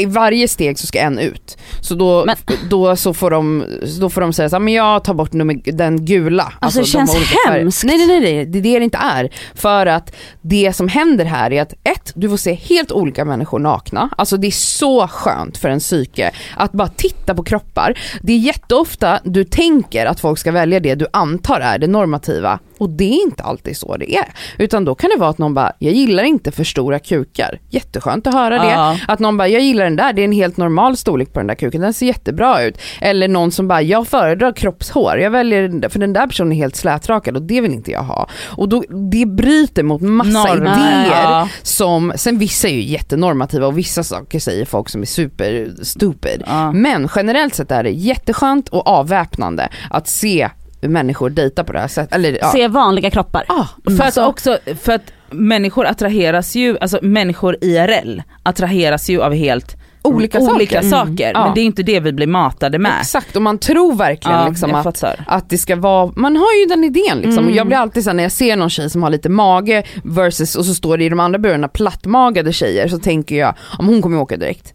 i 0.00 0.04
varje 0.06 0.48
steg 0.48 0.78
så 0.78 0.86
ska 0.86 0.98
en 1.00 1.18
ut. 1.18 1.58
Så 1.80 1.94
då, 1.94 2.24
Men- 2.26 2.36
då 2.70 2.96
så 2.96 3.14
får 3.14 3.30
de, 3.30 3.64
då 4.00 4.10
får 4.10 4.20
de 4.20 4.32
säga 4.32 4.48
så 4.48 4.56
här, 4.56 4.60
men 4.60 4.74
jag 4.74 5.04
tar 5.04 5.14
bort 5.14 5.32
nummer, 5.32 5.72
den 5.72 6.04
gula. 6.04 6.52
Alltså, 6.60 6.78
det 6.78 6.84
de 6.84 6.90
känns 6.90 7.14
hemskt. 7.46 7.84
Nej 7.84 7.96
nej 7.98 8.06
nej, 8.06 8.20
nej, 8.20 8.46
det 8.46 8.58
är 8.58 8.62
det 8.62 8.78
det 8.78 8.84
inte 8.84 8.98
är. 8.98 9.30
För 9.54 9.86
att 9.86 10.14
det 10.42 10.72
som 10.76 10.88
händer 10.88 11.24
här 11.24 11.52
är 11.52 11.62
att 11.62 11.72
ett, 11.72 12.12
du 12.14 12.28
får 12.28 12.36
se 12.36 12.54
helt 12.54 12.92
olika 12.92 13.24
människor 13.24 13.58
nakna. 13.58 14.10
Alltså 14.16 14.36
det 14.36 14.46
är 14.46 14.50
så 14.50 15.08
skönt 15.08 15.56
för 15.58 15.68
en 15.68 15.80
psyke 15.80 16.30
att 16.56 16.72
bara 16.72 16.88
titta 16.88 17.34
på 17.34 17.44
kroppar. 17.44 17.98
Det 18.22 18.32
är 18.32 18.38
jätteofta 18.38 19.20
du 19.24 19.44
tänker 19.44 20.06
att 20.06 20.20
folk 20.20 20.38
ska 20.38 20.52
välja 20.52 20.80
det 20.80 20.94
du 20.94 21.06
antar 21.12 21.60
är 21.60 21.78
det 21.78 21.86
normativa 21.86 22.58
och 22.78 22.90
det 22.90 23.04
är 23.04 23.22
inte 23.24 23.42
alltid 23.42 23.76
så 23.76 23.96
det 23.96 24.16
är. 24.16 24.24
Utan 24.58 24.84
då 24.84 24.94
kan 24.94 25.10
det 25.14 25.20
vara 25.20 25.30
att 25.30 25.38
någon 25.38 25.54
bara, 25.54 25.72
jag 25.78 25.92
gillar 25.92 26.22
inte 26.24 26.52
för 26.52 26.64
stora 26.64 26.98
kukar. 26.98 27.60
Jätteskönt 27.70 28.26
att 28.26 28.34
höra 28.34 28.58
det. 28.58 28.70
Ja. 28.70 28.96
Att 29.08 29.18
någon 29.18 29.36
bara, 29.36 29.48
jag 29.48 29.62
gillar 29.62 29.84
den 29.84 29.96
där, 29.96 30.12
det 30.12 30.22
är 30.22 30.24
en 30.24 30.32
helt 30.32 30.56
normal 30.56 30.96
storlek 30.96 31.32
på 31.32 31.40
den 31.40 31.46
där 31.46 31.54
kuken, 31.54 31.80
den 31.80 31.94
ser 31.94 32.06
jättebra 32.06 32.62
ut. 32.62 32.78
Eller 33.00 33.28
någon 33.28 33.50
som 33.52 33.68
bara, 33.68 33.82
jag 33.82 34.08
föredrar 34.08 34.52
kroppshår, 34.52 35.18
jag 35.18 35.30
väljer 35.30 35.62
den 35.68 35.80
där, 35.80 35.88
för 35.88 35.98
den 35.98 36.12
där 36.12 36.26
personen 36.26 36.52
är 36.52 36.56
helt 36.56 36.76
slätrakad 36.76 37.36
och 37.36 37.42
det 37.42 37.60
vill 37.60 37.72
inte 37.72 37.90
jag 37.90 38.02
ha. 38.02 38.28
Och 38.44 38.68
då, 38.68 38.82
det 39.10 39.26
bryter 39.26 39.82
mot 39.82 40.00
massa 40.02 40.30
Normer. 40.30 40.72
idéer 40.72 41.22
Ja. 41.22 41.48
som, 41.62 42.12
sen 42.16 42.38
vissa 42.38 42.68
är 42.68 42.72
ju 42.72 42.82
jättenormativa 42.82 43.66
och 43.66 43.78
vissa 43.78 44.02
saker 44.04 44.38
säger 44.40 44.64
folk 44.64 44.88
som 44.88 45.02
är 45.02 45.06
super 45.06 45.70
stupid. 45.82 46.42
Ja. 46.46 46.72
Men 46.72 47.08
generellt 47.16 47.54
sett 47.54 47.70
är 47.70 47.82
det 47.82 47.90
jätteskönt 47.90 48.68
och 48.68 48.86
avväpnande 48.88 49.68
att 49.90 50.08
se 50.08 50.48
människor 50.80 51.30
dejta 51.30 51.64
på 51.64 51.72
det 51.72 51.80
här 51.80 51.88
sättet. 51.88 52.14
Eller, 52.14 52.38
ja. 52.40 52.52
Se 52.52 52.68
vanliga 52.68 53.10
kroppar. 53.10 53.44
Ah, 53.48 53.64
För 53.96 54.04
alltså, 54.04 54.20
att 54.20 54.28
också, 54.28 54.58
för 54.82 54.92
att 54.92 55.12
människor 55.30 55.86
attraheras 55.86 56.54
ju, 56.56 56.78
alltså 56.78 56.98
människor 57.02 57.56
IRL 57.60 58.20
attraheras 58.42 59.10
ju 59.10 59.22
av 59.22 59.34
helt 59.34 59.76
Olika 60.02 60.38
olika 60.40 60.82
saker. 60.82 60.90
saker. 60.90 61.30
Ja. 61.34 61.44
Men 61.44 61.54
det 61.54 61.60
är 61.60 61.64
inte 61.64 61.82
det 61.82 62.00
vi 62.00 62.12
blir 62.12 62.26
matade 62.26 62.78
med. 62.78 62.92
Exakt, 63.00 63.36
och 63.36 63.42
man 63.42 63.58
tror 63.58 63.94
verkligen 63.94 64.38
Ja, 64.38 64.48
liksom 64.48 64.74
att, 64.74 65.04
att 65.26 65.50
det 65.50 65.58
ska 65.58 65.76
vara, 65.76 66.12
man 66.16 66.36
har 66.36 66.60
ju 66.60 66.66
den 66.66 66.84
idén 66.84 67.18
liksom. 67.18 67.46
Och 67.46 67.50
jag 67.52 67.66
blir 67.66 67.76
alltid 67.76 68.04
såhär 68.04 68.14
när 68.14 68.22
jag 68.22 68.32
ser 68.32 68.56
någon 68.56 68.70
tjej 68.70 68.90
som 68.90 69.02
har 69.02 69.10
lite 69.10 69.28
mage 69.28 69.82
versus, 70.04 70.56
och 70.56 70.64
så 70.64 70.74
står 70.74 70.98
det 70.98 71.04
i 71.04 71.08
de 71.08 71.20
andra 71.20 71.38
burarna 71.38 71.68
plattmagade 71.68 72.52
tjejer 72.52 72.88
så 72.88 72.98
tänker 72.98 73.36
jag, 73.36 73.54
om 73.78 73.86
hon 73.86 74.02
kommer 74.02 74.18
åka 74.20 74.36
direkt. 74.36 74.74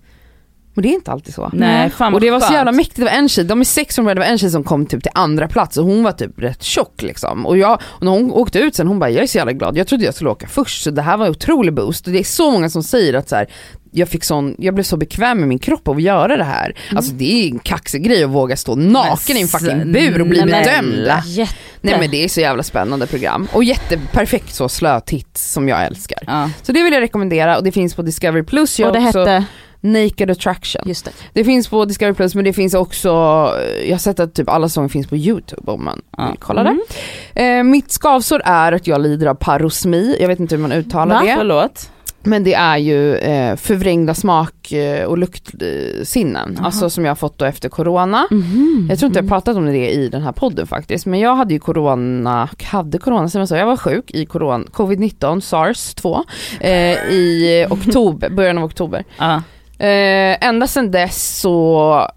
Men 0.73 0.83
det 0.83 0.89
är 0.89 0.93
inte 0.93 1.11
alltid 1.11 1.33
så. 1.33 1.49
Nej, 1.53 1.89
fan 1.89 2.13
Och 2.13 2.21
det 2.21 2.31
var 2.31 2.39
så 2.39 2.53
jävla 2.53 2.71
mäktigt, 2.71 2.95
det 2.95 3.03
var 3.03 3.11
en 3.11 3.29
tjej, 3.29 3.43
de 3.43 3.59
är 3.59 3.65
sex 3.65 3.95
från 3.95 4.05
början, 4.05 4.15
det 4.15 4.21
var 4.21 4.31
en 4.31 4.37
tjej 4.37 4.49
som 4.49 4.63
kom 4.63 4.85
typ 4.85 5.03
till 5.03 5.11
andra 5.15 5.47
plats 5.47 5.77
och 5.77 5.85
hon 5.85 6.03
var 6.03 6.11
typ 6.11 6.31
rätt 6.39 6.63
tjock 6.63 7.01
liksom. 7.01 7.45
Och, 7.45 7.57
jag, 7.57 7.81
och 7.83 8.03
när 8.03 8.11
hon 8.11 8.31
åkte 8.31 8.59
ut 8.59 8.75
sen, 8.75 8.87
hon 8.87 8.99
bara 8.99 9.09
jag 9.09 9.23
är 9.23 9.27
så 9.27 9.37
jävla 9.37 9.53
glad, 9.53 9.77
jag 9.77 9.87
trodde 9.87 10.05
jag 10.05 10.13
skulle 10.13 10.29
åka 10.29 10.47
först 10.47 10.83
så 10.83 10.91
det 10.91 11.01
här 11.01 11.17
var 11.17 11.25
en 11.25 11.31
otrolig 11.31 11.73
boost. 11.73 12.07
Och 12.07 12.13
det 12.13 12.19
är 12.19 12.23
så 12.23 12.51
många 12.51 12.69
som 12.69 12.83
säger 12.83 13.13
att 13.13 13.29
så 13.29 13.35
här, 13.35 13.47
jag, 13.91 14.09
fick 14.09 14.23
sån, 14.23 14.55
jag 14.57 14.73
blev 14.73 14.83
så 14.83 14.97
bekväm 14.97 15.39
med 15.39 15.47
min 15.47 15.59
kropp 15.59 15.87
av 15.87 15.95
att 15.95 16.01
göra 16.01 16.37
det 16.37 16.43
här. 16.43 16.75
Alltså 16.95 17.13
det 17.13 17.43
är 17.43 17.51
en 17.51 17.59
kaxig 17.59 18.03
grej 18.03 18.23
att 18.23 18.29
våga 18.29 18.57
stå 18.57 18.75
naken 18.75 19.37
i 19.37 19.41
en 19.41 19.47
fucking 19.47 19.91
bur 19.91 20.21
och 20.21 20.27
bli 20.27 20.45
Nej, 20.45 20.65
bedömd. 20.65 21.11
Jätte. 21.25 21.53
Nej 21.81 21.99
men 21.99 22.11
det 22.11 22.23
är 22.23 22.27
så 22.27 22.41
jävla 22.41 22.63
spännande 22.63 23.07
program. 23.07 23.47
Och 23.51 23.63
jätteperfekt 23.63 24.53
så 24.53 24.69
slötitt 24.69 25.37
som 25.37 25.69
jag 25.69 25.85
älskar. 25.85 26.19
Ja. 26.27 26.49
Så 26.61 26.71
det 26.71 26.83
vill 26.83 26.93
jag 26.93 27.01
rekommendera 27.01 27.57
och 27.57 27.63
det 27.63 27.71
finns 27.71 27.95
på 27.95 28.01
Discovery 28.01 28.43
Plus. 28.43 28.79
Jag 28.79 28.87
Och 28.87 28.93
det 28.93 29.07
också 29.07 29.19
hette, 29.19 29.45
Naked 29.83 30.31
Attraction. 30.31 30.81
just 30.85 31.05
det. 31.05 31.11
Det 31.33 31.43
finns 31.43 31.67
på 31.67 31.85
Discovery 31.85 32.13
Plus 32.13 32.35
men 32.35 32.45
det 32.45 32.53
finns 32.53 32.73
också, 32.73 33.09
jag 33.85 33.91
har 33.93 33.97
sett 33.97 34.19
att 34.19 34.33
typ 34.33 34.49
alla 34.49 34.69
säsonger 34.69 34.89
finns 34.89 35.07
på 35.07 35.15
YouTube 35.17 35.71
om 35.71 35.83
man 35.85 36.01
Ja. 36.17 36.27
vill 36.29 36.37
kolla 36.39 36.63
det. 36.63 36.77
Eh, 37.43 37.63
mitt 37.63 37.91
skavsår 37.91 38.41
är 38.45 38.71
att 38.71 38.87
jag 38.87 39.01
lider 39.01 39.27
av 39.27 39.35
parosmi, 39.35 40.17
jag 40.19 40.27
vet 40.27 40.39
inte 40.39 40.55
hur 40.55 40.61
man 40.61 40.71
uttalar 40.71 41.15
Va? 41.15 41.21
det. 41.25 41.35
Förlåt. 41.37 41.89
Men 42.25 42.43
det 42.43 42.53
är 42.53 42.77
ju 42.77 43.15
eh, 43.15 43.55
förvrängda 43.55 44.13
smak 44.13 44.71
eh, 44.71 45.05
och 45.05 45.17
luktsinnen, 45.17 46.59
alltså 46.63 46.89
som 46.89 47.05
jag 47.05 47.11
har 47.11 47.15
fått 47.15 47.37
då 47.37 47.45
efter 47.45 47.69
corona. 47.69 48.27
Mhm. 48.31 48.87
Jag 48.89 48.99
tror 48.99 49.07
inte 49.07 49.19
jag 49.19 49.27
pratat 49.29 49.55
om 49.57 49.65
det 49.65 49.89
i 49.91 50.09
den 50.09 50.21
här 50.21 50.31
podden 50.31 50.67
faktiskt, 50.67 51.05
men 51.05 51.19
jag 51.19 51.35
hade 51.35 51.53
ju 51.53 51.59
corona, 51.59 52.49
hade 52.63 52.97
corona 52.97 53.29
som 53.29 53.39
jag 53.39 53.47
sa, 53.49 53.57
jag 53.57 53.65
var 53.65 53.77
sjuk 53.77 54.11
i 54.11 54.25
corona, 54.25 54.65
covid-19, 54.73 55.39
sars 55.39 55.93
2, 55.93 56.23
eh, 56.59 56.71
i 57.09 57.65
oktober, 57.69 58.29
början 58.29 58.57
av 58.57 58.63
oktober. 58.63 59.03
Ja. 59.83 59.89
Eh, 59.89 60.47
ända 60.47 60.67
sedan 60.67 60.91
dess 60.91 61.39
så 61.39 62.07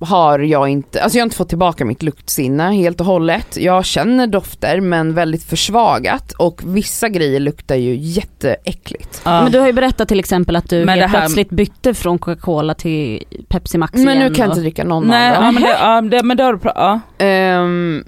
har 0.00 0.38
jag 0.38 0.68
inte, 0.68 1.02
alltså 1.02 1.18
jag 1.18 1.22
har 1.22 1.26
inte 1.26 1.36
fått 1.36 1.48
tillbaka 1.48 1.84
mitt 1.84 2.02
luktsinne 2.02 2.62
helt 2.72 3.00
och 3.00 3.06
hållet. 3.06 3.56
Jag 3.56 3.84
känner 3.84 4.26
dofter 4.26 4.80
men 4.80 5.14
väldigt 5.14 5.42
försvagat 5.44 6.32
och 6.32 6.60
vissa 6.64 7.08
grejer 7.08 7.40
luktar 7.40 7.74
ju 7.74 7.96
jätteäckligt. 7.96 9.20
Ja. 9.24 9.42
Men 9.42 9.52
du 9.52 9.58
har 9.58 9.66
ju 9.66 9.72
berättat 9.72 10.08
till 10.08 10.18
exempel 10.20 10.56
att 10.56 10.70
du 10.70 10.84
Men 10.84 10.98
helt 10.98 11.12
här- 11.12 11.20
plötsligt 11.20 11.50
bytte 11.50 11.94
från 11.94 12.18
Coca-Cola 12.18 12.74
till 12.74 13.22
Pepsi 13.48 13.78
Max 13.78 13.92
Men 13.94 14.04
nu 14.04 14.12
igen 14.12 14.34
kan 14.34 14.42
jag 14.42 14.48
och- 14.50 14.52
inte 14.52 14.60
dricka 14.60 14.84
någon 14.84 15.06
Nej, 15.06 15.28
av 15.30 15.34
ja, 15.34 15.40
dem. 15.46 15.54
men, 15.54 15.62
det, 15.62 15.68
ja, 15.80 16.00
det, 16.00 16.22
men 16.22 16.36
det 16.36 16.42
har 16.42 16.52
du 16.52 16.58
pra- 16.58 16.72
ja. 16.74 17.00
Mm, 17.18 18.04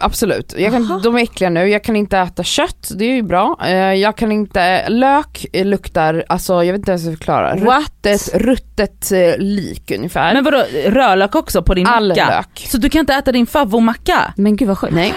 absolut, 0.00 0.54
jag 0.58 0.72
kan, 0.72 1.00
de 1.02 1.16
är 1.16 1.22
äckliga 1.22 1.50
nu, 1.50 1.68
jag 1.68 1.84
kan 1.84 1.96
inte 1.96 2.18
äta 2.18 2.42
kött, 2.42 2.88
det 2.96 3.04
är 3.04 3.14
ju 3.14 3.22
bra. 3.22 3.58
Eh, 3.64 3.70
jag 3.76 4.16
kan 4.16 4.32
inte, 4.32 4.88
lök 4.88 5.46
luktar, 5.52 6.24
alltså 6.28 6.64
jag 6.64 6.72
vet 6.72 6.78
inte 6.78 6.90
ens 6.90 7.04
hur 7.04 7.10
jag 7.10 7.18
förklara, 7.18 7.54
What? 7.56 7.92
ruttet, 8.04 8.34
ruttet 8.34 9.12
eh, 9.12 9.38
lik 9.38 9.90
ungefär. 9.90 10.34
Men 10.34 10.44
vadå, 10.44 10.64
rödlök 10.86 11.34
också 11.34 11.62
på 11.62 11.74
din 11.74 11.86
All 11.86 12.08
macka? 12.08 12.28
lök. 12.28 12.66
Så 12.68 12.78
du 12.78 12.88
kan 12.90 13.00
inte 13.00 13.14
äta 13.14 13.32
din 13.32 13.46
favvomacka? 13.46 14.32
Men 14.36 14.56
gud 14.56 14.68
vad 14.68 14.78
sjukt. 14.78 14.94
Nej. 14.94 15.14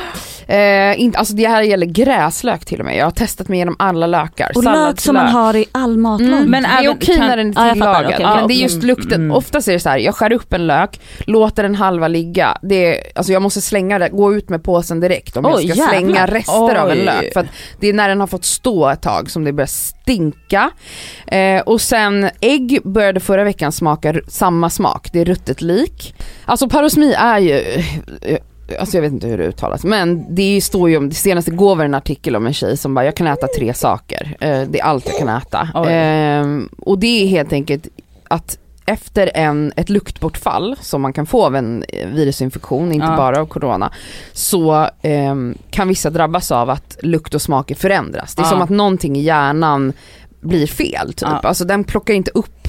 Eh, 0.50 1.00
inte, 1.02 1.18
alltså 1.20 1.34
det 1.34 1.48
här 1.48 1.62
gäller 1.62 1.86
gräslök 1.86 2.66
till 2.66 2.80
och 2.80 2.86
med, 2.86 2.98
jag 2.98 3.06
har 3.06 3.12
testat 3.12 3.48
mig 3.48 3.56
igenom 3.56 3.76
alla 3.80 4.08
lökar. 4.08 4.52
Och 4.56 4.64
lök 4.64 5.00
som 5.02 5.16
man 5.16 5.28
har 5.28 5.56
i 5.56 5.66
all 5.72 5.98
matlagning. 5.98 6.34
Mm, 6.38 6.52
Men 6.52 6.64
det 6.64 6.70
är 6.70 6.90
okej 6.90 7.16
kan- 7.18 7.28
när 7.28 7.38
den 7.38 7.58
är 7.58 7.68
jag 7.68 7.78
fattar, 7.78 7.94
tillagad, 8.04 8.14
okej, 8.14 8.26
men 8.40 8.48
det 8.48 8.54
är 8.54 8.62
just 8.62 8.84
lukten, 8.84 9.22
Mm. 9.22 9.32
oftast 9.36 9.68
är 9.68 9.74
det 9.74 9.80
så 9.80 9.90
här, 9.90 9.98
jag 9.98 10.16
skär 10.16 10.32
upp 10.32 10.54
en 10.54 10.68
lök, 10.68 11.00
låter 11.20 11.64
den 11.64 11.76
halva 11.76 12.08
ligga, 12.08 12.58
det 12.62 12.76
är, 12.98 13.04
alltså 13.16 13.34
jag 13.34 13.42
måste 13.42 13.62
slänga 13.62 14.00
det, 14.00 14.10
gå 14.10 14.34
ut 14.36 14.50
med 14.50 14.64
påsen 14.64 15.00
direkt 15.00 15.38
om 15.38 15.46
Oj, 15.46 15.52
jag 15.52 15.60
ska 15.62 15.68
jävlar. 15.68 15.88
slänga 15.90 16.26
rester 16.26 16.76
av 16.76 16.92
en 16.92 16.98
Oj. 17.00 17.06
lök. 17.06 17.34
För 17.34 17.40
att 17.40 17.46
det 17.80 17.88
är 17.88 17.94
när 17.94 18.10
den 18.10 18.20
har 18.20 18.28
fått 18.28 18.46
stå 18.46 18.90
ett 18.90 19.02
tag 19.02 19.32
som 19.32 19.44
det 19.44 19.54
börjar 19.54 19.68
stinka. 19.68 20.72
Eh, 21.28 21.62
och 21.62 21.82
sen 21.82 22.30
ägg 22.42 22.80
började 22.84 23.20
förra 23.20 23.44
veckan 23.44 23.72
smaka 23.72 24.16
samma 24.28 24.70
smak, 24.70 25.10
det 25.14 25.20
är 25.22 25.26
ruttet 25.26 25.62
lik. 25.62 26.16
Alltså 26.46 26.70
parosmi 26.70 27.14
är 27.14 27.40
ju, 27.40 27.64
Alltså 28.80 28.98
jag 28.98 29.02
vet 29.02 29.12
inte 29.12 29.28
hur 29.28 29.38
det 29.38 29.44
uttalas 29.46 29.84
men 29.84 30.36
det 30.36 30.62
står 30.62 30.90
ju 30.90 30.98
om, 30.98 31.10
det 31.10 31.16
senaste 31.16 31.52
går 31.52 31.76
var 31.76 31.86
en 31.86 31.94
artikel 31.96 32.36
om 32.36 32.48
en 32.48 32.54
tjej 32.54 32.78
som 32.78 32.94
bara 32.94 33.06
jag 33.06 33.16
kan 33.16 33.28
äta 33.28 33.48
tre 33.58 33.74
saker, 33.74 34.36
eh, 34.40 34.62
det 34.70 34.80
är 34.80 34.84
allt 34.84 35.08
jag 35.08 35.18
kan 35.18 35.30
äta. 35.30 35.70
Oj. 35.76 35.88
Ehm, 35.90 36.70
och 36.78 37.00
det 37.00 37.24
är 37.24 37.28
helt 37.28 37.54
enkelt 37.54 37.88
att 38.28 38.58
efter 38.86 39.32
en, 39.34 39.72
ett 39.76 39.90
luktbortfall 39.90 40.76
som 40.82 41.02
man 41.02 41.14
kan 41.14 41.26
få 41.26 41.46
av 41.46 41.56
en 41.56 41.84
eh, 41.90 42.08
virusinfektion, 42.08 42.92
inte 42.92 43.08
Ja. 43.08 43.18
bara 43.18 43.42
av 43.42 43.46
corona, 43.46 43.92
så 44.34 44.88
ehm, 45.02 45.58
kan 45.70 45.88
vissa 45.88 46.10
drabbas 46.10 46.52
av 46.52 46.70
att 46.70 46.98
lukt 47.02 47.34
och 47.36 47.42
smaker 47.42 47.76
förändras. 47.76 48.36
Det 48.36 48.42
är 48.42 48.44
Ja. 48.46 48.50
som 48.50 48.62
att 48.62 48.70
någonting 48.70 49.16
i 49.18 49.22
hjärnan 49.22 49.94
blir 50.42 50.68
fel 50.68 51.08
typ. 51.14 51.22
Ja. 51.32 51.40
Alltså 51.44 51.66
den 51.66 51.84
plockar 51.84 52.14
inte 52.14 52.32
upp, 52.34 52.68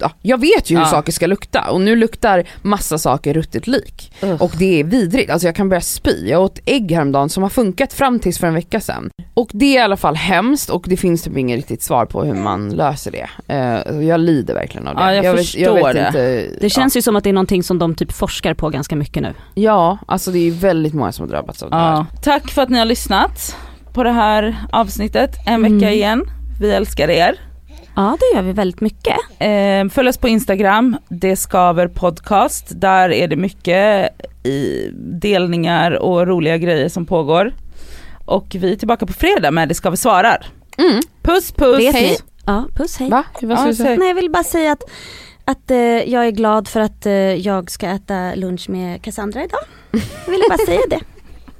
ja, 0.00 0.10
jag 0.22 0.40
vet 0.40 0.70
ju 0.70 0.76
hur 0.76 0.82
Ja. 0.82 0.90
saker 0.90 1.12
ska 1.12 1.26
lukta 1.26 1.70
och 1.70 1.80
nu 1.80 1.96
luktar 1.96 2.44
massa 2.62 2.98
saker 2.98 3.34
ruttet 3.34 3.66
lik. 3.66 4.12
Ugh. 4.22 4.42
Och 4.42 4.52
det 4.58 4.80
är 4.80 4.84
vidrigt, 4.84 5.30
alltså 5.30 5.48
jag 5.48 5.54
kan 5.56 5.68
börja 5.68 5.80
spy. 5.80 6.28
Jag 6.28 6.42
åt 6.42 6.58
ägg 6.66 6.92
häromdagen 6.92 7.28
som 7.28 7.42
har 7.42 7.50
funkat 7.50 7.92
fram 7.92 8.18
tills 8.20 8.38
för 8.38 8.46
en 8.46 8.54
vecka 8.54 8.80
sedan. 8.80 9.10
Och 9.34 9.50
det 9.52 9.64
är 9.76 9.80
i 9.80 9.82
alla 9.84 9.96
fall 9.96 10.14
hemskt 10.16 10.70
och 10.70 10.84
det 10.88 10.96
finns 10.96 11.22
typ 11.22 11.36
inget 11.36 11.56
riktigt 11.56 11.82
svar 11.82 12.06
på 12.06 12.24
hur 12.24 12.34
man 12.34 12.68
löser 12.70 13.10
det. 13.10 13.28
Eh, 13.54 14.00
jag 14.08 14.20
lider 14.20 14.54
verkligen 14.54 14.88
av 14.88 14.94
det. 14.94 15.00
Ja, 15.02 15.14
jag 15.14 15.22
vet, 15.34 15.46
förstår 15.46 15.92
det. 15.94 16.06
Inte, 16.06 16.46
Det 16.60 16.70
känns 16.70 16.96
ju 16.96 17.02
som 17.02 17.16
att 17.16 17.24
det 17.24 17.30
är 17.30 17.34
någonting 17.34 17.62
som 17.62 17.78
de 17.78 17.94
typ 17.94 18.12
forskar 18.12 18.54
på 18.54 18.68
ganska 18.70 18.96
mycket 18.96 19.22
nu. 19.22 19.34
ja, 19.54 19.62
ja, 19.70 19.98
alltså 20.06 20.30
det 20.30 20.38
är 20.38 20.44
ju 20.44 20.50
väldigt 20.50 20.94
många 20.94 21.12
som 21.12 21.22
har 21.22 21.30
drabbats 21.30 21.62
av 21.62 21.70
det 21.70 21.76
här. 21.76 21.90
Ja. 21.92 22.06
Tack 22.22 22.48
för 22.50 22.62
att 22.62 22.68
ni 22.68 22.78
har 22.78 22.84
lyssnat 22.84 23.56
på 23.92 24.02
det 24.04 24.10
här 24.12 24.56
avsnittet 24.72 25.30
en 25.46 25.62
vecka 25.62 25.74
Mm. 25.74 25.88
igen. 25.88 26.24
Vi 26.60 26.70
älskar 26.70 27.10
er. 27.10 27.40
Ja 28.00 28.16
det 28.20 28.36
gör 28.36 28.42
vi 28.42 28.52
väldigt 28.52 28.80
mycket. 28.80 29.16
Eh, 29.38 29.88
följ 29.94 30.08
oss 30.08 30.18
på 30.18 30.28
Instagram, 30.28 30.96
det 31.08 31.36
skaver 31.36 31.88
podcast. 31.88 32.64
Där 32.70 33.12
är 33.12 33.28
det 33.28 33.36
mycket 33.36 34.08
i 34.42 34.88
delningar 34.94 35.90
och 35.92 36.26
roliga 36.26 36.56
grejer 36.58 36.88
som 36.88 37.06
pågår. 37.06 37.52
Och 38.24 38.56
vi 38.58 38.72
är 38.72 38.76
tillbaka 38.76 39.06
på 39.06 39.12
fredag 39.12 39.50
med 39.50 39.68
Det 39.68 39.74
skaver 39.74 39.96
svarar. 39.96 40.46
Mm. 40.78 41.00
Puss 41.22 41.52
puss! 41.52 41.78
Vet 41.78 41.94
hej. 41.94 42.10
ni? 42.10 42.16
Ja 42.46 42.64
puss 42.76 42.96
hej. 42.98 43.10
Va? 43.10 43.24
Vad 43.42 43.58
ska 43.58 43.64
Ja, 43.66 43.70
du 43.70 43.74
säga? 43.74 43.86
säg. 43.88 43.96
Nej 43.98 44.08
jag 44.08 44.14
vill 44.14 44.30
bara 44.30 44.44
säga 44.44 44.72
att, 44.72 44.82
att 45.44 45.70
eh, 45.70 45.76
jag 46.12 46.26
är 46.26 46.30
glad 46.30 46.68
för 46.68 46.80
att 46.80 47.06
eh, 47.06 47.12
jag 47.34 47.70
ska 47.70 47.86
äta 47.86 48.34
lunch 48.34 48.68
med 48.70 49.02
Cassandra 49.02 49.44
idag. 49.44 49.60
Jag 50.26 50.30
ville 50.32 50.44
bara 50.48 50.58
säga 50.66 50.80
det. 50.90 51.00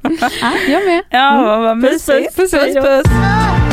Jag 0.73 0.85
med. 0.85 1.03
Ja, 1.11 1.59
vad 1.61 1.77
mysigt. 1.77 2.37
Puss, 2.37 2.51
puss, 2.51 2.51
puss, 2.51 2.75
puss. 2.75 2.85
puss. 2.85 3.70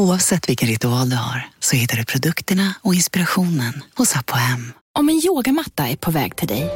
Oavsett 0.00 0.48
vilken 0.48 0.68
ritual 0.68 1.10
du 1.10 1.16
har 1.16 1.48
så 1.58 1.76
hittar 1.76 1.96
du 1.96 2.04
produkterna 2.04 2.74
och 2.82 2.94
inspirationen 2.94 3.82
hos 3.96 4.16
Apohem. 4.16 4.72
Om 4.98 5.08
en 5.08 5.20
yogamatta 5.24 5.88
är 5.88 5.96
på 5.96 6.10
väg 6.10 6.36
till 6.36 6.48
dig, 6.48 6.70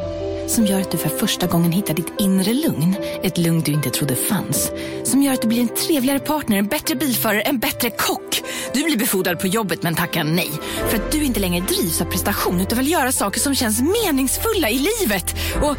som 0.48 0.66
gör 0.66 0.80
att 0.80 0.90
du 0.90 0.98
för 0.98 1.08
första 1.08 1.46
gången 1.46 1.72
hittar 1.72 1.94
ditt 1.94 2.12
inre 2.18 2.54
lugn, 2.54 2.96
ett 3.22 3.38
lugn 3.38 3.60
du 3.60 3.72
inte 3.72 3.90
trodde 3.90 4.16
fanns, 4.16 4.70
som 5.04 5.22
gör 5.22 5.32
att 5.32 5.42
du 5.42 5.48
blir 5.48 5.60
en 5.60 5.68
trevligare 5.68 6.18
partner, 6.18 6.56
en 6.56 6.66
bättre 6.66 6.94
bilförare, 6.94 7.40
en 7.40 7.58
bättre 7.58 7.90
kock. 7.90 8.42
Du 8.72 8.84
blir 8.84 8.96
befordrad 8.96 9.40
på 9.40 9.46
jobbet 9.46 9.82
men 9.82 9.94
tackar 9.94 10.24
nej, 10.24 10.50
för 10.88 10.96
att 10.96 11.12
du 11.12 11.24
inte 11.24 11.40
längre 11.40 11.66
drivs 11.66 12.00
av 12.00 12.04
prestation 12.04 12.60
utan 12.60 12.78
vill 12.78 12.90
göra 12.90 13.12
saker 13.12 13.40
som 13.40 13.54
känns 13.54 13.80
meningsfulla 13.80 14.70
i 14.70 14.88
livet. 15.00 15.34
Och, 15.62 15.76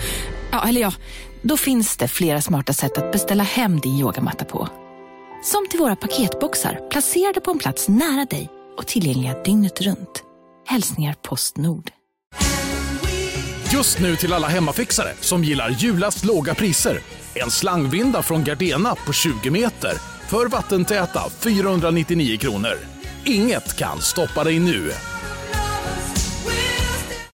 ja, 0.52 0.68
eller 0.68 0.82
ja, 0.82 0.94
då 1.42 1.58
finns 1.58 1.98
det 1.98 2.08
flera 2.08 2.42
smarta 2.42 2.74
sätt 2.74 2.98
att 2.98 3.12
beställa 3.12 3.44
hem 3.44 3.80
din 3.80 4.00
yogamatta 4.00 4.46
på. 4.46 4.70
Som 5.46 5.68
till 5.70 5.80
våra 5.80 5.96
paketboxar 5.96 6.90
placerade 6.90 7.42
på 7.42 7.52
en 7.52 7.60
plats 7.60 7.90
nära 7.90 8.26
dig 8.26 8.50
och 8.78 8.88
tillgängliga 8.88 9.44
dygnet 9.44 9.82
runt. 9.82 10.24
Hälsningar 10.68 11.16
Postnord. 11.22 11.92
Just 13.74 14.00
nu 14.00 14.16
till 14.16 14.34
alla 14.34 14.48
hemmafixare 14.48 15.14
som 15.20 15.44
gillar 15.44 15.70
julast 15.70 16.26
låga 16.26 16.56
priser. 16.56 17.00
En 17.36 17.52
slangvinda 17.52 18.24
från 18.24 18.44
Gardena 18.44 18.96
på 18.96 19.14
20 19.14 19.50
meter 19.50 19.94
för 20.30 20.48
vattentäta 20.48 21.30
499 21.30 22.38
kronor. 22.38 22.78
Inget 23.26 23.78
kan 23.78 24.02
stoppa 24.02 24.44
dig 24.44 24.60
nu. 24.60 24.92